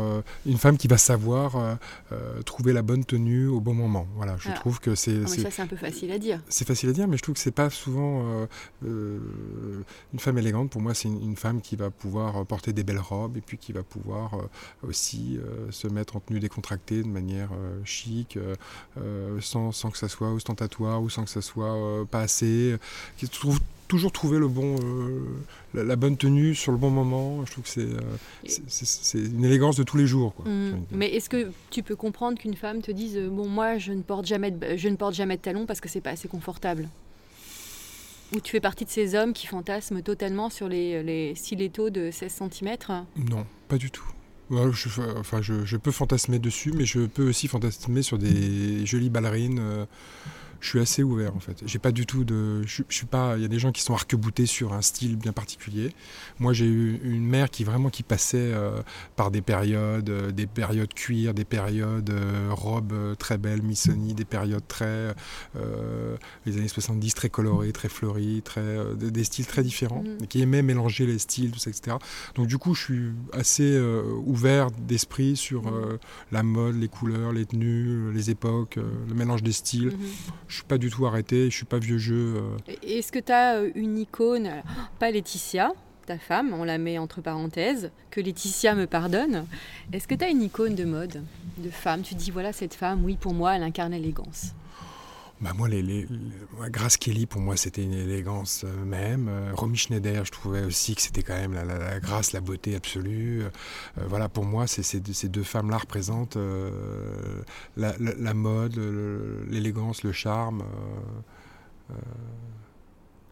une 0.46 0.58
femme 0.58 0.78
qui 0.78 0.88
va 0.88 0.98
savoir 0.98 1.78
trouver 2.46 2.74
la 2.74 2.82
bonne 2.82 3.06
tenue 3.06 3.48
au 3.48 3.60
bon 3.60 3.74
moment. 3.74 4.08
Voilà, 4.16 4.36
je 4.38 4.50
ah. 4.50 4.54
trouve 4.54 4.80
que 4.80 4.96
c'est. 4.96 5.22
Ah, 5.24 5.28
ça, 5.28 5.52
c'est 5.52 5.62
un 5.62 5.68
peu 5.68 5.76
facile 5.76 6.12
à 6.12 6.20
dire. 6.20 6.42
C'est 6.50 6.68
facile 6.68 6.90
à 6.90 6.94
dire, 6.94 7.08
mais 7.08 7.18
je 7.18 7.24
trouve 7.24 7.36
que 7.36 7.42
c'est 7.42 7.52
pas 7.52 7.70
souvent 7.70 8.48
une 8.82 10.20
femme 10.20 10.38
élégante. 10.38 10.70
Pour 10.70 10.82
moi, 10.82 10.94
c'est 10.94 11.08
une, 11.08 11.36
femme 11.36 11.62
qui 11.62 11.76
va 11.76 11.90
pouvoir 11.90 12.46
porter 12.46 12.74
des 12.74 12.84
belles 12.84 13.00
robes 13.00 13.38
et 13.38 13.42
puis 13.42 13.58
qui 13.58 13.74
va 13.74 13.84
pouvoir 13.84 14.38
aussi 14.88 15.40
se 15.72 15.88
mettre 15.88 16.16
en 16.16 16.20
tenue 16.20 16.40
décontractée 16.40 17.02
de 17.02 17.08
manière 17.08 17.50
chic, 17.84 18.38
sans, 19.40 19.72
sans, 19.72 19.92
que 19.92 19.98
ça 19.98 20.10
soit 20.10 20.32
ostentatoire 20.32 21.02
ou 21.02 21.10
sans 21.10 21.24
que 21.24 21.30
ça 21.30 21.42
soit 21.42 22.06
pas 22.10 22.22
assez. 22.22 22.76
Qui 23.18 23.28
trouve 23.30 23.60
toujours 23.94 24.12
trouver 24.12 24.40
le 24.40 24.48
bon, 24.48 24.76
euh, 24.84 25.84
la, 25.84 25.96
bonne 25.96 26.18
tenue 26.18 26.56
sur 26.56 26.72
le 26.72 26.80
bon 26.80 26.90
moment. 26.90 27.46
Je 27.46 27.52
trouve 27.52 27.64
que 27.64 27.70
c'est 27.70 27.82
euh, 27.82 29.14
une 29.14 29.46
élégance 29.46 29.76
de 29.76 29.84
tous 29.84 29.98
les 29.98 30.08
jours. 30.08 30.34
Mmh. 30.46 30.72
Mais 30.90 31.14
est-ce 31.14 31.30
que 31.30 31.52
tu 31.70 31.84
peux 31.84 31.96
comprendre 31.96 32.40
qu'une 32.40 32.56
femme 32.56 32.82
te 32.82 32.92
dise 32.92 33.16
euh, 33.18 33.30
bon 33.30 33.48
moi 33.48 33.78
je 33.78 33.92
ne 33.92 34.02
porte 34.02 34.26
jamais 34.26 34.50
de, 34.50 34.78
je 34.78 34.90
ne 34.90 34.96
porte 34.96 35.14
jamais 35.14 35.38
de 35.38 35.44
talons 35.44 35.68
parce 35.68 35.80
que 35.80 35.90
c'est 35.90 36.02
pas 36.02 36.10
assez 36.10 36.28
confortable 36.28 36.90
ou 38.36 38.40
tu 38.40 38.50
fais 38.50 38.60
partie 38.60 38.84
de 38.84 38.90
ces 38.90 39.14
hommes 39.14 39.32
qui 39.32 39.46
fantasment 39.46 40.02
totalement 40.02 40.50
sur 40.50 40.68
les, 40.68 41.04
les 41.04 41.36
stilettos 41.36 41.92
de 41.92 42.10
16 42.10 42.42
cm 42.52 42.78
Non, 43.30 43.46
pas 43.68 43.78
du 43.78 43.92
tout. 43.92 44.08
Je, 44.50 45.02
enfin, 45.20 45.40
je, 45.44 45.78
peux 45.78 45.92
fantasmer 45.92 46.40
dessus, 46.40 46.72
mais 46.72 46.86
je 46.86 47.02
peux 47.02 47.30
aussi 47.30 47.48
fantasmer 47.48 48.02
sur 48.02 48.18
des 48.18 48.88
jolies 48.88 49.12
ballerines 49.12 49.86
je 50.64 50.70
suis 50.70 50.80
assez 50.80 51.04
ouvert 51.04 51.36
en 51.36 51.42
fait. 51.42 51.62
J'ai 51.66 51.78
pas 51.78 51.92
du 51.92 52.06
tout 52.06 52.24
de, 52.24 52.64
je, 52.66 52.84
suis 52.88 53.06
pas. 53.06 53.36
Il 53.36 53.42
y 53.42 53.46
a 53.46 53.50
des 53.50 53.60
gens 53.60 53.74
qui 53.74 53.82
sont 53.82 53.94
arc-boutés 53.94 54.46
sur 54.46 54.72
un 54.72 54.82
style 54.82 55.18
bien 55.18 55.34
particulier. 55.34 55.94
Moi, 56.40 56.54
j'ai 56.54 56.66
eu 56.66 57.02
une 57.04 57.26
mère 57.26 57.50
qui 57.50 57.66
vraiment 57.66 57.90
qui 57.90 58.02
passait 58.02 58.38
euh, 58.38 58.82
par 59.18 59.30
des 59.30 59.42
périodes, 59.42 60.10
euh, 60.10 60.32
des 60.32 60.48
périodes 60.48 60.94
cuir, 60.94 61.34
des 61.34 61.44
périodes 61.44 62.10
euh, 62.10 62.48
robes 62.52 63.18
très 63.20 63.38
belles, 63.38 63.62
Missoni, 63.62 64.14
des 64.14 64.24
périodes 64.24 64.66
très 64.66 65.14
les 66.46 66.58
années 66.58 66.68
70 66.68 67.14
très 67.14 67.30
colorées, 67.30 67.74
très 67.74 67.90
fleuries, 67.90 68.42
très 68.42 68.96
des, 68.96 69.24
styles 69.26 69.46
très 69.46 69.64
différents, 69.64 70.04
mm. 70.04 70.28
qui 70.28 70.42
aimait 70.42 70.62
mélanger 70.62 71.06
les 71.06 71.20
styles, 71.20 71.52
tout 71.52 71.60
ça, 71.60 71.72
etc. 71.72 71.98
Donc 72.36 72.48
du 72.48 72.58
coup, 72.58 72.74
je 72.74 72.82
suis 72.82 73.12
assez 73.34 73.78
ouvert 74.26 74.72
d'esprit 74.72 75.36
sur 75.36 75.64
mm. 75.64 75.98
la 76.32 76.44
mode, 76.44 76.80
les 76.80 76.88
couleurs, 76.88 77.34
les 77.34 77.46
tenues, 77.46 78.14
les 78.14 78.30
époques, 78.30 78.78
le 78.78 79.14
mélange 79.14 79.44
des 79.44 79.52
styles. 79.52 79.90
Mm-hmm 79.90 80.53
je 80.54 80.60
suis 80.60 80.68
pas 80.68 80.78
du 80.78 80.92
tout 80.92 81.08
arrêté, 81.08 81.50
je 81.50 81.56
suis 81.56 81.66
pas 81.66 81.80
vieux 81.80 81.98
jeu. 81.98 82.36
Euh. 82.38 82.74
Est-ce 82.84 83.12
que 83.12 83.18
tu 83.18 83.32
as 83.32 83.56
euh, 83.56 83.72
une 83.74 83.98
icône, 83.98 84.62
pas 85.00 85.10
Laetitia, 85.10 85.72
ta 86.06 86.20
femme, 86.20 86.54
on 86.54 86.64
la 86.64 86.78
met 86.78 87.00
entre 87.00 87.22
parenthèses, 87.22 87.90
que 88.12 88.22
Laetitia 88.22 88.76
me 88.76 88.86
pardonne. 88.86 89.48
Est-ce 89.92 90.08
que 90.08 90.14
tu 90.14 90.24
as 90.24 90.30
une 90.30 90.44
icône 90.44 90.76
de 90.76 90.86
mode, 90.86 91.24
de 91.58 91.70
femme? 91.72 92.04
Tu 92.04 92.14
dis, 92.14 92.30
voilà, 92.30 92.54
cette 92.54 92.76
femme, 92.76 93.04
oui, 93.04 93.18
pour 93.20 93.34
moi, 93.34 93.56
elle 93.56 93.64
incarne 93.64 93.94
l'élégance. 93.94 94.54
Bah 95.42 95.52
moi, 95.58 95.68
les, 95.68 95.82
les, 95.82 96.08
Grace 96.70 96.96
Kelly, 96.98 97.26
pour 97.26 97.42
moi, 97.42 97.58
c'était 97.58 97.84
une 97.84 97.94
élégance 97.94 98.64
euh, 98.64 98.86
même. 98.86 99.28
Euh, 99.28 99.52
Romy 99.54 99.76
Schneider, 99.76 100.24
je 100.24 100.32
trouvais 100.32 100.64
aussi 100.64 100.96
que 100.96 101.02
c'était 101.02 101.24
quand 101.24 101.36
même 101.36 101.54
la, 101.54 102.00
grâce, 102.00 102.32
la 102.32 102.40
beauté 102.40 102.76
absolue. 102.76 103.44
Euh, 103.44 103.50
voilà, 104.08 104.30
pour 104.30 104.46
moi, 104.46 104.68
ces 104.68 105.30
deux 105.30 105.44
femmes-là 105.44 105.80
représentent 105.80 106.38
la, 107.76 108.34
mode, 108.34 108.78
l'élégance, 109.50 110.04
le, 110.04 110.12
charme. 110.12 110.64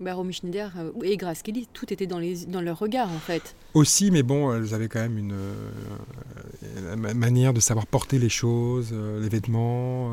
Bah, 0.01 0.15
Romy 0.15 0.33
Schneider 0.33 0.73
et 1.03 1.15
Grace 1.15 1.43
Kelly, 1.43 1.67
tout 1.71 1.93
était 1.93 2.07
dans, 2.07 2.19
les, 2.19 2.45
dans 2.47 2.61
leur 2.61 2.79
regard 2.79 3.11
en 3.11 3.19
fait. 3.19 3.55
Aussi, 3.75 4.09
mais 4.09 4.23
bon, 4.23 4.53
elles 4.53 4.73
avaient 4.73 4.89
quand 4.89 4.99
même 4.99 5.17
une, 5.17 5.35
manière 7.13 7.53
de 7.53 7.59
savoir 7.59 7.85
porter 7.85 8.17
les 8.17 8.29
choses, 8.29 8.91
les 8.93 9.29
vêtements 9.29 10.11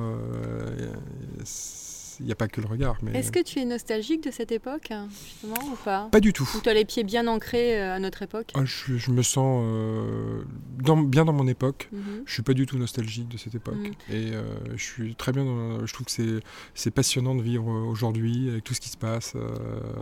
il 2.21 2.27
n'y 2.27 2.33
a 2.33 2.35
pas 2.35 2.49
que 2.49 2.61
le 2.61 2.67
regard. 2.67 2.97
Mais... 3.03 3.19
Est-ce 3.19 3.33
que 3.33 3.43
tu 3.43 3.59
es 3.59 3.65
nostalgique 3.65 4.25
de 4.25 4.31
cette 4.31 4.53
époque, 4.53 4.93
justement, 5.25 5.73
ou 5.73 5.77
pas? 5.85 6.09
Pas 6.11 6.21
du 6.21 6.33
tout. 6.33 6.49
Ou 6.55 6.61
tu 6.61 6.69
as 6.69 6.75
les 6.75 6.85
pieds 6.85 7.05
bien 7.05 7.27
ancrés 7.27 7.81
euh, 7.81 7.97
à 7.97 7.99
notre 7.99 8.23
époque? 8.23 8.53
Ah, 8.55 8.65
je, 8.65 9.11
me 9.11 9.23
sens 9.23 9.63
euh, 9.65 10.43
dans, 10.83 10.97
bien 10.97 11.25
dans 11.25 11.33
mon 11.33 11.47
époque. 11.47 11.89
Je 11.93 11.97
mhm. 11.97 12.05
ne 12.05 12.23
Je 12.27 12.33
suis 12.33 12.43
pas 12.43 12.55
du 12.55 12.67
tout 12.67 12.79
nostalgique 12.79 13.29
de 13.29 13.37
cette 13.37 13.55
époque. 13.55 13.77
Mhm. 13.77 13.93
Et 14.11 14.33
euh, 14.33 14.43
je 14.77 14.83
suis 14.83 15.15
très 15.15 15.33
bien 15.33 15.45
dans, 15.45 15.87
Je 15.87 15.93
trouve 15.93 16.07
que 16.07 16.41
c'est 16.75 16.91
passionnant 16.91 17.35
de 17.35 17.43
vivre 17.43 17.69
aujourd'hui 17.69 18.51
avec 18.51 18.65
tout 18.65 18.75
ce 18.75 18.81
qui 18.81 18.89
se 18.89 18.97
passe. 18.97 19.35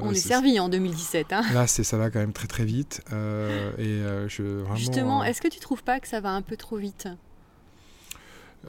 On 0.01 0.11
est, 0.11 0.15
servi 0.15 0.59
en 0.59 0.69
2017. 0.69 1.33
Hein 1.33 1.43
là, 1.53 1.67
ça 1.67 1.99
va 1.99 2.11
quand 2.11 2.21
même 2.21 2.33
très 2.33 2.49
très 2.49 2.65
vite. 2.65 3.03
et 3.79 4.01
je, 4.29 4.65
Justement, 4.75 5.23
est-ce 5.25 5.41
que 5.41 5.49
tu 5.49 5.61
trouves 5.61 5.83
pas 5.83 6.01
que 6.01 6.09
ça 6.09 6.21
va 6.21 6.31
un 6.31 6.43
peu 6.43 6.57
trop 6.57 6.77
vite? 6.77 7.09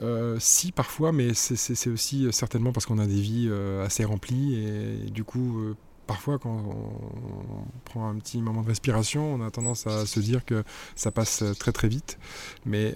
Euh, 0.01 0.37
si, 0.39 0.71
parfois, 0.71 1.11
mais 1.11 1.33
c'est 1.33 1.89
aussi 1.89 2.25
euh, 2.25 2.31
certainement 2.31 2.71
parce 2.71 2.85
qu'on 2.85 2.99
a 2.99 3.07
des 3.07 3.19
vies 3.19 3.47
euh, 3.49 3.85
assez 3.85 4.05
remplies 4.05 4.55
et, 4.55 5.09
du 5.09 5.23
coup, 5.23 5.75
parfois, 6.05 6.37
quand 6.39 6.49
on, 6.49 7.65
prend 7.85 8.09
un 8.09 8.15
petit 8.15 8.41
moment 8.41 8.61
de 8.61 8.67
respiration, 8.67 9.33
on 9.33 9.41
a 9.41 9.51
tendance 9.51 9.87
à 9.87 10.05
se 10.05 10.19
dire 10.19 10.45
que 10.45 10.63
ça 10.95 11.11
passe 11.11 11.43
très 11.59 11.71
très 11.71 11.87
vite. 11.87 12.17
Mais 12.65 12.95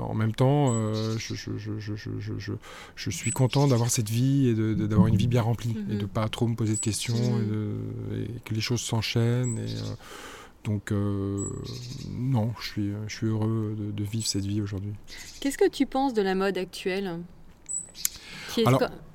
en 0.00 0.14
même 0.14 0.34
temps, 0.34 0.72
je, 1.16 1.34
je, 2.96 3.10
suis 3.10 3.30
content 3.30 3.66
d'avoir 3.66 3.90
cette 3.90 4.10
vie 4.10 4.48
et 4.48 4.54
d'avoir 4.54 5.08
une 5.08 5.16
vie 5.16 5.28
bien 5.28 5.42
remplie 5.42 5.76
et 5.88 5.94
de 5.94 5.94
ne 5.94 6.02
mm-hmm. 6.02 6.08
pas 6.08 6.28
trop 6.28 6.46
me 6.46 6.54
poser 6.54 6.74
de 6.74 6.80
questions 6.80 7.14
et, 7.14 8.22
et 8.22 8.40
que 8.44 8.54
les 8.54 8.60
choses 8.60 8.80
s'enchaînent. 8.80 9.58
Et, 9.58 9.74
donc 10.64 10.92
euh, 10.92 11.48
non, 12.10 12.52
je 12.60 12.66
suis, 12.66 12.92
je 13.06 13.14
suis 13.14 13.26
heureux 13.26 13.74
de, 13.76 14.04
vivre 14.04 14.26
cette 14.26 14.44
vie 14.44 14.60
aujourd'hui. 14.60 14.92
Qu'est-ce 15.40 15.58
que 15.58 15.68
tu 15.68 15.86
penses 15.86 16.14
de 16.14 16.22
la 16.22 16.34
mode 16.34 16.56
actuelle 16.58 17.18
qui 18.52 18.60
est, 18.60 18.64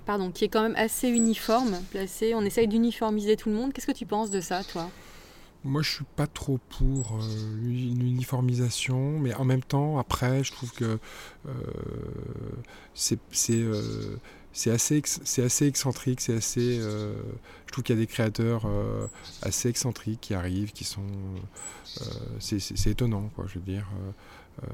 pardon, 0.05 0.31
qui 0.31 0.45
est 0.45 0.49
quand 0.49 0.63
même 0.63 0.75
assez 0.75 1.09
uniforme, 1.09 1.77
placée. 1.91 2.33
On 2.33 2.41
essaye 2.41 2.67
d'uniformiser 2.67 3.35
tout 3.35 3.49
le 3.49 3.55
monde. 3.55 3.73
Qu'est-ce 3.73 3.87
que 3.87 3.91
tu 3.91 4.05
penses 4.05 4.31
de 4.31 4.41
ça, 4.41 4.63
toi? 4.63 4.89
Moi, 5.63 5.81
je 5.81 5.95
suis 5.95 6.05
pas 6.15 6.27
trop 6.27 6.59
pour 6.69 7.17
euh, 7.17 7.57
l'uniformisation, 7.61 9.19
mais 9.19 9.33
en 9.33 9.43
même 9.43 9.63
temps, 9.63 9.97
après, 9.97 10.43
je 10.43 10.51
trouve 10.51 10.71
que 10.71 10.97
euh, 11.47 11.51
c'est 12.93 13.19
c'est 14.57 14.71
assez, 14.71 15.03
c'est 15.05 15.43
assez 15.43 15.67
excentrique, 15.67 16.19
c'est 16.19 16.35
assez. 16.35 16.79
Euh, 16.79 17.13
je 17.67 17.71
trouve 17.71 17.83
qu'il 17.83 17.95
y 17.95 17.99
a 17.99 18.01
des 18.01 18.07
créateurs 18.07 18.63
euh, 18.65 19.05
assez 19.43 19.69
excentriques 19.69 20.19
qui 20.19 20.33
arrivent, 20.33 20.71
qui 20.71 20.83
sont. 20.83 21.05
Euh, 22.01 22.03
c'est 22.39 22.87
étonnant, 22.87 23.29
quoi, 23.35 23.45
je 23.47 23.59
veux 23.59 23.65
dire. 23.65 23.85
Euh, 24.63 24.67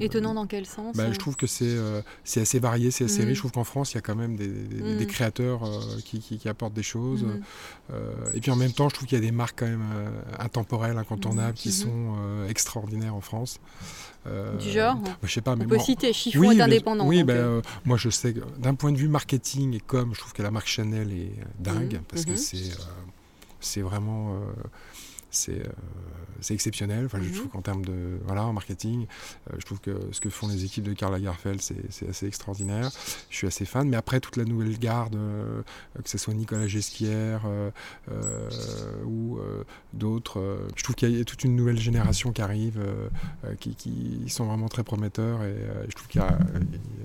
Étonnant 0.00 0.34
dans 0.34 0.46
quel 0.46 0.66
sens 0.66 0.94
bah, 0.96 1.10
Je 1.10 1.18
trouve 1.18 1.36
que 1.36 1.46
c'est 1.46 1.64
euh, 1.64 2.02
c'est 2.24 2.42
assez 2.42 2.58
varié, 2.58 2.90
c'est 2.90 3.04
assez 3.04 3.22
riche. 3.22 3.30
Mm. 3.30 3.34
Je 3.34 3.38
trouve 3.38 3.52
qu'en 3.52 3.64
France, 3.64 3.92
il 3.92 3.94
y 3.94 3.98
a 3.98 4.00
quand 4.02 4.14
même 4.14 4.36
des, 4.36 4.48
des, 4.48 5.04
mm. 5.04 5.06
créateurs 5.06 5.64
euh, 5.64 5.80
qui, 6.04 6.20
qui, 6.20 6.48
apportent 6.48 6.74
des 6.74 6.82
choses. 6.82 7.24
Mm. 7.24 7.94
et 8.34 8.40
puis 8.40 8.50
en 8.50 8.56
même 8.56 8.72
temps, 8.72 8.88
je 8.88 8.94
trouve 8.94 9.08
qu'il 9.08 9.18
y 9.18 9.22
a 9.22 9.24
des 9.24 9.32
marques 9.32 9.60
quand 9.60 9.66
même 9.66 9.88
intemporelles, 10.38 10.98
incontournables, 10.98 11.54
qui 11.54 11.70
mm-hmm. 11.70 11.82
sont 11.82 12.46
extraordinaires 12.48 13.14
en 13.14 13.20
France. 13.20 13.58
du 14.26 14.70
genre 14.70 14.96
bah, 14.96 15.16
Je 15.22 15.32
sais 15.32 15.40
pas, 15.40 15.56
mais 15.56 15.64
On 15.64 15.68
peut 15.68 15.78
citer 15.78 16.12
Chiffon 16.12 16.40
oui, 16.40 16.58
est 16.58 16.60
indépendant. 16.60 17.06
Oui, 17.06 17.22
ben, 17.22 17.62
moi 17.84 17.96
je 17.96 18.10
sais, 18.10 18.34
d'un 18.58 18.74
point 18.74 18.92
de 18.92 18.98
vue 18.98 19.08
marketing 19.08 19.74
et 19.74 19.80
comme, 19.80 20.14
je 20.14 20.20
trouve 20.20 20.32
que 20.32 20.42
la 20.42 20.50
marque 20.50 20.68
Chanel 20.68 21.10
est 21.12 21.32
dingue, 21.58 22.00
parce 22.08 22.24
que 22.24 22.36
c'est 22.36 22.70
c'est 23.60 23.80
vraiment 23.80 24.36
c'est 25.32 25.62
c'est 26.42 26.54
exceptionnel. 26.54 27.06
Enfin, 27.06 27.18
Je 27.22 27.28
mhm. 27.28 27.34
trouve 27.34 27.48
qu'en 27.48 27.62
termes 27.62 27.84
de 27.84 28.18
voilà, 28.24 28.44
en 28.44 28.52
marketing, 28.52 29.06
euh, 29.50 29.56
je 29.58 29.64
trouve 29.64 29.80
que 29.80 29.96
ce 30.10 30.20
que 30.20 30.28
font 30.28 30.48
les 30.48 30.64
équipes 30.64 30.84
de 30.84 30.92
Karl 30.92 31.12
Lagerfeld, 31.12 31.60
c'est 31.62 32.08
assez 32.08 32.26
extraordinaire. 32.26 32.90
Je 33.30 33.36
suis 33.36 33.46
assez 33.46 33.64
fan. 33.64 33.88
Mais 33.88 33.96
après, 33.96 34.20
toute 34.20 34.36
la 34.36 34.44
nouvelle 34.44 34.78
garde, 34.78 35.14
euh, 35.14 35.62
que 36.02 36.08
ce 36.08 36.18
soit 36.18 36.34
Nicolas 36.34 36.66
Gesquière 36.66 37.42
euh, 37.46 37.70
ou 39.04 39.38
d'autres, 39.92 40.66
je 40.76 40.82
trouve 40.82 40.96
qu'il 40.96 41.16
y 41.16 41.20
a 41.20 41.24
toute 41.24 41.44
une 41.44 41.56
nouvelle 41.56 41.78
génération 41.78 42.32
qui 42.32 42.42
arrive, 42.42 42.80
qui, 43.60 43.74
qui, 43.74 44.24
sont 44.28 44.46
vraiment 44.46 44.68
très 44.68 44.84
prometteurs. 44.84 45.42
Et 45.42 45.54
je 45.88 45.94
trouve 45.94 46.08
qu'il 46.08 46.20
y, 46.20 46.24
a 46.24 46.38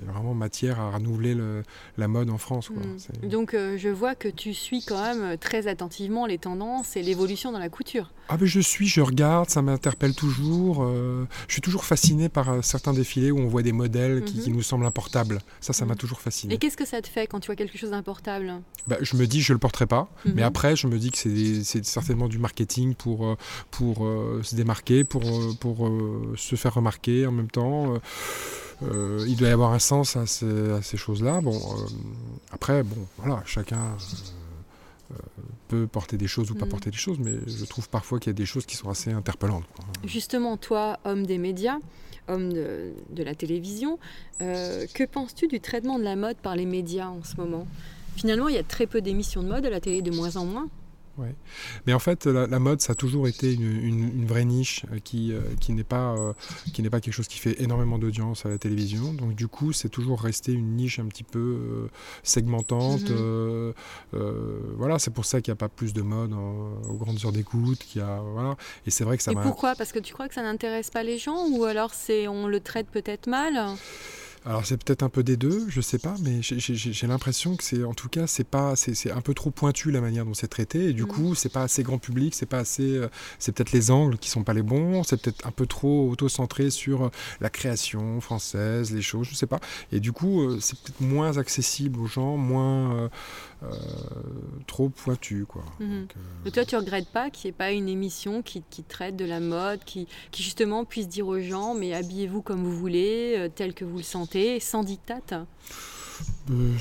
vraiment 0.06 0.34
matière 0.34 0.80
à 0.80 0.90
renouveler 0.90 1.34
le, 1.34 1.62
la 1.96 2.08
mode 2.08 2.30
en 2.30 2.38
France. 2.38 2.68
Quoi. 2.68 2.82
Mhm. 2.82 3.28
Donc, 3.28 3.52
je 3.54 3.88
vois 3.88 4.14
que 4.14 4.28
tu 4.28 4.54
suis 4.54 4.82
quand 4.82 5.02
même 5.02 5.38
très 5.38 5.68
attentivement 5.68 6.26
les 6.26 6.38
tendances 6.38 6.96
et 6.96 7.02
l'évolution 7.02 7.52
dans 7.52 7.58
la 7.58 7.68
couture. 7.68 8.10
Ah, 8.28 8.36
mais 8.38 8.46
je 8.46 8.60
suis, 8.60 8.86
je 8.86 9.00
regarde 9.00 9.48
ça 9.48 9.62
m'interpelle 9.62 10.14
toujours. 10.14 10.82
Euh, 10.82 11.26
je 11.46 11.54
suis 11.54 11.62
toujours 11.62 11.84
fasciné 11.84 12.28
par 12.28 12.50
euh, 12.50 12.62
certains 12.62 12.92
défilés 12.92 13.30
où 13.30 13.38
on 13.38 13.48
voit 13.48 13.62
des 13.62 13.72
modèles 13.72 14.22
qui, 14.24 14.50
mhm. 14.50 14.56
nous 14.56 14.62
semblent 14.62 14.84
importables. 14.84 15.38
Ça, 15.60 15.72
ça 15.72 15.86
m'a 15.86 15.92
mhm. 15.92 15.98
toujours 15.98 16.20
fasciné. 16.20 16.54
Et 16.54 16.58
qu'est-ce 16.58 16.76
que 16.76 16.84
ça 16.84 17.00
te 17.00 17.08
fait 17.08 17.26
quand 17.26 17.40
tu 17.40 17.46
vois 17.46 17.56
quelque 17.56 17.78
chose 17.78 17.90
d'importable? 17.90 18.52
Bah, 18.86 18.96
Je 19.00 19.16
me 19.16 19.26
dis, 19.26 19.40
je 19.40 19.52
le 19.52 19.58
porterai 19.58 19.86
pas. 19.86 20.10
Mhm. 20.24 20.32
Mais 20.34 20.42
après, 20.42 20.76
je 20.76 20.86
me 20.86 20.98
dis 20.98 21.10
que 21.10 21.16
c'est 21.18 21.84
certainement 21.84 22.28
du 22.28 22.38
marketing 22.38 22.94
pour, 22.94 23.24
euh, 23.24 23.36
pour 23.70 24.06
se 24.42 24.54
démarquer, 24.54 25.04
pour, 25.04 25.22
pour 25.58 25.90
se 26.36 26.56
faire 26.56 26.74
remarquer 26.74 27.26
en 27.26 27.32
même 27.32 27.50
temps. 27.50 27.94
il 28.82 29.36
doit 29.36 29.48
y 29.48 29.52
avoir 29.52 29.72
un 29.72 29.78
sens 29.78 30.16
à 30.16 30.26
ces, 30.26 30.70
à 30.72 30.82
ces 30.82 30.96
choses-là. 30.96 31.40
Bon, 31.40 31.58
après, 32.52 32.82
bon, 32.82 33.06
voilà, 33.16 33.42
chacun 33.46 33.96
peut 35.68 35.86
porter 35.86 36.16
des 36.16 36.26
choses 36.26 36.50
ou 36.50 36.54
pas 36.54 36.66
Mm. 36.66 36.70
porter 36.70 36.90
des 36.90 36.96
choses, 36.96 37.18
mais 37.18 37.34
je 37.46 37.64
trouve 37.64 37.88
parfois 37.88 38.18
qu'il 38.18 38.30
y 38.30 38.34
a 38.34 38.40
des 38.44 38.46
choses 38.46 38.66
qui 38.66 38.76
sont 38.76 38.88
assez 38.88 39.12
interpellantes. 39.12 39.64
quoi. 39.76 39.84
Justement, 40.04 40.56
toi, 40.56 40.98
homme 41.04 41.24
des 41.26 41.38
médias, 41.38 41.78
homme 42.28 42.52
de, 42.52 42.92
de 43.10 43.22
la 43.22 43.34
télévision, 43.34 43.98
euh, 44.42 44.86
que 44.94 45.04
penses-tu 45.04 45.46
du 45.46 45.60
traitement 45.60 45.98
de 45.98 46.04
la 46.04 46.16
mode 46.16 46.36
par 46.38 46.56
les 46.56 46.66
médias 46.66 47.08
en 47.08 47.22
ce 47.22 47.36
moment? 47.36 47.66
Finalement, 48.16 48.48
il 48.48 48.54
y 48.54 48.58
a 48.58 48.64
très 48.64 48.86
peu 48.86 49.00
d'émissions 49.00 49.42
de 49.42 49.48
mode 49.48 49.64
à 49.66 49.70
la 49.70 49.80
télé, 49.80 50.02
de 50.02 50.10
moins 50.10 50.36
en 50.36 50.44
moins. 50.44 50.68
Mais 51.86 51.92
en 51.92 51.98
fait, 51.98 52.26
la, 52.26 52.46
la 52.46 52.58
mode, 52.58 52.80
ça 52.80 52.92
a 52.92 52.94
toujours 52.94 53.26
été 53.28 53.52
une, 53.52 53.62
une- 53.62 54.18
une 54.20 54.26
vraie 54.26 54.44
niche 54.44 54.84
euh, 54.92 54.98
qui, 55.02 55.32
euh, 55.32 55.40
qui 55.60 55.72
n'est 55.72 55.84
pas, 55.84 56.14
euh, 56.16 56.32
qui 56.72 56.82
n'est 56.82 56.90
pas 56.90 57.00
quelque 57.00 57.14
chose 57.14 57.28
qui 57.28 57.38
fait 57.38 57.60
énormément 57.62 57.98
d'audience 57.98 58.46
à 58.46 58.48
la 58.48 58.58
télévision. 58.58 59.12
Donc 59.12 59.34
du 59.34 59.48
coup, 59.48 59.72
c'est 59.72 59.88
toujours 59.88 60.20
resté 60.20 60.52
une 60.52 60.76
niche 60.76 60.98
un 60.98 61.06
petit 61.06 61.24
peu 61.24 61.38
euh, 61.38 61.88
segmentante. 62.22 63.10
Mhm. 63.10 63.16
euh, 64.14 64.60
voilà, 64.76 64.98
c'est 64.98 65.10
pour 65.12 65.24
ça 65.24 65.40
qu'il 65.40 65.50
n'y 65.52 65.56
a 65.56 65.56
pas 65.56 65.68
plus 65.68 65.92
de 65.92 66.02
mode 66.02 66.32
en- 66.32 66.80
aux 66.88 66.96
grandes 66.96 67.24
heures 67.24 67.32
d'écoute. 67.32 67.78
qu'il 67.78 68.00
y 68.00 68.04
a, 68.04 68.20
voilà. 68.20 68.56
Et 68.86 68.90
c'est 68.90 69.04
vrai 69.04 69.16
que 69.16 69.22
ça 69.22 69.32
Et 69.32 69.34
pourquoi? 69.42 69.74
Parce 69.74 69.92
que 69.92 69.98
tu 69.98 70.12
crois 70.12 70.28
que 70.28 70.34
ça 70.34 70.42
n'intéresse 70.42 70.90
pas 70.90 71.02
les 71.02 71.18
gens 71.18 71.48
ou 71.50 71.64
alors 71.64 71.92
c'est 71.94 72.28
on 72.28 72.46
le 72.46 72.60
traite 72.60 72.88
peut-être 72.88 73.26
mal? 73.26 73.58
Alors 74.44 74.64
c'est 74.64 74.82
peut-être 74.82 75.02
un 75.02 75.08
peu 75.08 75.22
des 75.22 75.36
deux, 75.36 75.66
je 75.68 75.80
sais 75.80 75.98
pas, 75.98 76.14
mais 76.22 76.40
j'ai- 76.42 77.06
l'impression 77.06 77.56
que 77.56 77.64
c'est, 77.64 77.84
en 77.84 77.92
tout 77.94 78.08
cas, 78.08 78.26
c'est 78.26 78.44
pas, 78.44 78.76
c'est 78.76 79.10
un 79.10 79.20
peu 79.20 79.34
trop 79.34 79.50
pointu 79.50 79.90
la 79.90 80.00
manière 80.00 80.24
dont 80.24 80.34
c'est 80.34 80.48
traité, 80.48 80.86
et 80.90 80.92
du 80.92 81.02
Mhm. 81.02 81.08
coup, 81.08 81.34
c'est 81.34 81.48
pas 81.52 81.62
assez 81.62 81.82
grand 81.82 81.98
public, 81.98 82.34
c'est 82.34 82.46
pas 82.46 82.58
assez, 82.58 82.96
euh, 82.96 83.08
c'est 83.38 83.52
peut-être 83.52 83.72
les 83.72 83.90
angles 83.90 84.16
qui 84.18 84.30
sont 84.30 84.44
pas 84.44 84.54
les 84.54 84.62
bons, 84.62 85.02
c'est 85.02 85.20
peut-être 85.20 85.46
un 85.46 85.50
peu 85.50 85.66
trop 85.66 86.08
auto-centré 86.10 86.70
sur 86.70 87.04
euh, 87.06 87.10
la 87.40 87.50
création 87.50 88.20
française, 88.20 88.92
les 88.92 89.02
choses, 89.02 89.26
je 89.28 89.34
sais 89.34 89.46
pas, 89.46 89.60
et 89.92 90.00
du 90.00 90.12
coup, 90.12 90.42
euh, 90.42 90.58
c'est 90.60 90.78
peut-être 90.78 91.00
moins 91.00 91.36
accessible 91.36 91.98
aux 92.00 92.06
gens, 92.06 92.36
moins 92.36 92.94
euh, 92.96 93.08
euh, 93.64 93.68
trop 94.66 94.88
pointu, 94.88 95.44
quoi. 95.46 95.64
Donc, 95.80 96.14
euh, 96.16 96.48
Et 96.48 96.50
toi, 96.50 96.64
tu 96.64 96.76
regrettes 96.76 97.08
pas 97.08 97.30
qu'il 97.30 97.48
n'y 97.48 97.50
ait 97.50 97.56
pas 97.58 97.72
une 97.72 97.88
émission 97.88 98.42
qui, 98.42 98.62
qui 98.70 98.82
traite 98.84 99.16
de 99.16 99.24
la 99.24 99.40
mode, 99.40 99.80
qui, 99.84 100.06
qui 100.30 100.42
justement 100.42 100.84
puisse 100.84 101.08
dire 101.08 101.26
aux 101.26 101.40
gens 101.40 101.74
mais 101.74 101.92
habillez-vous 101.94 102.42
comme 102.42 102.62
vous 102.62 102.76
voulez, 102.76 103.48
tel 103.54 103.74
que 103.74 103.84
vous 103.84 103.96
le 103.98 104.02
sentez, 104.02 104.27
sans 104.60 104.82
dictat 104.82 105.46
Euh, 106.50 106.72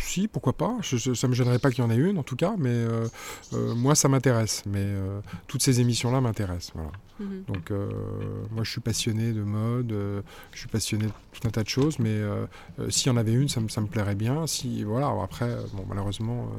si, 0.00 0.26
pourquoi 0.28 0.54
pas. 0.54 0.76
Je, 0.80 0.96
je- 0.96 1.12
ça 1.14 1.28
me 1.28 1.34
gênerait 1.34 1.58
pas 1.58 1.70
qu'il 1.70 1.84
y 1.84 1.86
en 1.86 1.90
ait 1.90 1.96
une, 1.96 2.16
en 2.18 2.22
tout 2.22 2.36
cas, 2.36 2.54
mais 2.56 2.70
euh, 2.70 3.06
euh, 3.52 3.74
moi, 3.74 3.94
ça 3.94 4.08
m'intéresse. 4.08 4.62
Mais 4.66 4.78
euh, 4.82 5.20
toutes 5.48 5.62
ces 5.62 5.80
émissions-là 5.80 6.20
m'intéressent. 6.20 6.72
Voilà. 6.74 6.92
Mhm. 7.20 7.44
Donc, 7.48 7.70
moi, 8.52 8.62
je 8.64 8.70
suis 8.70 8.80
passionné 8.80 9.32
de 9.32 9.42
mode, 9.42 9.90
je 10.52 10.58
suis 10.58 10.68
passionné 10.68 11.06
de 11.06 11.12
tout 11.32 11.46
un 11.46 11.50
tas 11.50 11.62
de 11.62 11.68
choses, 11.68 11.98
mais 11.98 12.16
s'il 12.90 13.08
y 13.08 13.10
en 13.10 13.16
avait 13.16 13.32
une, 13.32 13.48
ça 13.48 13.60
me, 13.60 13.68
ça 13.68 13.80
me 13.80 13.86
plairait 13.86 14.14
bien. 14.14 14.46
Si, 14.46 14.82
voilà, 14.84 15.08
après, 15.22 15.56
bon, 15.74 15.84
malheureusement. 15.88 16.50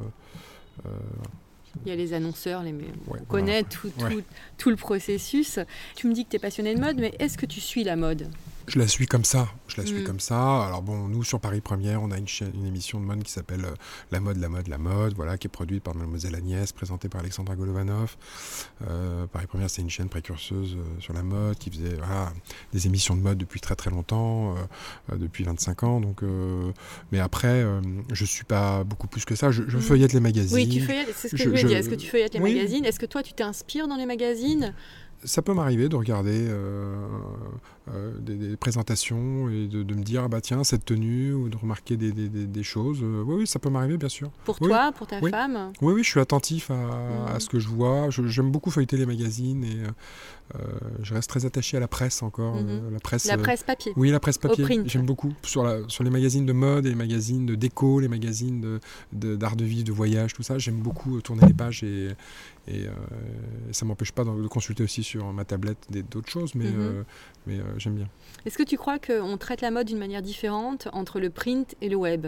Il 1.84 1.88
y 1.88 1.92
a 1.92 1.96
les 1.96 2.12
annonceurs, 2.12 2.62
les... 2.62 2.72
ouais, 2.72 2.84
on 3.06 3.08
voilà. 3.08 3.24
connaît 3.26 3.62
tout, 3.62 3.88
tout, 3.90 4.04
Ouais. 4.04 4.24
tout 4.56 4.70
le 4.70 4.76
processus. 4.76 5.58
Tu 5.96 6.08
me 6.08 6.12
dis 6.14 6.24
que 6.24 6.30
tu 6.30 6.36
es 6.36 6.40
passionné 6.40 6.74
de 6.74 6.80
mode, 6.80 6.96
mais 6.98 7.14
est-ce 7.18 7.38
que 7.38 7.46
tu 7.46 7.60
suis 7.60 7.84
la 7.84 7.94
mode? 7.94 8.28
Je 8.68 8.78
la 8.78 8.86
suis 8.86 9.06
comme 9.06 9.24
ça. 9.24 9.48
Je 9.66 9.80
la 9.80 9.86
suis 9.86 10.00
Mm. 10.02 10.04
comme 10.04 10.20
ça. 10.20 10.66
Alors 10.66 10.82
bon, 10.82 11.08
nous 11.08 11.24
sur 11.24 11.40
Paris 11.40 11.60
Première, 11.60 12.02
on 12.02 12.10
a 12.10 12.18
une, 12.18 12.28
chaîne- 12.28 12.52
une 12.54 12.66
émission 12.66 13.00
de 13.00 13.04
mode 13.06 13.22
qui 13.22 13.32
s'appelle 13.32 13.64
euh, 13.64 13.74
La 14.12 14.20
mode, 14.20 14.36
la 14.36 14.48
mode, 14.48 14.68
la 14.68 14.78
mode, 14.78 15.14
voilà, 15.14 15.38
qui 15.38 15.46
est 15.46 15.50
produite 15.50 15.82
par 15.82 15.94
Mademoiselle 15.94 16.34
Agnès, 16.34 16.70
présentée 16.72 17.08
par 17.08 17.20
Alexandra 17.22 17.56
Golovanov. 17.56 18.16
Euh, 18.88 19.26
Paris 19.26 19.46
Première, 19.46 19.70
c'est 19.70 19.82
une 19.82 19.90
chaîne 19.90 20.08
précurseuse 20.08 20.76
euh, 20.76 21.00
sur 21.00 21.14
la 21.14 21.22
mode 21.22 21.56
qui 21.58 21.70
faisait 21.70 21.94
voilà, 21.96 22.32
des 22.72 22.86
émissions 22.86 23.16
de 23.16 23.22
mode 23.22 23.38
depuis 23.38 23.60
très 23.60 23.74
très 23.74 23.90
longtemps, 23.90 24.54
depuis 25.16 25.44
25 25.44 25.82
ans. 25.84 26.00
Donc, 26.00 26.20
mais 27.12 27.18
après, 27.20 27.64
je 28.12 28.24
suis 28.24 28.44
pas 28.44 28.84
beaucoup 28.84 29.06
plus 29.08 29.24
que 29.24 29.34
ça. 29.34 29.50
Je, 29.50 29.62
je 29.66 29.78
Mm. 29.78 29.80
feuillette 29.80 30.12
les 30.12 30.20
magazines. 30.20 30.54
Oui, 30.56 30.68
tu 30.68 30.80
feuillettes, 30.80 31.14
c'est 31.16 31.28
ce 31.28 31.32
que 31.32 31.36
je, 31.38 31.44
je- 31.44 31.48
voulais 31.48 31.62
je- 31.62 31.66
dire. 31.68 31.78
Est-ce 31.78 31.88
que 31.88 31.94
tu 31.94 32.06
feuillettes 32.08 32.34
les 32.34 32.40
Oui. 32.40 32.54
magazines? 32.54 32.84
Est-ce 32.84 32.98
que 33.00 33.06
toi, 33.06 33.22
tu 33.22 33.32
t'inspires 33.32 33.88
dans 33.88 33.96
les 33.96 34.06
magazines? 34.06 34.74
Ça 35.24 35.42
peut 35.42 35.52
m'arriver 35.52 35.88
de 35.88 35.96
regarder 35.96 36.46
euh, 36.48 36.94
euh, 37.94 38.12
des, 38.20 38.34
des 38.36 38.56
présentations 38.56 39.48
et 39.48 39.66
de, 39.66 39.82
de 39.82 39.94
me 39.94 40.02
dire 40.02 40.22
ah 40.24 40.28
bah 40.28 40.40
tiens 40.40 40.64
cette 40.64 40.84
tenue 40.84 41.32
ou 41.32 41.48
de 41.48 41.56
remarquer 41.56 41.96
des, 41.96 42.12
des- 42.12 42.28
des- 42.28 42.46
des 42.46 42.62
choses. 42.62 43.00
Euh, 43.02 43.22
oui, 43.26 43.36
oui, 43.40 43.46
ça 43.46 43.58
peut 43.58 43.70
m'arriver 43.70 43.96
bien 43.96 44.08
sûr. 44.08 44.30
Pour 44.44 44.56
Oui. 44.60 44.68
toi, 44.68 44.92
pour 44.96 45.06
ta 45.06 45.20
Oui. 45.20 45.30
femme 45.30 45.72
Oui, 45.80 45.94
oui, 45.94 46.04
je 46.04 46.08
suis 46.10 46.20
attentif 46.20 46.70
à, 46.70 47.34
à 47.34 47.40
ce 47.40 47.48
que 47.48 47.58
je 47.58 47.68
vois. 47.68 48.08
J'aime 48.10 48.50
beaucoup 48.50 48.70
feuilleter 48.70 48.96
les 48.96 49.06
magazines 49.06 49.64
et 49.64 49.78
euh, 50.54 50.58
je 51.02 51.12
reste 51.14 51.28
très 51.28 51.44
attaché 51.44 51.76
à 51.76 51.80
la 51.80 51.88
presse 51.88 52.22
encore. 52.22 52.56
Euh, 52.56 52.90
la 52.90 53.00
presse. 53.00 53.26
La 53.26 53.36
presse 53.36 53.62
papier 53.62 53.92
oui, 53.96 54.10
la 54.10 54.20
presse 54.20 54.38
papier. 54.38 54.64
J'aime 54.86 55.04
beaucoup. 55.06 55.32
Sur, 55.42 55.62
la, 55.64 55.80
sur 55.88 56.04
les 56.04 56.10
magazines 56.10 56.46
de 56.46 56.52
mode, 56.52 56.86
et 56.86 56.90
les 56.90 56.94
magazines 56.94 57.44
de 57.46 57.54
déco, 57.54 58.00
les 58.00 58.08
magazines 58.08 58.60
d'art 58.60 58.80
de, 59.12 59.36
d'art 59.36 59.56
de 59.56 59.64
vie, 59.64 59.84
de 59.84 59.92
voyage, 59.92 60.32
tout 60.34 60.42
ça. 60.42 60.58
J'aime 60.58 60.80
beaucoup 60.80 61.20
tourner 61.20 61.46
les 61.46 61.52
pages 61.54 61.82
et, 61.82 62.08
et 62.66 62.86
euh, 62.86 62.92
ça 63.72 63.84
m'empêche 63.84 64.12
pas 64.12 64.24
de, 64.24 64.42
de 64.42 64.48
consulter 64.48 64.82
aussi 64.82 65.02
sur 65.02 65.32
ma 65.32 65.44
tablette 65.44 65.78
d'autres 66.10 66.30
choses, 66.30 66.54
mais, 66.54 66.70
mais 67.46 67.58
euh, 67.58 67.62
j'aime 67.78 67.94
bien. 67.94 68.08
Est-ce 68.46 68.58
que 68.58 68.62
tu 68.62 68.76
crois 68.76 68.98
qu'on 68.98 69.36
traite 69.36 69.60
la 69.60 69.70
mode 69.70 69.86
d'une 69.86 69.98
manière 69.98 70.22
différente 70.22 70.88
entre 70.92 71.20
le 71.20 71.30
print 71.30 71.74
et 71.80 71.88
le 71.88 71.96
web? 71.96 72.26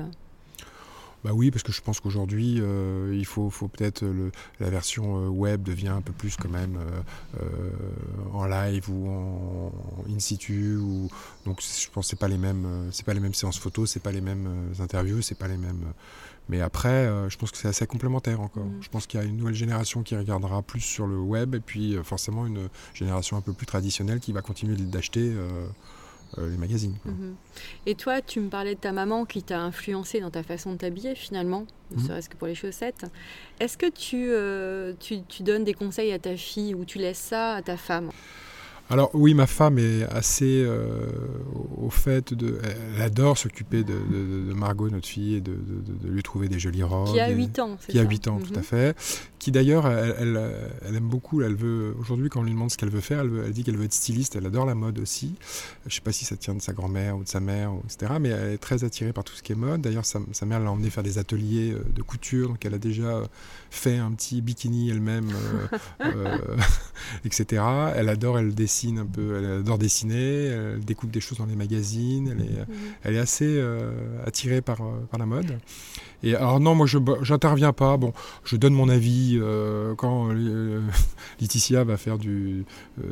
Bah 1.22 1.32
oui, 1.34 1.50
parce 1.50 1.62
que 1.62 1.70
je 1.70 1.82
pense 1.82 2.00
qu'aujourd'hui, 2.00 2.60
euh, 2.60 3.14
il 3.14 3.26
faut, 3.26 3.50
faut 3.50 3.68
peut-être 3.68 4.02
le- 4.02 4.32
la 4.58 4.70
version 4.70 5.18
euh, 5.18 5.28
web 5.28 5.62
devient 5.62 5.88
un 5.88 6.00
peu 6.00 6.14
plus 6.14 6.36
quand 6.38 6.48
même 6.48 6.78
euh, 6.78 7.42
euh, 7.42 7.70
en 8.32 8.46
live 8.46 8.88
ou 8.88 9.06
en, 9.10 9.72
in 10.08 10.18
situ. 10.18 10.76
Ou, 10.76 11.10
donc 11.44 11.60
je 11.60 11.90
pense 11.90 12.06
que 12.06 12.10
c'est 12.10 12.18
pas 12.18 12.28
les 12.28 12.38
mêmes, 12.38 12.88
c'est 12.90 13.04
pas 13.04 13.12
les 13.12 13.20
mêmes 13.20 13.34
séances 13.34 13.58
photos, 13.58 13.90
c'est 13.90 14.02
pas 14.02 14.12
les 14.12 14.22
mêmes 14.22 14.72
interviews, 14.80 15.20
c'est 15.20 15.34
pas 15.38 15.48
les 15.48 15.58
mêmes. 15.58 15.92
Mais 16.50 16.60
après, 16.60 16.88
euh, 17.06 17.30
je 17.30 17.38
pense 17.38 17.50
que 17.50 17.56
c'est 17.56 17.68
assez 17.68 17.86
complémentaire 17.86 18.40
encore. 18.40 18.64
Mhm. 18.64 18.82
Je 18.82 18.88
pense 18.88 19.06
qu'il 19.06 19.18
y 19.20 19.22
a 19.22 19.26
une 19.26 19.36
nouvelle 19.36 19.54
génération 19.54 20.02
qui 20.02 20.16
regardera 20.16 20.60
plus 20.62 20.80
sur 20.80 21.06
le 21.06 21.18
web 21.18 21.54
et 21.54 21.60
puis 21.60 21.96
euh, 21.96 22.02
forcément 22.02 22.46
une 22.46 22.68
génération 22.92 23.36
un 23.36 23.40
peu 23.40 23.52
plus 23.52 23.66
traditionnelle 23.66 24.20
qui 24.20 24.32
va 24.32 24.42
continuer 24.42 24.76
d'acheter 24.76 25.32
euh, 25.34 25.66
les 26.38 26.56
magazines. 26.56 26.96
Mhm. 27.04 27.34
Et 27.86 27.94
toi, 27.96 28.20
tu 28.22 28.38
me 28.40 28.48
parlais 28.48 28.74
de 28.76 28.80
ta 28.80 28.92
maman 28.92 29.24
qui 29.24 29.42
t'a 29.42 29.60
influencé 29.60 30.20
dans 30.20 30.30
ta 30.30 30.42
façon 30.44 30.72
de 30.72 30.76
t'habiller 30.78 31.14
finalement, 31.16 31.66
ne 31.90 32.00
Mhm. 32.00 32.06
serait-ce 32.06 32.28
que 32.28 32.36
pour 32.36 32.46
les 32.46 32.54
chaussettes. 32.54 33.04
Est-ce 33.58 33.76
que 33.76 33.90
tu, 33.90 34.28
euh, 34.30 34.92
tu, 35.00 35.22
tu 35.24 35.42
donnes 35.42 35.64
des 35.64 35.74
conseils 35.74 36.12
à 36.12 36.18
ta 36.18 36.36
fille 36.36 36.74
ou 36.74 36.84
tu 36.84 36.98
laisses 36.98 37.18
ça 37.18 37.54
à 37.54 37.62
ta 37.62 37.76
femme? 37.76 38.10
Alors 38.90 39.10
oui, 39.14 39.34
ma 39.34 39.46
femme 39.46 39.78
est 39.78 40.02
assez 40.10 40.64
euh, 40.66 41.06
au 41.76 41.90
fait 41.90 42.34
de... 42.34 42.58
Elle 42.96 43.02
adore 43.02 43.38
s'occuper 43.38 43.84
de, 43.84 43.92
de- 43.94 44.48
de 44.48 44.52
Margot, 44.52 44.90
notre 44.90 45.06
fille, 45.06 45.36
et 45.36 45.40
de, 45.40 45.52
de- 45.52 46.06
de 46.06 46.12
lui 46.12 46.22
trouver 46.24 46.48
des 46.48 46.58
jolies 46.58 46.82
robes. 46.82 47.12
Qui 47.12 47.20
a 47.20 47.30
et- 47.30 47.34
8 47.34 47.58
ans, 47.60 47.76
c'est 47.80 47.92
Qui 47.92 47.98
a 48.00 48.02
ça 48.02 48.08
8 48.08 48.28
ans, 48.28 48.38
tout 48.40 48.52
Mhm. 48.52 48.58
à 48.58 48.62
fait. 48.62 48.96
Qui 49.38 49.52
d'ailleurs, 49.52 49.86
elle, 49.86 50.14
elle- 50.18 50.50
elle 50.86 50.96
aime 50.96 51.08
beaucoup, 51.08 51.40
elle 51.42 51.54
veut... 51.54 51.94
Aujourd'hui, 52.00 52.28
quand 52.28 52.40
on 52.40 52.42
lui 52.42 52.50
demande 52.52 52.70
ce 52.72 52.76
qu'elle 52.76 52.90
veut 52.90 53.00
faire, 53.00 53.20
elle, 53.20 53.28
veut- 53.28 53.44
elle 53.46 53.52
dit 53.52 53.62
qu'elle 53.62 53.76
veut 53.76 53.84
être 53.84 53.92
styliste, 53.94 54.34
elle 54.34 54.46
adore 54.46 54.66
la 54.66 54.74
mode 54.74 54.98
aussi. 54.98 55.34
Je 55.86 55.94
sais 55.94 56.00
pas 56.00 56.12
si 56.12 56.24
ça 56.24 56.36
tient 56.36 56.54
de 56.54 56.60
sa 56.60 56.72
grand-mère 56.72 57.16
ou 57.16 57.22
de 57.22 57.28
sa 57.28 57.38
mère, 57.40 57.70
etc. 57.84 58.14
Mais 58.20 58.30
elle 58.30 58.54
est 58.54 58.58
très 58.58 58.82
attirée 58.82 59.12
par 59.12 59.22
tout 59.24 59.34
ce 59.34 59.42
qui 59.42 59.52
est 59.52 59.56
mode. 59.56 59.80
D'ailleurs, 59.82 60.04
sa, 60.04 60.18
sa 60.32 60.46
mère 60.46 60.58
l'a 60.58 60.70
emmenée 60.72 60.90
faire 60.90 61.04
des 61.04 61.18
ateliers 61.18 61.72
euh, 61.72 61.84
de 61.94 62.02
couture, 62.02 62.48
donc 62.48 62.64
elle 62.64 62.74
a 62.74 62.78
déjà 62.78 63.22
fait 63.70 63.96
un 63.98 64.10
petit 64.12 64.42
bikini 64.42 64.90
elle-même, 64.90 65.30
euh, 65.30 65.78
euh, 66.04 66.56
etc. 67.24 67.62
Elle 67.96 68.08
adore, 68.08 68.38
elle 68.38 68.54
dessine 68.54 68.98
un 68.98 69.06
peu, 69.06 69.36
elle 69.38 69.60
adore 69.60 69.78
dessiner, 69.78 70.46
elle 70.46 70.84
découpe 70.84 71.10
des 71.10 71.20
choses 71.20 71.38
dans 71.38 71.46
les 71.46 71.56
magazines, 71.56 72.28
elle 72.32 72.44
est, 72.44 72.58
Mhm. 72.60 72.76
elle 73.04 73.14
est 73.16 73.20
assez 73.20 73.46
euh, 73.46 73.92
attirée 74.26 74.60
par, 74.60 74.78
par 75.10 75.18
la 75.18 75.26
mode. 75.26 75.58
Et 76.22 76.34
alors 76.34 76.60
non, 76.60 76.74
moi 76.74 76.86
je 76.86 76.98
j'interviens 77.22 77.72
pas. 77.72 77.96
Bon, 77.96 78.12
je 78.44 78.56
donne 78.56 78.74
mon 78.74 78.88
avis 78.88 79.38
euh, 79.40 79.94
quand 79.94 80.28
euh, 80.30 80.80
Laetitia 81.40 81.84
va 81.84 81.96
faire 81.96 82.18
du, 82.18 82.64
euh, 83.02 83.04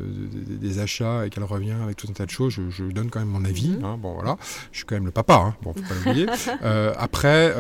des, 0.61 0.79
achats 0.79 1.27
et 1.27 1.31
qu'elle 1.31 1.45
revient 1.45 1.77
avec 1.83 1.97
tout 1.97 2.07
un 2.11 2.13
tas 2.13 2.27
de 2.27 2.31
choses. 2.31 2.53
Je, 2.53 2.71
je 2.71 2.85
donne 2.85 3.11
quand 3.11 3.21
même 3.21 3.29
mon 3.29 3.45
avis. 3.45 3.71
Mhm. 3.71 3.85
hein, 3.85 3.99
bon 4.01 4.15
voilà, 4.15 4.37
je 4.73 4.79
suis 4.79 4.87
quand 4.87 4.97
même 4.97 5.07
le 5.07 5.11
papa. 5.11 5.37
Hein, 5.37 5.55
bon, 5.63 5.73
faut 5.73 5.81
pas 5.81 5.95
l'oublier. 6.05 6.27
Euh, 6.63 6.93
après, 6.99 7.55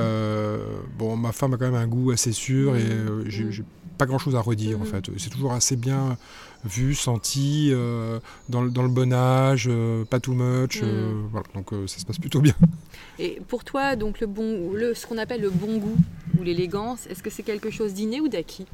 bon, 0.98 1.16
ma 1.16 1.32
femme 1.32 1.54
a 1.54 1.56
quand 1.56 1.66
même 1.66 1.74
un 1.74 1.86
goût 1.86 2.10
assez 2.10 2.32
sûr 2.32 2.76
et 2.76 2.86
j'ai 3.26 3.64
pas 3.98 4.06
grand 4.06 4.18
chose 4.18 4.34
à 4.36 4.40
redire 4.40 4.78
en 4.78 4.84
Mhm. 4.84 4.86
fait. 4.86 5.10
C'est 5.18 5.30
toujours 5.30 5.52
assez 5.52 5.76
bien 5.76 6.16
vu, 6.64 6.94
senti, 6.94 7.70
euh, 7.72 8.18
dans, 8.48 8.62
le- 8.62 8.70
dans 8.70 8.82
le 8.82 8.88
bon 8.88 9.12
âge, 9.12 9.66
euh, 9.70 10.04
pas 10.04 10.18
too 10.20 10.32
much. 10.34 10.80
euh, 10.82 11.12
Mhm. 11.12 11.28
voilà, 11.30 11.46
donc 11.54 11.70
ça 11.86 11.98
se 11.98 12.06
passe 12.06 12.18
plutôt 12.18 12.40
bien. 12.40 12.54
Et 13.18 13.40
pour 13.48 13.64
toi, 13.64 13.94
donc 13.96 14.20
le 14.20 14.26
bon, 14.26 14.72
le, 14.72 14.94
ce 14.94 15.06
qu'on 15.06 15.18
appelle 15.18 15.40
le 15.40 15.50
bon 15.50 15.78
goût 15.78 15.96
ou 16.38 16.42
l'élégance, 16.42 17.06
est-ce 17.08 17.22
que 17.22 17.30
c'est 17.30 17.42
quelque 17.42 17.70
chose 17.70 17.94
d'inné 17.94 18.20
ou 18.20 18.28
d'acquis 18.28 18.66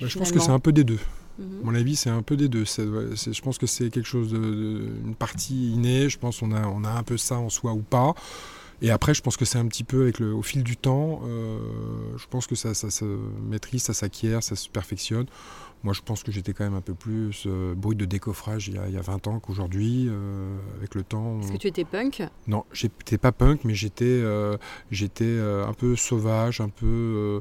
Bah, 0.00 0.06
je 0.08 0.18
pense 0.18 0.32
que 0.32 0.38
c'est 0.38 0.50
un 0.50 0.58
peu 0.60 0.72
des 0.72 0.84
deux. 0.84 0.98
Mhm. 1.38 1.44
À 1.62 1.66
mon 1.66 1.74
avis, 1.74 1.94
c'est 1.96 2.10
un 2.10 2.22
peu 2.22 2.36
des 2.36 2.48
deux. 2.48 2.64
C'est- 2.64 2.82
ouais, 2.84 3.06
c'est- 3.16 3.32
je 3.32 3.42
pense 3.42 3.58
que 3.58 3.66
c'est 3.66 3.90
quelque 3.90 4.06
chose 4.08 4.30
de, 4.32 4.38
de- 4.38 4.88
une 5.06 5.14
partie 5.14 5.72
innée. 5.72 6.08
Je 6.08 6.18
pense 6.18 6.40
qu'on 6.40 6.52
a, 6.52 6.66
on 6.66 6.82
a 6.84 6.90
un 6.90 7.02
peu 7.04 7.16
ça 7.16 7.36
en 7.36 7.48
soi 7.48 7.72
ou 7.72 7.82
pas. 7.82 8.14
Et 8.80 8.90
après, 8.90 9.14
je 9.14 9.22
pense 9.22 9.36
que 9.36 9.44
c'est 9.44 9.58
un 9.58 9.66
petit 9.66 9.84
peu 9.84 10.02
avec 10.02 10.18
le, 10.18 10.32
au 10.34 10.42
fil 10.42 10.62
du 10.62 10.76
temps, 10.76 11.20
je 11.24 12.26
pense 12.30 12.46
que 12.46 12.54
ça, 12.54 12.74
ça 12.74 12.90
se 12.90 13.04
maîtrise, 13.04 13.82
ça 13.82 13.94
s'acquiert, 13.94 14.42
ça 14.42 14.54
se 14.56 14.68
perfectionne. 14.68 15.26
Moi, 15.84 15.94
je 15.94 16.00
pense 16.02 16.24
que 16.24 16.32
j'étais 16.32 16.52
quand 16.52 16.64
même 16.64 16.74
un 16.74 16.80
peu 16.80 16.94
plus 16.94 17.44
euh, 17.46 17.74
bruit 17.74 17.96
de 17.96 18.04
décoffrage 18.04 18.66
il 18.66 18.74
y, 18.74 18.78
a, 18.78 18.88
il 18.88 18.94
y 18.94 18.96
a 18.96 19.00
20 19.00 19.28
ans 19.28 19.38
qu'aujourd'hui, 19.38 20.06
euh, 20.08 20.56
avec 20.76 20.96
le 20.96 21.04
temps. 21.04 21.40
Est-ce 21.40 21.52
que 21.52 21.56
tu 21.56 21.68
étais 21.68 21.84
punk? 21.84 22.22
Non, 22.48 22.64
j'étais 22.72 23.18
pas 23.18 23.30
punk, 23.30 23.60
mais 23.64 23.74
j'étais 23.74 24.04
euh, 24.04 24.56
j'étais 24.90 25.38
un 25.38 25.72
peu 25.72 25.94
sauvage, 25.94 26.60
un 26.60 26.68
peu 26.68 27.40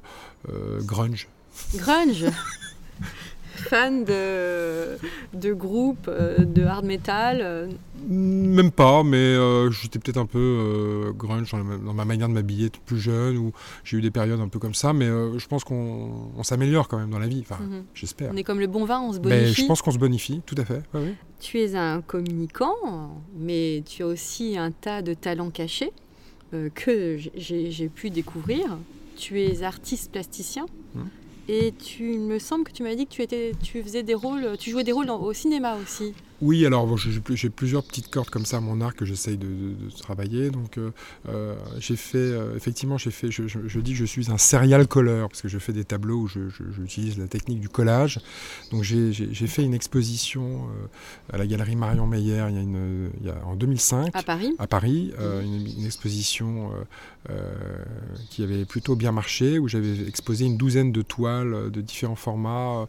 grunge. 0.81 1.29
Grunge? 1.75 2.25
fan 3.57 4.03
de, 4.03 4.97
de 5.33 5.53
groupes 5.53 6.07
euh, 6.07 6.45
de 6.45 6.63
hard 6.63 6.85
metal 6.85 7.39
euh. 7.41 7.67
Même 8.07 8.71
pas, 8.71 9.03
mais 9.03 9.17
euh, 9.17 9.71
j'étais 9.71 9.99
peut-être 9.99 10.17
un 10.17 10.25
peu 10.25 11.11
grunge 11.17 11.51
dans, 11.51 11.93
ma 11.93 12.05
manière 12.05 12.29
de 12.29 12.33
m'habiller 12.33 12.69
plus 12.85 12.99
jeune, 12.99 13.37
ou 13.37 13.51
j'ai 13.83 13.97
eu 13.97 14.01
des 14.01 14.11
périodes 14.11 14.39
un 14.39 14.47
peu 14.47 14.59
comme 14.59 14.75
ça, 14.75 14.93
mais 14.93 15.07
je 15.07 15.47
pense 15.47 15.63
qu'on 15.63 16.31
s'améliore 16.43 16.87
quand 16.87 16.99
même 16.99 17.09
dans 17.09 17.19
la 17.19 17.27
vie, 17.27 17.41
enfin, 17.41 17.61
mhm. 17.61 17.83
j'espère. 17.93 18.31
On 18.31 18.37
est 18.37 18.43
comme 18.43 18.59
le 18.59 18.67
bon 18.67 18.85
vin, 18.85 19.01
on 19.01 19.11
se 19.11 19.19
bonifie. 19.19 19.41
Mais 19.41 19.47
je 19.47 19.65
pense 19.65 19.81
qu'on 19.81 19.91
se 19.91 19.97
bonifie, 19.97 20.41
tout 20.45 20.55
à 20.57 20.63
fait. 20.63 20.83
Tu 21.39 21.59
es 21.59 21.75
un 21.75 22.01
communicant, 22.01 23.21
mais 23.35 23.83
tu 23.85 24.03
as 24.03 24.07
aussi 24.07 24.57
un 24.57 24.71
tas 24.71 25.01
de 25.01 25.13
talents 25.13 25.49
cachés 25.49 25.91
que 26.75 27.17
j'ai 27.35 27.89
pu 27.89 28.09
découvrir. 28.09 28.77
Tu 29.17 29.41
es 29.41 29.63
artiste 29.63 30.11
plasticien. 30.11 30.65
Hum. 30.95 31.09
Et 31.49 31.71
tu 31.71 32.03
me 32.03 32.39
semble 32.39 32.65
que 32.65 32.71
tu 32.71 32.83
m'as 32.83 32.95
dit 32.95 33.07
que 33.07 33.11
tu, 33.11 33.21
étais, 33.21 33.53
tu 33.63 33.81
faisais 33.81 34.03
des 34.03 34.13
rôles, 34.13 34.57
tu 34.57 34.69
jouais 34.69 34.83
des 34.83 34.91
rôles 34.91 35.09
au 35.09 35.31
cinéma 35.33 35.77
aussi. 35.81 36.13
Oui, 36.39 36.65
alors 36.67 36.97
j'ai 36.97 37.49
plusieurs 37.49 37.83
petites 37.83 38.09
cordes 38.09 38.29
comme 38.29 38.45
ça 38.45 38.57
à 38.57 38.59
mon 38.59 38.79
arc 38.81 38.97
que 38.97 39.05
j'essaye 39.05 39.37
de, 39.37 39.47
travailler. 39.99 40.51
Donc 40.51 40.77
euh, 40.77 40.91
euh, 41.29 41.55
j'ai 41.79 41.95
fait, 41.95 42.17
euh, 42.17 42.55
effectivement, 42.55 42.97
j'ai 42.97 43.09
fait, 43.09 43.31
je, 43.31 43.79
dis 43.79 43.93
que 43.93 43.97
je 43.97 44.05
suis 44.05 44.31
un 44.31 44.37
serial 44.37 44.87
colleur 44.87 45.29
parce 45.29 45.41
que 45.41 45.47
je 45.47 45.57
fais 45.57 45.73
des 45.73 45.83
tableaux 45.83 46.21
où 46.21 46.27
j'utilise 46.27 47.17
la 47.17 47.27
technique 47.27 47.59
du 47.59 47.69
collage. 47.69 48.19
Donc 48.71 48.83
j'ai 48.83 49.47
fait 49.47 49.63
une 49.63 49.73
exposition 49.73 50.67
à 51.33 51.37
la 51.37 51.47
galerie 51.47 51.75
Marion 51.75 52.05
Meyer 52.05 52.45
il 52.49 52.55
y 52.55 52.57
a 52.57 52.61
une, 52.61 53.09
il 53.19 53.27
y 53.27 53.29
a, 53.29 53.45
en 53.45 53.55
2005. 53.55 54.11
À 54.13 54.21
Paris 54.21 54.53
À 54.59 54.67
Paris, 54.67 55.13
une, 55.19 55.65
une, 55.79 55.85
exposition 55.85 56.71
qui 58.29 58.43
avait 58.43 58.65
plutôt 58.65 58.95
bien 58.95 59.11
marché 59.11 59.57
où 59.57 59.67
j'avais 59.67 60.07
exposé 60.07 60.45
une 60.45 60.57
douzaine 60.57 60.91
de 60.91 61.01
toiles 61.01 61.71
de 61.71 61.81
différents 61.81 62.15
formats 62.15 62.87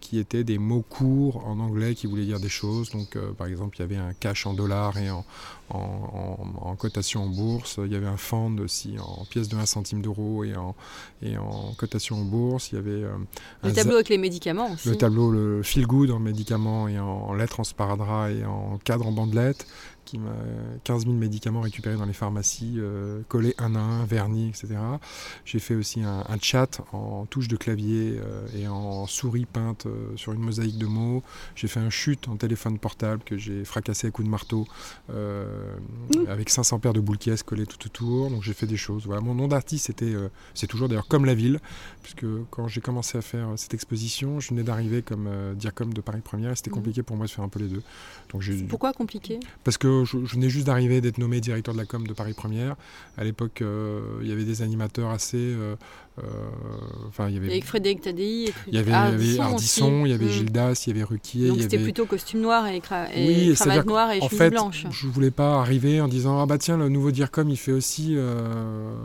qui 0.00 0.18
étaient 0.18 0.44
des 0.44 0.58
mots 0.58 0.84
courts 0.88 1.46
en 1.46 1.58
anglais 1.58 1.94
qui 1.94 2.06
voulaient 2.06 2.24
dire 2.24 2.38
des 2.38 2.51
choses. 2.52 2.90
Donc, 2.90 3.16
euh, 3.16 3.32
par 3.32 3.46
exemple, 3.46 3.76
il 3.78 3.80
y 3.80 3.82
avait 3.84 3.96
un 3.96 4.12
cash 4.12 4.46
en 4.46 4.52
dollars 4.52 4.96
et 4.98 5.10
en, 5.10 5.24
en, 5.70 6.76
cotation 6.76 7.24
en 7.24 7.26
bourse. 7.26 7.78
Il 7.84 7.92
y 7.92 7.96
avait 7.96 8.06
un 8.06 8.16
fund 8.16 8.58
aussi 8.60 8.96
en 8.98 9.24
pièces 9.24 9.48
de 9.48 9.56
1 9.56 9.66
centime 9.66 10.02
d'euro 10.02 10.44
et 10.44 10.56
en, 10.56 10.74
et 11.22 11.36
en 11.36 11.72
cotation 11.76 12.16
en 12.16 12.24
bourse. 12.24 12.70
Il 12.72 12.76
y 12.76 12.78
avait 12.78 12.90
euh, 12.90 13.16
le 13.62 13.72
tableau 13.72 13.94
avec 13.94 14.08
les 14.08 14.18
médicaments 14.18 14.72
aussi. 14.72 14.88
Le 14.88 14.96
tableau, 14.96 15.30
le 15.30 15.62
feel 15.62 15.86
good 15.86 16.10
en 16.10 16.18
médicaments 16.18 16.88
et 16.88 16.98
en 16.98 17.32
lettres 17.34 17.60
en 17.60 17.64
sparadrap 17.64 18.30
et 18.30 18.44
en 18.44 18.78
cadre 18.84 19.06
en 19.06 19.12
bandelette 19.12 19.66
qui 20.04 20.18
m'a 20.18 20.34
15 20.84 21.04
000 21.04 21.14
médicaments 21.14 21.60
récupérés 21.60 21.96
dans 21.96 22.04
les 22.04 22.12
pharmacies, 22.12 22.74
euh, 22.78 23.22
collés 23.28 23.54
un 23.58 23.74
à 23.74 23.78
un, 23.78 24.04
vernis, 24.04 24.48
etc. 24.48 24.74
J'ai 25.44 25.58
fait 25.58 25.74
aussi 25.74 26.02
un, 26.02 26.24
chat 26.40 26.80
en 26.92 27.24
touche 27.26 27.48
de 27.48 27.56
clavier 27.56 28.18
euh, 28.18 28.46
et 28.56 28.66
en 28.66 29.06
souris 29.06 29.44
peinte 29.44 29.86
euh, 29.86 30.16
sur 30.16 30.32
une 30.32 30.40
mosaïque 30.40 30.78
de 30.78 30.86
mots. 30.86 31.22
J'ai 31.54 31.68
fait 31.68 31.80
un 31.80 31.90
chute 31.90 32.28
en 32.28 32.36
téléphone 32.36 32.78
portable 32.78 33.22
que 33.24 33.36
j'ai 33.36 33.64
fracassé 33.64 34.08
à 34.08 34.10
coups 34.10 34.26
de 34.26 34.30
marteau 34.30 34.66
mmh. 35.08 36.26
avec 36.28 36.50
500 36.50 36.80
paires 36.80 36.92
de 36.92 37.00
boules 37.00 37.18
caisses 37.18 37.42
collées 37.42 37.66
tout 37.66 37.86
autour. 37.86 38.30
Donc 38.30 38.42
j'ai 38.42 38.54
fait 38.54 38.66
des 38.66 38.76
choses. 38.76 39.06
Voilà. 39.06 39.20
Mon 39.20 39.34
nom 39.34 39.48
d'artiste, 39.48 39.86
c'était, 39.86 40.14
c'est 40.54 40.66
toujours 40.66 40.88
d'ailleurs 40.88 41.08
comme 41.08 41.24
la 41.24 41.34
ville, 41.34 41.60
puisque 42.02 42.26
quand 42.50 42.66
j'ai 42.68 42.80
commencé 42.80 43.18
à 43.18 43.22
faire 43.22 43.48
cette 43.56 43.74
exposition, 43.74 44.40
je 44.40 44.50
venais 44.50 44.62
d'arriver 44.62 45.02
comme 45.02 45.28
diacom 45.54 45.92
de 45.92 46.00
Paris 46.00 46.22
Première 46.22 46.52
et 46.52 46.56
c'était 46.56 46.70
mmh. 46.70 46.74
compliqué 46.74 47.02
pour 47.02 47.16
moi 47.16 47.26
de 47.26 47.30
faire 47.30 47.44
un 47.44 47.48
peu 47.48 47.60
les 47.60 47.68
deux. 47.68 47.82
Donc, 48.32 48.42
Pourquoi 48.68 48.92
compliqué? 48.92 49.38
Parce 49.64 49.78
que 49.78 49.91
je, 50.04 50.16
venais 50.16 50.48
juste 50.48 50.66
d'arriver 50.66 51.00
d'être 51.00 51.18
nommé 51.18 51.40
directeur 51.40 51.74
de 51.74 51.78
la 51.78 51.86
com 51.86 52.06
de 52.06 52.12
Paris 52.12 52.34
Première. 52.34 52.76
À 53.16 53.24
l'époque, 53.24 53.62
euh, 53.62 54.00
il 54.22 54.28
y 54.28 54.32
avait 54.32 54.44
des 54.44 54.62
animateurs 54.62 55.10
assez. 55.10 55.36
Euh, 55.36 55.76
euh, 56.18 56.22
enfin, 57.08 57.28
il 57.28 57.34
y 57.34 57.36
avait. 57.36 57.60
Frédéric 57.60 58.02
Tadei. 58.02 58.52
Il 58.66 58.74
y 58.74 58.78
avait 58.78 58.92
Ardisson, 59.38 60.04
il 60.04 60.10
y 60.10 60.14
avait 60.14 60.26
mm. 60.26 60.30
Gildas, 60.30 60.84
il 60.86 60.90
y 60.90 60.92
avait 60.92 61.04
Ruquier. 61.04 61.48
Donc 61.48 61.60
c'était 61.60 61.78
plutôt 61.78 62.06
costume 62.06 62.40
noir 62.40 62.66
et, 62.66 62.80
cravate 62.80 63.86
noire 63.86 64.10
et 64.12 64.20
chemise 64.20 64.38
fait, 64.38 64.50
blanche. 64.50 64.86
Je 64.90 65.06
voulais 65.06 65.30
pas 65.30 65.60
arriver 65.60 66.00
en 66.00 66.08
disant 66.08 66.40
ah 66.40 66.46
bah 66.46 66.58
tiens 66.58 66.76
le 66.76 66.88
nouveau 66.88 67.10
DIRCOM 67.10 67.48
il 67.48 67.56
fait 67.56 67.72
aussi 67.72 68.16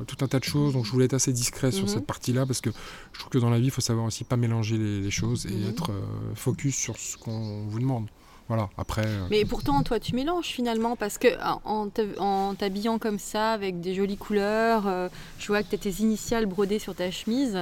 tout 0.07 0.17
un 0.21 0.27
tas 0.27 0.39
de 0.39 0.43
choses 0.43 0.73
donc 0.73 0.85
je 0.85 0.91
voulais 0.91 1.05
être 1.05 1.13
assez 1.13 1.33
discret 1.33 1.71
sur 1.71 1.85
mm-hmm. 1.85 1.89
cette 1.89 2.05
partie-là 2.05 2.45
parce 2.45 2.61
que 2.61 2.69
je 3.13 3.19
trouve 3.19 3.29
que 3.29 3.37
dans 3.37 3.49
la 3.49 3.59
vie 3.59 3.65
il 3.65 3.71
faut 3.71 3.81
savoir 3.81 4.05
aussi 4.05 4.23
pas 4.23 4.37
mélanger 4.37 4.77
les, 4.77 5.11
choses 5.11 5.45
et 5.45 5.49
mm-hmm. 5.49 5.69
être 5.69 5.91
focus 6.35 6.75
sur 6.75 6.97
ce 6.97 7.17
qu'on 7.17 7.67
vous 7.67 7.79
demande. 7.79 8.07
Voilà, 8.47 8.69
après. 8.77 9.05
Euh, 9.05 9.27
Mais 9.29 9.43
pourtant, 9.43 9.83
toi, 9.83 9.99
tu 9.99 10.15
mélanges 10.15 10.45
finalement, 10.45 10.95
parce 10.95 11.17
que 11.17 11.27
en 11.65 12.55
t'habillant 12.55 12.97
comme 12.97 13.19
ça, 13.19 13.51
avec 13.51 13.81
des 13.81 13.93
jolies 13.93 14.17
couleurs, 14.17 14.87
euh, 14.87 15.09
je 15.39 15.47
vois 15.47 15.63
que 15.63 15.69
tu 15.69 15.75
as 15.75 15.79
tes 15.79 16.01
initiales 16.01 16.45
brodées 16.45 16.79
sur 16.79 16.95
ta 16.95 17.11
chemise. 17.11 17.57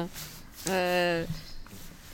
Euh, 0.69 1.26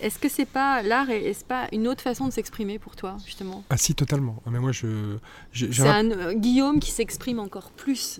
est-ce 0.01 0.17
que 0.17 0.29
c'est 0.29 0.45
pas 0.45 0.81
l'art 0.81 1.09
est-ce 1.09 1.45
pas 1.45 1.67
une 1.71 1.87
autre 1.87 2.01
façon 2.01 2.25
de 2.25 2.31
s'exprimer 2.31 2.79
pour 2.79 2.95
toi 2.95 3.17
justement? 3.25 3.63
Ah 3.69 3.77
si 3.77 3.93
totalement. 3.93 4.41
Ah, 4.45 4.49
mais 4.51 4.59
moi 4.59 4.71
je. 4.71 5.17
C'est 5.53 5.81
un 5.81 6.33
Guillaume 6.33 6.79
qui 6.79 6.91
s'exprime 6.91 7.39
encore 7.39 7.71
plus. 7.71 8.19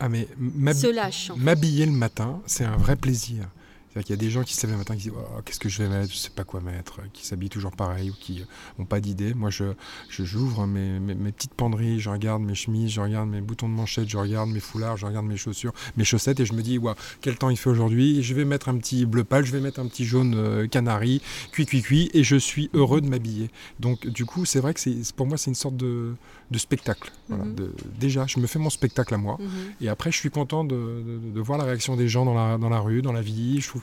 Ah 0.00 0.08
mais 0.08 0.26
m'habiller 0.38 1.86
le 1.86 1.92
matin, 1.92 2.40
c'est 2.46 2.64
un 2.64 2.76
vrai 2.76 2.96
plaisir. 2.96 3.44
C'est-à-dire 3.90 4.06
qu'il 4.06 4.16
y 4.16 4.18
a 4.18 4.22
des 4.24 4.30
gens 4.30 4.44
qui 4.44 4.54
se 4.54 4.66
lèvent 4.66 4.74
le 4.74 4.78
matin 4.78 4.94
qui 4.94 5.04
disent 5.04 5.12
oh, 5.16 5.40
Qu'est-ce 5.44 5.58
que 5.58 5.68
je 5.68 5.82
vais 5.82 5.88
mettre 5.88 6.10
Je 6.10 6.16
ne 6.16 6.20
sais 6.20 6.30
pas 6.30 6.44
quoi 6.44 6.60
mettre, 6.60 7.00
qui 7.12 7.26
s'habillent 7.26 7.48
toujours 7.48 7.72
pareil 7.72 8.10
ou 8.10 8.14
qui 8.14 8.44
n'ont 8.78 8.84
pas 8.84 9.00
d'idée. 9.00 9.34
Moi, 9.34 9.50
je, 9.50 9.64
j'ouvre 10.08 10.66
mes, 10.66 11.00
mes, 11.00 11.32
petites 11.32 11.54
penderies, 11.54 11.98
je 11.98 12.08
regarde 12.08 12.42
mes 12.42 12.54
chemises, 12.54 12.92
je 12.92 13.00
regarde 13.00 13.28
mes 13.28 13.40
boutons 13.40 13.68
de 13.68 13.74
manchette, 13.74 14.08
je 14.08 14.16
regarde 14.16 14.50
mes 14.50 14.60
foulards, 14.60 14.96
je 14.96 15.06
regarde 15.06 15.26
mes 15.26 15.36
chaussures, 15.36 15.72
mes 15.96 16.04
chaussettes 16.04 16.38
et 16.38 16.46
je 16.46 16.52
me 16.52 16.62
dis 16.62 16.78
wow, 16.78 16.94
Quel 17.20 17.36
temps 17.36 17.50
il 17.50 17.56
fait 17.56 17.70
aujourd'hui 17.70 18.22
Je 18.22 18.34
vais 18.34 18.44
mettre 18.44 18.68
un 18.68 18.76
petit 18.76 19.06
bleu 19.06 19.24
pâle, 19.24 19.44
je 19.44 19.52
vais 19.52 19.60
mettre 19.60 19.80
un 19.80 19.88
petit 19.88 20.04
jaune 20.04 20.34
euh, 20.36 20.68
canari, 20.68 21.20
cuit, 21.50 21.66
cuit, 21.66 21.82
cuit, 21.82 22.10
et 22.14 22.22
je 22.22 22.36
suis 22.36 22.70
heureux 22.74 23.00
de 23.00 23.08
m'habiller. 23.08 23.50
Donc, 23.80 24.06
du 24.06 24.24
coup, 24.24 24.44
c'est 24.44 24.60
vrai 24.60 24.72
que 24.72 25.12
pour 25.12 25.26
moi, 25.26 25.36
c'est 25.36 25.50
une 25.50 25.56
sorte 25.56 25.76
de, 25.76 26.14
de 26.50 26.58
spectacle. 26.58 27.10
Mhm. 27.28 27.54
de, 27.54 27.74
déjà, 27.98 28.26
je 28.26 28.38
me 28.38 28.46
fais 28.46 28.58
mon 28.58 28.70
spectacle 28.70 29.14
à 29.14 29.18
moi. 29.18 29.36
Mhm. 29.40 29.48
Et 29.80 29.88
après, 29.88 30.12
je 30.12 30.16
suis 30.16 30.30
content 30.30 30.64
de, 30.64 31.02
de, 31.34 31.40
voir 31.40 31.58
la 31.58 31.64
réaction 31.64 31.96
des 31.96 32.08
gens 32.08 32.24
dans 32.24 32.34
la, 32.34 32.58
dans 32.58 32.68
la 32.68 32.80
rue, 32.80 33.02
dans 33.02 33.12
la 33.12 33.22
vie. 33.22 33.60
Je 33.60 33.68
trouve 33.68 33.79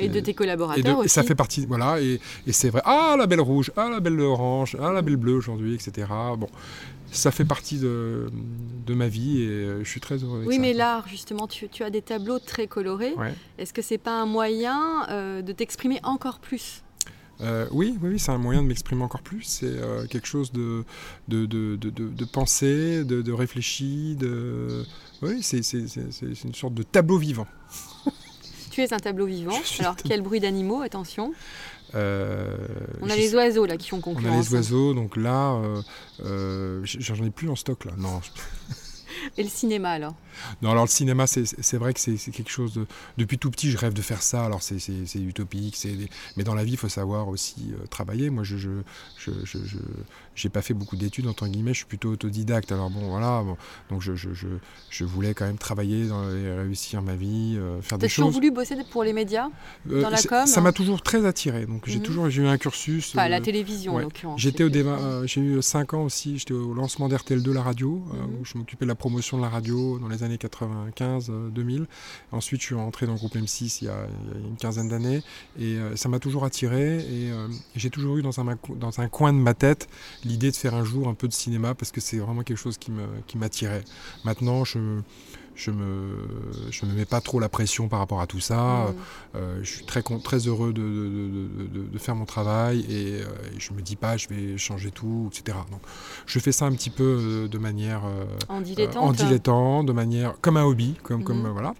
et 0.00 0.08
de 0.08 0.20
tes 0.20 0.34
collaborateurs 0.34 0.98
aussi. 0.98 1.08
ça 1.08 1.22
fait 1.22 1.34
partie, 1.34 1.66
voilà, 1.66 2.00
et, 2.00 2.20
c'est 2.50 2.70
vrai. 2.70 2.82
Ah, 2.84 3.16
la 3.18 3.26
belle 3.26 3.40
rouge, 3.40 3.72
ah, 3.76 3.88
la 3.90 4.00
belle 4.00 4.20
orange, 4.20 4.76
ah, 4.80 4.92
la 4.92 5.02
belle 5.02 5.16
bleue 5.16 5.34
aujourd'hui, 5.34 5.74
etc. 5.74 6.06
Bon, 6.38 6.48
ça 7.12 7.30
fait 7.30 7.44
partie 7.44 7.78
de, 7.78 8.30
de, 8.86 8.94
ma 8.94 9.08
vie 9.08 9.42
et 9.42 9.48
euh, 9.48 9.84
je 9.84 9.88
suis 9.88 10.00
très 10.00 10.16
heureux. 10.16 10.44
oui, 10.46 10.58
mais 10.58 10.72
l'art, 10.72 11.08
justement, 11.08 11.46
tu, 11.46 11.68
tu, 11.68 11.82
as 11.82 11.90
des 11.90 12.02
tableaux 12.02 12.38
très 12.38 12.66
colorés. 12.66 13.14
Est-ce 13.58 13.72
que 13.72 13.82
c'est 13.82 13.98
pas 13.98 14.20
un 14.20 14.26
moyen 14.26 15.06
euh, 15.10 15.42
de 15.42 15.52
t'exprimer 15.52 16.00
encore 16.02 16.38
plus? 16.38 16.82
Euh, 17.42 17.66
oui, 17.70 17.98
oui, 18.00 18.18
c'est 18.18 18.32
un 18.32 18.38
moyen 18.38 18.62
de 18.62 18.68
m'exprimer 18.68 19.02
encore 19.02 19.22
plus. 19.22 19.42
C'est 19.42 19.76
quelque 20.08 20.26
chose 20.26 20.52
de, 20.52 20.84
de, 21.28 21.46
de, 21.46 21.76
de, 21.76 21.90
de 21.90 22.24
pensé, 22.24 23.04
de, 23.04 23.32
réfléchi. 23.32 24.16
De... 24.16 24.84
Oui, 25.22 25.42
c'est 25.42 25.60
une 26.44 26.54
sorte 26.54 26.74
de 26.74 26.82
tableau 26.82 27.18
vivant. 27.18 27.46
Tu 28.76 28.82
es 28.82 28.92
un 28.92 28.98
tableau 28.98 29.24
vivant. 29.24 29.58
Alors, 29.78 29.96
quel 29.96 30.20
bruit 30.20 30.38
d'animaux, 30.38 30.82
attention. 30.82 31.32
Euh, 31.94 32.54
on 33.00 33.08
a 33.08 33.16
les 33.16 33.34
oiseaux 33.34 33.64
là 33.64 33.78
qui 33.78 33.88
font 33.88 34.02
concurrence. 34.02 34.30
On 34.30 34.38
a 34.38 34.42
les 34.42 34.54
oiseaux, 34.54 34.92
donc 34.92 35.16
là, 35.16 35.54
euh, 35.54 35.82
euh, 36.26 36.80
j'en 36.84 37.14
ai 37.24 37.30
plus 37.30 37.48
en 37.48 37.56
stock 37.56 37.86
là. 37.86 37.92
Non. 37.96 38.20
Et 39.36 39.42
le 39.42 39.48
cinéma 39.48 39.90
alors? 39.90 40.14
Non, 40.62 40.70
alors 40.70 40.84
le 40.84 40.90
cinéma, 40.90 41.26
c'est 41.26 41.76
vrai 41.76 41.94
que 41.94 42.00
c'est 42.00 42.30
quelque 42.30 42.50
chose 42.50 42.74
de. 42.74 42.86
Depuis 43.16 43.38
tout 43.38 43.50
petit, 43.50 43.70
je 43.70 43.78
rêve 43.78 43.94
de 43.94 44.02
faire 44.02 44.22
ça. 44.22 44.44
Alors 44.44 44.62
c'est 44.62 45.16
utopique, 45.16 45.76
mais 46.36 46.44
dans 46.44 46.54
la 46.54 46.64
vie, 46.64 46.72
il 46.72 46.78
faut 46.78 46.88
savoir 46.88 47.28
aussi 47.28 47.72
travailler. 47.90 48.30
Moi, 48.30 48.44
je, 48.44 48.56
je, 48.56 48.70
je, 49.16 49.32
je 49.44 49.78
j'ai 50.36 50.50
pas 50.50 50.62
fait 50.62 50.74
beaucoup 50.74 50.96
d'études, 50.96 51.26
entre 51.26 51.48
guillemets, 51.48 51.72
je 51.72 51.78
suis 51.78 51.86
plutôt 51.86 52.10
autodidacte. 52.10 52.70
Alors 52.70 52.90
bon, 52.90 53.08
voilà, 53.08 53.42
donc 53.90 54.02
je, 54.02 54.14
je, 54.14 54.34
je, 54.34 54.46
je, 54.90 55.04
voulais 55.04 55.32
quand 55.34 55.46
même 55.46 55.58
travailler, 55.58 56.06
dans, 56.06 56.26
réussir 56.26 57.00
ma 57.02 57.16
vie, 57.16 57.56
euh, 57.56 57.80
faire 57.80 57.98
des 57.98 58.08
choses. 58.08 58.16
T'as 58.16 58.28
toujours 58.28 58.30
voulu 58.30 58.50
bosser 58.50 58.76
pour 58.90 59.02
les 59.02 59.14
médias, 59.14 59.48
euh, 59.90 60.02
dans 60.02 60.10
la 60.10 60.22
com? 60.22 60.46
Ça 60.46 60.60
m'a 60.60 60.72
toujours 60.72 61.00
très 61.00 61.24
attiré, 61.24 61.64
donc 61.64 61.84
j'ai 61.86 61.96
mhm. 61.96 62.02
toujours 62.02 62.26
eu 62.26 62.46
un 62.46 62.58
cursus. 62.58 63.12
Enfin, 63.14 63.28
la 63.28 63.38
euh, 63.38 63.40
télévision 63.40 63.94
en 63.94 63.98
l'occurrence. 63.98 64.40
J'étais 64.40 64.62
au 64.62 64.68
débat, 64.68 64.98
j'ai 65.24 65.40
eu 65.40 65.62
5 65.62 65.94
ans 65.94 66.02
aussi, 66.04 66.38
j'étais 66.38 66.52
au 66.52 66.74
lancement 66.74 67.08
d'RTL2, 67.08 67.50
la 67.52 67.62
radio, 67.62 68.04
mhm. 68.12 68.40
où 68.40 68.44
je 68.44 68.58
m'occupais 68.58 68.84
de 68.84 68.90
la 68.90 68.94
promotion 68.94 69.15
de 69.16 69.40
la 69.40 69.48
radio 69.48 69.98
dans 69.98 70.08
les 70.08 70.22
années 70.22 70.36
95-2000. 70.36 71.86
Ensuite, 72.32 72.60
je 72.60 72.66
suis 72.66 72.74
rentré 72.74 73.06
dans 73.06 73.12
le 73.12 73.18
groupe 73.18 73.34
M6 73.34 73.78
il 73.80 73.84
y 73.86 73.88
a, 73.88 74.06
une 74.48 74.56
quinzaine 74.56 74.88
d'années 74.88 75.22
et 75.58 75.78
ça 75.94 76.08
m'a 76.08 76.18
toujours 76.18 76.44
attiré 76.44 76.98
et 76.98 77.32
j'ai 77.74 77.90
toujours 77.90 78.18
eu 78.18 78.22
dans 78.22 78.40
un, 78.40 78.58
dans 78.76 79.00
un 79.00 79.08
coin 79.08 79.32
de 79.32 79.38
ma 79.38 79.54
tête 79.54 79.88
l'idée 80.24 80.50
de 80.50 80.56
faire 80.56 80.74
un 80.74 80.84
jour 80.84 81.08
un 81.08 81.14
peu 81.14 81.28
de 81.28 81.32
cinéma 81.32 81.74
parce 81.74 81.92
que 81.92 82.00
c'est 82.00 82.18
vraiment 82.18 82.42
quelque 82.42 82.58
chose 82.58 82.78
qui 82.78 83.38
m'attirait. 83.38 83.84
Maintenant, 84.24 84.64
je 84.64 84.78
je 85.56 85.70
me, 85.70 86.28
je 86.70 86.84
me 86.84 86.92
mets 86.92 87.06
pas 87.06 87.20
trop 87.20 87.40
la 87.40 87.48
pression 87.48 87.88
par 87.88 87.98
rapport 87.98 88.20
à 88.20 88.26
tout 88.26 88.40
ça. 88.40 88.56
Mm. 88.56 88.94
Euh, 89.36 89.58
je 89.62 89.72
suis 89.76 89.84
très, 89.84 90.02
très 90.02 90.38
heureux 90.46 90.72
de, 90.72 90.82
de, 90.82 91.82
de, 91.92 91.98
faire 91.98 92.14
mon 92.14 92.26
travail 92.26 92.80
et, 92.90 93.22
euh, 93.22 93.26
je 93.58 93.72
me 93.72 93.80
dis 93.80 93.96
pas 93.96 94.16
je 94.16 94.28
vais 94.28 94.58
changer 94.58 94.90
tout, 94.90 95.30
etc. 95.32 95.56
Donc 95.70 95.80
je 96.26 96.38
fais 96.38 96.52
ça 96.52 96.66
un 96.66 96.72
petit 96.72 96.90
peu 96.90 97.18
euh, 97.20 97.48
de 97.48 97.58
manière 97.58 98.02
en 98.48 98.60
dilettante, 98.60 99.02
en 99.02 99.12
dilettante 99.12 99.86
de 99.86 99.92
manière 99.92 100.34
comme 100.40 100.58
un 100.58 100.64
hobby, 100.64 100.94
comme, 101.02 101.24
comme 101.24 101.46
mm-hmm. 101.46 101.52
voilà. 101.52 101.74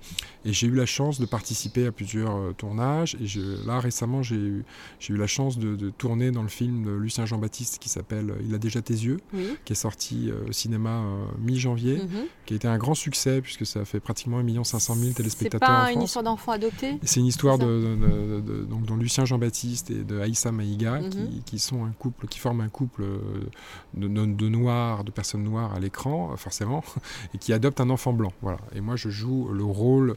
Et 0.46 0.52
j'ai 0.52 0.68
eu 0.68 0.74
la 0.74 0.86
chance 0.86 1.20
de 1.20 1.26
participer 1.26 1.86
à 1.86 1.92
plusieurs 1.92 2.54
tournages. 2.56 3.16
Et 3.20 3.26
je, 3.26 3.66
là 3.66 3.80
récemment 3.80 4.22
j'ai 4.22 4.36
eu, 4.36 4.64
la 5.10 5.26
chance 5.26 5.58
de, 5.58 5.90
tourner 5.90 6.30
dans 6.30 6.42
le 6.42 6.48
film 6.48 6.84
de 6.84 6.90
Lucien 6.92 7.26
Jean-Baptiste 7.26 7.78
qui 7.78 7.88
s'appelle 7.88 8.34
Il 8.46 8.54
a 8.54 8.58
déjà 8.58 8.80
tes 8.82 8.94
yeux, 8.94 9.18
qui 9.64 9.72
est 9.72 9.76
sorti 9.76 10.30
au 10.48 10.52
cinéma 10.52 11.02
mi-janvier, 11.38 11.98
mm-hmm. 11.98 12.26
qui 12.46 12.54
a 12.54 12.56
été 12.56 12.68
un 12.68 12.78
grand 12.78 12.94
succès 12.94 13.40
puisque 13.40 13.66
ça 13.66 13.84
fait 13.84 14.00
pratiquement 14.00 14.38
1 14.38 14.64
500 14.64 14.94
000 14.94 15.12
téléspectateurs. 15.12 15.68
C'est 15.68 15.84
pas 15.84 15.92
une 15.92 16.02
histoire 16.02 16.24
d'enfant 16.24 16.52
adopté 16.52 16.98
C'est 17.02 17.20
une 17.20 17.26
histoire 17.26 17.58
de, 17.58 17.96
donc, 18.68 18.84
dont 18.86 18.96
Lucien 18.96 19.24
Jean-Baptiste 19.24 19.90
et 19.90 20.04
de 20.04 20.20
Aïssa 20.20 20.52
Maïga, 20.52 21.00
mhm. 21.00 21.42
qui, 21.44 21.58
sont 21.58 21.84
un 21.84 21.92
couple, 21.92 22.26
qui 22.26 22.38
forment 22.38 22.62
un 22.62 22.68
couple 22.68 23.04
de, 23.94 24.08
de 24.08 24.48
noirs, 24.48 25.04
de 25.04 25.10
personnes 25.10 25.42
noires 25.42 25.74
à 25.74 25.80
l'écran, 25.80 26.36
forcément, 26.36 26.84
et 27.34 27.38
qui 27.38 27.52
adoptent 27.52 27.80
un 27.80 27.90
enfant 27.90 28.12
blanc. 28.12 28.32
Voilà. 28.42 28.58
Et 28.74 28.80
moi, 28.80 28.96
je 28.96 29.08
joue 29.08 29.48
le 29.48 29.64
rôle, 29.64 30.16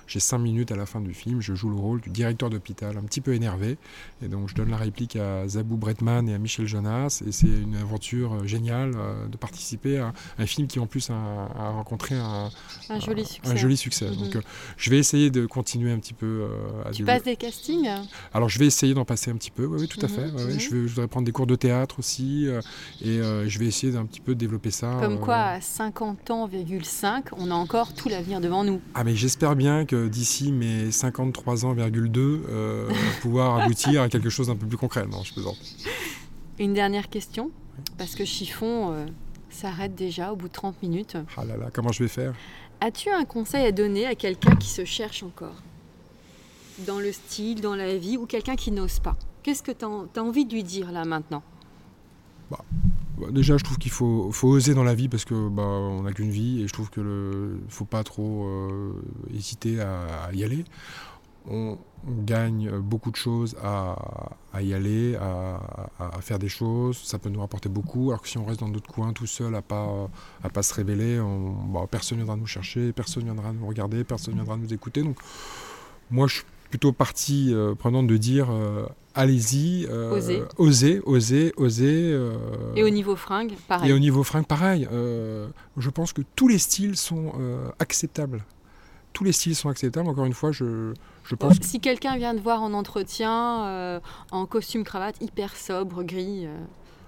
j'ai 0.11 0.19
5 0.19 0.39
minutes 0.39 0.71
à 0.73 0.75
la 0.75 0.85
fin 0.85 0.99
du 0.99 1.13
film, 1.13 1.39
je 1.39 1.55
joue 1.55 1.69
le 1.69 1.77
rôle 1.77 2.01
du 2.01 2.09
directeur 2.09 2.49
d'hôpital, 2.49 2.97
un 2.97 3.03
petit 3.03 3.21
peu 3.21 3.33
énervé. 3.33 3.77
Et 4.21 4.27
donc, 4.27 4.49
je 4.49 4.55
donne 4.55 4.69
la 4.69 4.75
réplique 4.75 5.15
à 5.15 5.47
Zabou 5.47 5.77
Bretman 5.77 6.27
et 6.27 6.33
à 6.33 6.37
Michel 6.37 6.67
Jonas. 6.67 7.23
Et 7.25 7.31
c'est 7.31 7.47
une 7.47 7.75
aventure 7.75 8.45
géniale 8.45 8.91
euh, 8.97 9.27
de 9.29 9.37
participer 9.37 9.99
à 9.99 10.11
un 10.37 10.45
film 10.45 10.67
qui, 10.67 10.79
en 10.79 10.85
plus, 10.85 11.09
a, 11.11 11.13
a 11.13 11.69
rencontré 11.69 12.15
un, 12.15 12.49
un 12.89 12.99
joli 12.99 13.39
un 13.45 13.55
joli 13.55 13.77
succès. 13.77 14.09
Mhm. 14.09 14.17
Donc, 14.17 14.35
euh, 14.35 14.41
je 14.75 14.89
vais 14.89 14.97
essayer 14.97 15.29
de 15.29 15.45
continuer 15.45 15.93
un 15.93 15.99
petit 15.99 16.13
peu 16.13 16.25
euh, 16.25 16.89
à 16.89 16.91
Tu 16.91 17.05
passes 17.05 17.23
des 17.23 17.37
castings? 17.37 17.87
Alors, 18.33 18.49
je 18.49 18.59
vais 18.59 18.65
essayer 18.65 18.93
d'en 18.93 19.05
passer 19.05 19.31
un 19.31 19.35
petit 19.35 19.51
peu, 19.51 19.65
oui, 19.65 19.87
tout 19.87 19.99
à 20.01 20.09
mhm, 20.09 20.13
fait. 20.13 20.27
Mhm. 20.27 20.59
je, 20.59 20.69
vais, 20.71 20.85
voudrais 20.87 21.07
prendre 21.07 21.25
des 21.25 21.31
cours 21.31 21.47
de 21.47 21.55
théâtre 21.55 21.99
aussi, 21.99 22.47
euh, 22.47 22.59
et 23.01 23.21
je 23.47 23.59
vais 23.59 23.67
essayer 23.67 23.93
d'un 23.93 24.05
petit 24.05 24.19
peu 24.19 24.35
développer 24.35 24.71
ça. 24.71 24.97
Comme 24.99 25.21
quoi, 25.21 25.37
à 25.37 25.61
50 25.61 26.31
ans, 26.31 26.49
5, 26.83 27.27
on 27.37 27.49
a 27.49 27.53
encore 27.53 27.93
tout 27.93 28.09
l'avenir 28.09 28.41
devant 28.41 28.65
nous. 28.65 28.81
Ah, 28.93 29.05
mais 29.05 29.15
j'espère 29.15 29.55
bien 29.55 29.85
que 29.85 30.00
d'ici 30.09 30.51
mes 30.51 30.91
53 30.91 31.65
ans, 31.65 31.75
2, 31.75 32.41
pouvoir 33.21 33.61
aboutir 33.61 34.01
à 34.01 34.09
quelque 34.09 34.29
chose 34.29 34.47
d'un 34.47 34.55
peu 34.55 34.67
plus 34.67 34.77
concret. 34.77 35.05
Non, 35.07 35.23
je 35.23 35.33
plaisante. 35.33 35.57
Une 36.59 36.73
dernière 36.73 37.09
question, 37.09 37.51
parce 37.97 38.15
que 38.15 38.25
Chiffon 38.25 39.05
s'arrête 39.49 39.95
déjà 39.95 40.31
au 40.31 40.35
bout 40.35 40.47
de 40.47 40.53
30 40.53 40.81
minutes. 40.81 41.17
Ah 41.37 41.45
là 41.45 41.57
là, 41.57 41.69
comment 41.71 41.91
je 41.91 42.03
vais 42.03 42.09
faire? 42.09 42.33
As-tu 42.83 43.09
un 43.11 43.25
conseil 43.25 43.65
à 43.67 43.71
donner 43.71 44.07
à 44.07 44.15
quelqu'un 44.15 44.55
qui 44.55 44.67
se 44.67 44.85
cherche 44.85 45.21
encore? 45.21 45.61
Dans 46.87 46.99
le 46.99 47.11
style, 47.11 47.61
dans 47.61 47.75
la 47.75 47.95
vie, 47.95 48.17
ou 48.17 48.25
quelqu'un 48.25 48.55
qui 48.55 48.71
n'ose 48.71 48.99
pas? 48.99 49.15
Qu'est-ce 49.43 49.61
que 49.61 49.71
tu 49.71 49.85
as, 49.85 50.23
envie 50.23 50.45
de 50.45 50.53
lui 50.53 50.63
dire 50.63 50.91
là 50.91 51.05
maintenant? 51.05 51.43
Bah, 52.49 52.65
bah, 53.21 53.27
Déjà, 53.31 53.57
je 53.57 53.63
trouve 53.63 53.77
qu'il 53.77 53.91
faut, 53.91 54.31
oser 54.43 54.73
dans 54.73 54.83
la 54.83 54.95
vie 54.95 55.07
parce 55.07 55.25
que 55.25 55.49
bah, 55.49 55.63
on 55.63 56.03
n'a 56.03 56.13
qu'une 56.13 56.31
vie 56.31 56.61
et 56.61 56.67
je 56.67 56.73
trouve 56.73 56.89
qu'il 56.89 57.03
ne 57.03 57.57
faut 57.69 57.85
pas 57.85 58.03
trop 58.03 58.45
euh, 58.45 58.93
hésiter 59.33 59.79
à, 59.79 60.29
y 60.33 60.43
aller. 60.43 60.65
On, 61.49 61.77
gagne 62.25 62.71
beaucoup 62.79 63.11
de 63.11 63.15
choses 63.15 63.55
à, 63.63 63.95
y 64.59 64.73
aller, 64.73 65.15
à, 65.15 65.59
faire 66.21 66.39
des 66.39 66.49
choses. 66.49 66.97
Ça 66.97 67.19
peut 67.19 67.29
nous 67.29 67.39
rapporter 67.39 67.69
beaucoup. 67.69 68.09
Alors 68.09 68.23
que 68.23 68.27
si 68.27 68.39
on 68.39 68.45
reste 68.45 68.61
dans 68.61 68.69
notre 68.69 68.91
coin 68.91 69.13
tout 69.13 69.27
seul 69.27 69.53
à 69.53 69.61
pas 69.61 70.09
à 70.43 70.49
pas 70.49 70.63
se 70.63 70.73
révéler, 70.73 71.19
on, 71.19 71.51
bah, 71.71 71.85
personne 71.89 72.17
viendra 72.17 72.35
nous 72.37 72.47
chercher, 72.47 72.91
personne 72.91 73.23
viendra 73.23 73.53
nous 73.53 73.67
regarder, 73.67 74.03
personne 74.03 74.33
viendra 74.33 74.57
nous 74.57 74.73
écouter. 74.73 75.03
Donc 75.03 75.17
moi, 76.09 76.27
je 76.27 76.35
suis 76.35 76.43
plutôt 76.71 76.91
partie 76.91 77.53
euh, 77.53 77.75
prenante 77.75 78.07
de 78.07 78.17
dire 78.17 78.49
euh, 78.49 78.85
allez-y, 79.15 79.87
euh, 79.89 80.43
osez, 80.57 81.01
osez, 81.05 81.53
osez. 81.57 82.17
et 82.75 82.83
au 82.83 82.89
niveau 82.89 83.15
fringue, 83.15 83.53
pareil. 83.67 83.89
Et 83.89 83.93
au 83.93 83.99
niveau 83.99 84.23
fringue, 84.23 84.45
pareil. 84.45 84.87
je 84.91 85.89
pense 85.89 86.13
que 86.13 86.21
tous 86.35 86.47
les 86.47 86.57
styles 86.57 86.97
sont 86.97 87.33
acceptables 87.79 88.43
tous 89.13 89.23
les 89.23 89.31
styles 89.31 89.55
sont 89.55 89.69
acceptables. 89.69 90.07
Encore 90.07 90.25
une 90.25 90.33
fois, 90.33 90.51
je, 90.51 90.93
je 91.23 91.35
pense. 91.35 91.55
Si 91.61 91.79
quelqu'un 91.79 92.17
vient 92.17 92.35
te 92.35 92.41
voir 92.41 92.61
en 92.61 92.73
entretien, 92.73 93.65
euh, 93.65 93.99
en 94.31 94.45
costume 94.45 94.83
cravate, 94.83 95.15
hyper 95.21 95.55
sobre, 95.55 96.03
gris. 96.03 96.47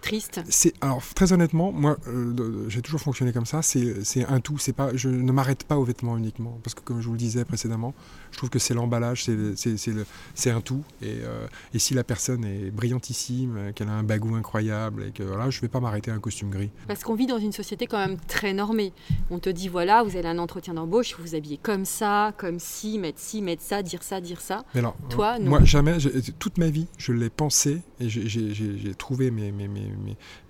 Euh, 0.03 0.09
triste 0.09 0.41
C'est 0.49 0.73
alors 0.81 1.01
très 1.15 1.33
honnêtement, 1.33 1.71
moi 1.71 1.97
euh, 2.07 2.65
j'ai 2.67 2.81
toujours 2.81 3.01
fonctionné 3.01 3.31
comme 3.31 3.45
ça. 3.45 3.61
C'est 3.61 4.25
un 4.27 4.39
tout. 4.39 4.57
C'est 4.57 4.73
pas, 4.73 4.95
je 4.95 5.09
ne 5.09 5.31
m'arrête 5.31 5.63
pas 5.63 5.77
aux 5.77 5.83
vêtements 5.83 6.17
uniquement 6.17 6.59
parce 6.63 6.73
que 6.73 6.81
comme 6.81 7.01
je 7.01 7.07
vous 7.07 7.13
le 7.13 7.17
disais 7.17 7.45
précédemment, 7.45 7.93
je 8.31 8.37
trouve 8.37 8.49
que 8.49 8.59
c'est 8.59 8.73
l'emballage, 8.73 9.25
c'est 9.55 10.51
un 10.51 10.61
tout. 10.61 10.83
Et, 11.01 11.19
euh, 11.23 11.47
et, 11.73 11.79
si 11.79 11.93
la 11.93 12.03
personne 12.03 12.45
est 12.45 12.71
brillantissime, 12.71 13.71
qu'elle 13.75 13.89
a 13.89 13.93
un 13.93 14.03
bagou 14.03 14.35
incroyable 14.35 15.05
et 15.07 15.11
que 15.11 15.23
voilà, 15.23 15.49
je 15.49 15.61
vais 15.61 15.67
pas 15.67 15.79
m'arrêter 15.79 16.11
à 16.11 16.15
un 16.15 16.19
costume 16.19 16.49
gris. 16.49 16.71
Parce 16.87 17.03
qu'on 17.03 17.15
vit 17.15 17.27
dans 17.27 17.39
une 17.39 17.51
société 17.51 17.87
quand 17.87 17.97
même 17.97 18.17
très 18.27 18.53
normée. 18.53 18.93
On 19.29 19.39
te 19.39 19.49
dit 19.49 19.67
voilà, 19.67 20.03
vous 20.03 20.15
avez 20.15 20.27
un 20.27 20.39
entretien 20.39 20.73
d'embauche, 20.73 21.15
vous 21.17 21.23
vous 21.23 21.35
habillez 21.35 21.57
comme 21.57 21.85
ça, 21.85 22.33
comme 22.37 22.59
ci, 22.59 22.99
mettre 22.99 23.19
ci, 23.19 23.41
mettre 23.41 23.61
ça, 23.61 23.83
dire 23.83 24.03
ça, 24.03 24.21
dire 24.21 24.41
ça. 24.41 24.63
Mais 24.73 24.79
alors, 24.79 24.95
toi, 25.09 25.39
non. 25.39 25.49
Moi 25.49 25.63
jamais, 25.63 25.97
toute 26.39 26.57
ma 26.57 26.69
vie, 26.69 26.87
je 26.97 27.13
l'ai 27.13 27.29
pensé 27.29 27.81
et 27.99 28.09
j'ai 28.09 28.95
trouvé 28.95 29.31
mes, 29.31 29.51
mes, 29.51 29.67
mes 29.67 29.92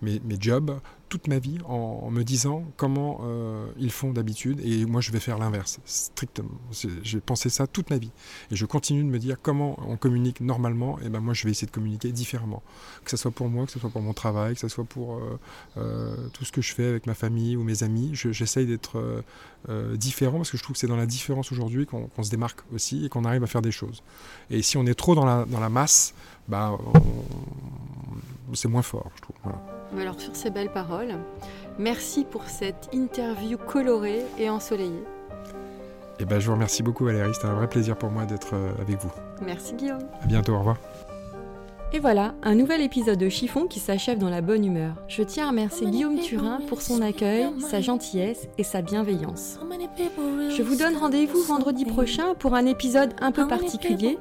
mes, 0.02 0.38
jobs 0.40 0.80
toute 1.14 1.28
ma 1.28 1.38
vie 1.38 1.60
en, 1.66 2.10
me 2.10 2.24
disant 2.24 2.66
comment 2.76 3.20
euh, 3.22 3.68
ils 3.78 3.92
font 3.92 4.12
d'habitude 4.12 4.60
et 4.64 4.84
moi 4.86 5.00
je 5.00 5.12
vais 5.12 5.20
faire 5.20 5.38
l'inverse, 5.38 5.80
strictement. 5.86 6.50
J'ai 7.04 7.20
pensé 7.20 7.50
ça 7.50 7.68
toute 7.68 7.92
ma 7.92 8.00
vie 8.00 8.10
et 8.50 8.56
je 8.56 8.66
continue 8.66 9.04
de 9.04 9.10
me 9.10 9.20
dire 9.20 9.38
comment 9.40 9.78
on 9.88 9.96
communique 9.96 10.42
normalement 10.42 10.98
et 11.02 11.10
ben 11.10 11.20
moi 11.20 11.36
je 11.36 11.44
vais 11.44 11.52
essayer 11.52 11.68
de 11.68 11.72
communiquer 11.72 12.12
différemment. 12.12 12.64
Que 13.04 13.12
ce 13.12 13.18
soit 13.18 13.30
pour 13.30 13.48
moi, 13.48 13.68
que 13.68 13.72
ce 13.72 13.78
soit 13.78 13.92
pour 13.92 14.02
mon 14.02 14.14
travail, 14.14 14.56
que 14.56 14.60
ce 14.60 14.68
soit 14.68 14.86
pour 14.86 15.18
euh, 15.18 15.40
euh, 15.78 16.16
tout 16.34 16.46
ce 16.46 16.52
que 16.52 16.64
je 16.64 16.74
fais 16.74 16.88
avec 16.88 17.06
ma 17.06 17.14
famille 17.14 17.58
ou 17.58 17.64
mes 17.64 17.84
amis, 17.84 18.10
j'essaye 18.14 18.66
d'être 18.66 19.24
différent 19.94 20.38
parce 20.38 20.50
que 20.50 20.58
je 20.58 20.64
trouve 20.64 20.74
que 20.74 20.80
c'est 20.80 20.88
dans 20.88 20.98
la 20.98 21.06
différence 21.06 21.52
aujourd'hui 21.52 21.86
qu'on 21.86 22.24
se 22.24 22.32
démarque 22.32 22.62
aussi 22.74 23.06
et 23.06 23.10
qu'on 23.10 23.24
arrive 23.24 23.44
à 23.44 23.48
faire 23.48 23.62
des 23.62 23.72
choses. 23.72 24.02
Et 24.50 24.64
si 24.64 24.78
on 24.78 24.86
est 24.88 24.96
trop 24.96 25.14
dans 25.14 25.26
la, 25.26 25.70
masse, 25.70 26.16
bah, 26.48 26.76
c'est 28.56 28.68
moins 28.68 28.82
fort, 28.82 29.10
je 29.16 29.22
trouve. 29.22 29.36
Alors 30.00 30.20
sur 30.20 30.36
ces 30.36 30.50
belles 30.50 30.72
paroles, 30.72 31.16
merci 31.78 32.26
pour 32.26 32.46
cette 32.46 32.90
interview 32.94 33.58
colorée 33.58 34.24
et 34.38 34.50
ensoleillée. 34.50 35.04
Et 36.20 36.24
eh 36.24 36.26
ben, 36.26 36.40
je 36.40 36.46
vous 36.46 36.54
remercie 36.54 36.84
beaucoup 36.84 37.06
Valérie, 37.06 37.34
c'était 37.34 37.48
un 37.48 37.56
vrai 37.56 37.68
plaisir 37.68 37.98
pour 37.98 38.12
moi 38.12 38.26
d'être 38.26 38.54
euh, 38.54 38.72
avec 38.80 38.98
vous. 39.02 39.12
Merci 39.42 39.74
Guillaume. 39.74 40.04
À 40.22 40.28
bientôt, 40.28 40.54
au 40.54 40.60
revoir. 40.60 40.78
Et 41.96 42.00
voilà, 42.00 42.34
un 42.42 42.56
nouvel 42.56 42.82
épisode 42.82 43.20
de 43.20 43.30
Chiffon 43.30 43.68
qui 43.68 43.80
s'achève 43.80 44.18
dans 44.18 44.32
la 44.32 44.42
bonne 44.42 44.66
humeur. 44.66 44.96
Je 45.08 45.22
tiens 45.22 45.46
à 45.46 45.50
remercier 45.50 45.86
Guillaume 45.86 46.20
Turin 46.20 46.60
pour 46.68 46.82
son 46.82 47.04
accueil, 47.04 47.46
sa 47.60 47.82
gentillesse 47.82 48.48
et 48.58 48.64
sa 48.64 48.82
bienveillance. 48.82 49.60
Je 50.50 50.64
vous 50.64 50.76
donne 50.76 50.98
rendez-vous 50.98 51.44
vendredi 51.44 51.86
prochain 51.86 52.34
pour 52.34 52.56
un 52.56 52.66
épisode 52.66 53.14
un 53.22 53.32
peu 53.32 53.48
particulier 53.48 54.18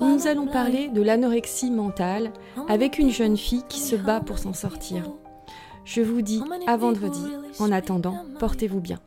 où 0.00 0.04
nous 0.04 0.28
allons 0.28 0.46
parler 0.46 0.90
de 0.90 1.02
l'anorexie 1.02 1.72
mentale 1.72 2.32
avec 2.68 3.00
une 3.00 3.10
jeune 3.10 3.36
fille 3.36 3.64
qui 3.68 3.80
se 3.80 3.96
bat 3.96 4.20
pour 4.20 4.38
s'en 4.38 4.52
sortir. 4.52 5.02
Je 5.84 6.02
vous 6.02 6.22
dis 6.22 6.40
à 6.68 6.76
vendredi. 6.76 7.24
En 7.58 7.72
attendant, 7.72 8.26
portez-vous 8.38 8.80
bien. 8.80 9.00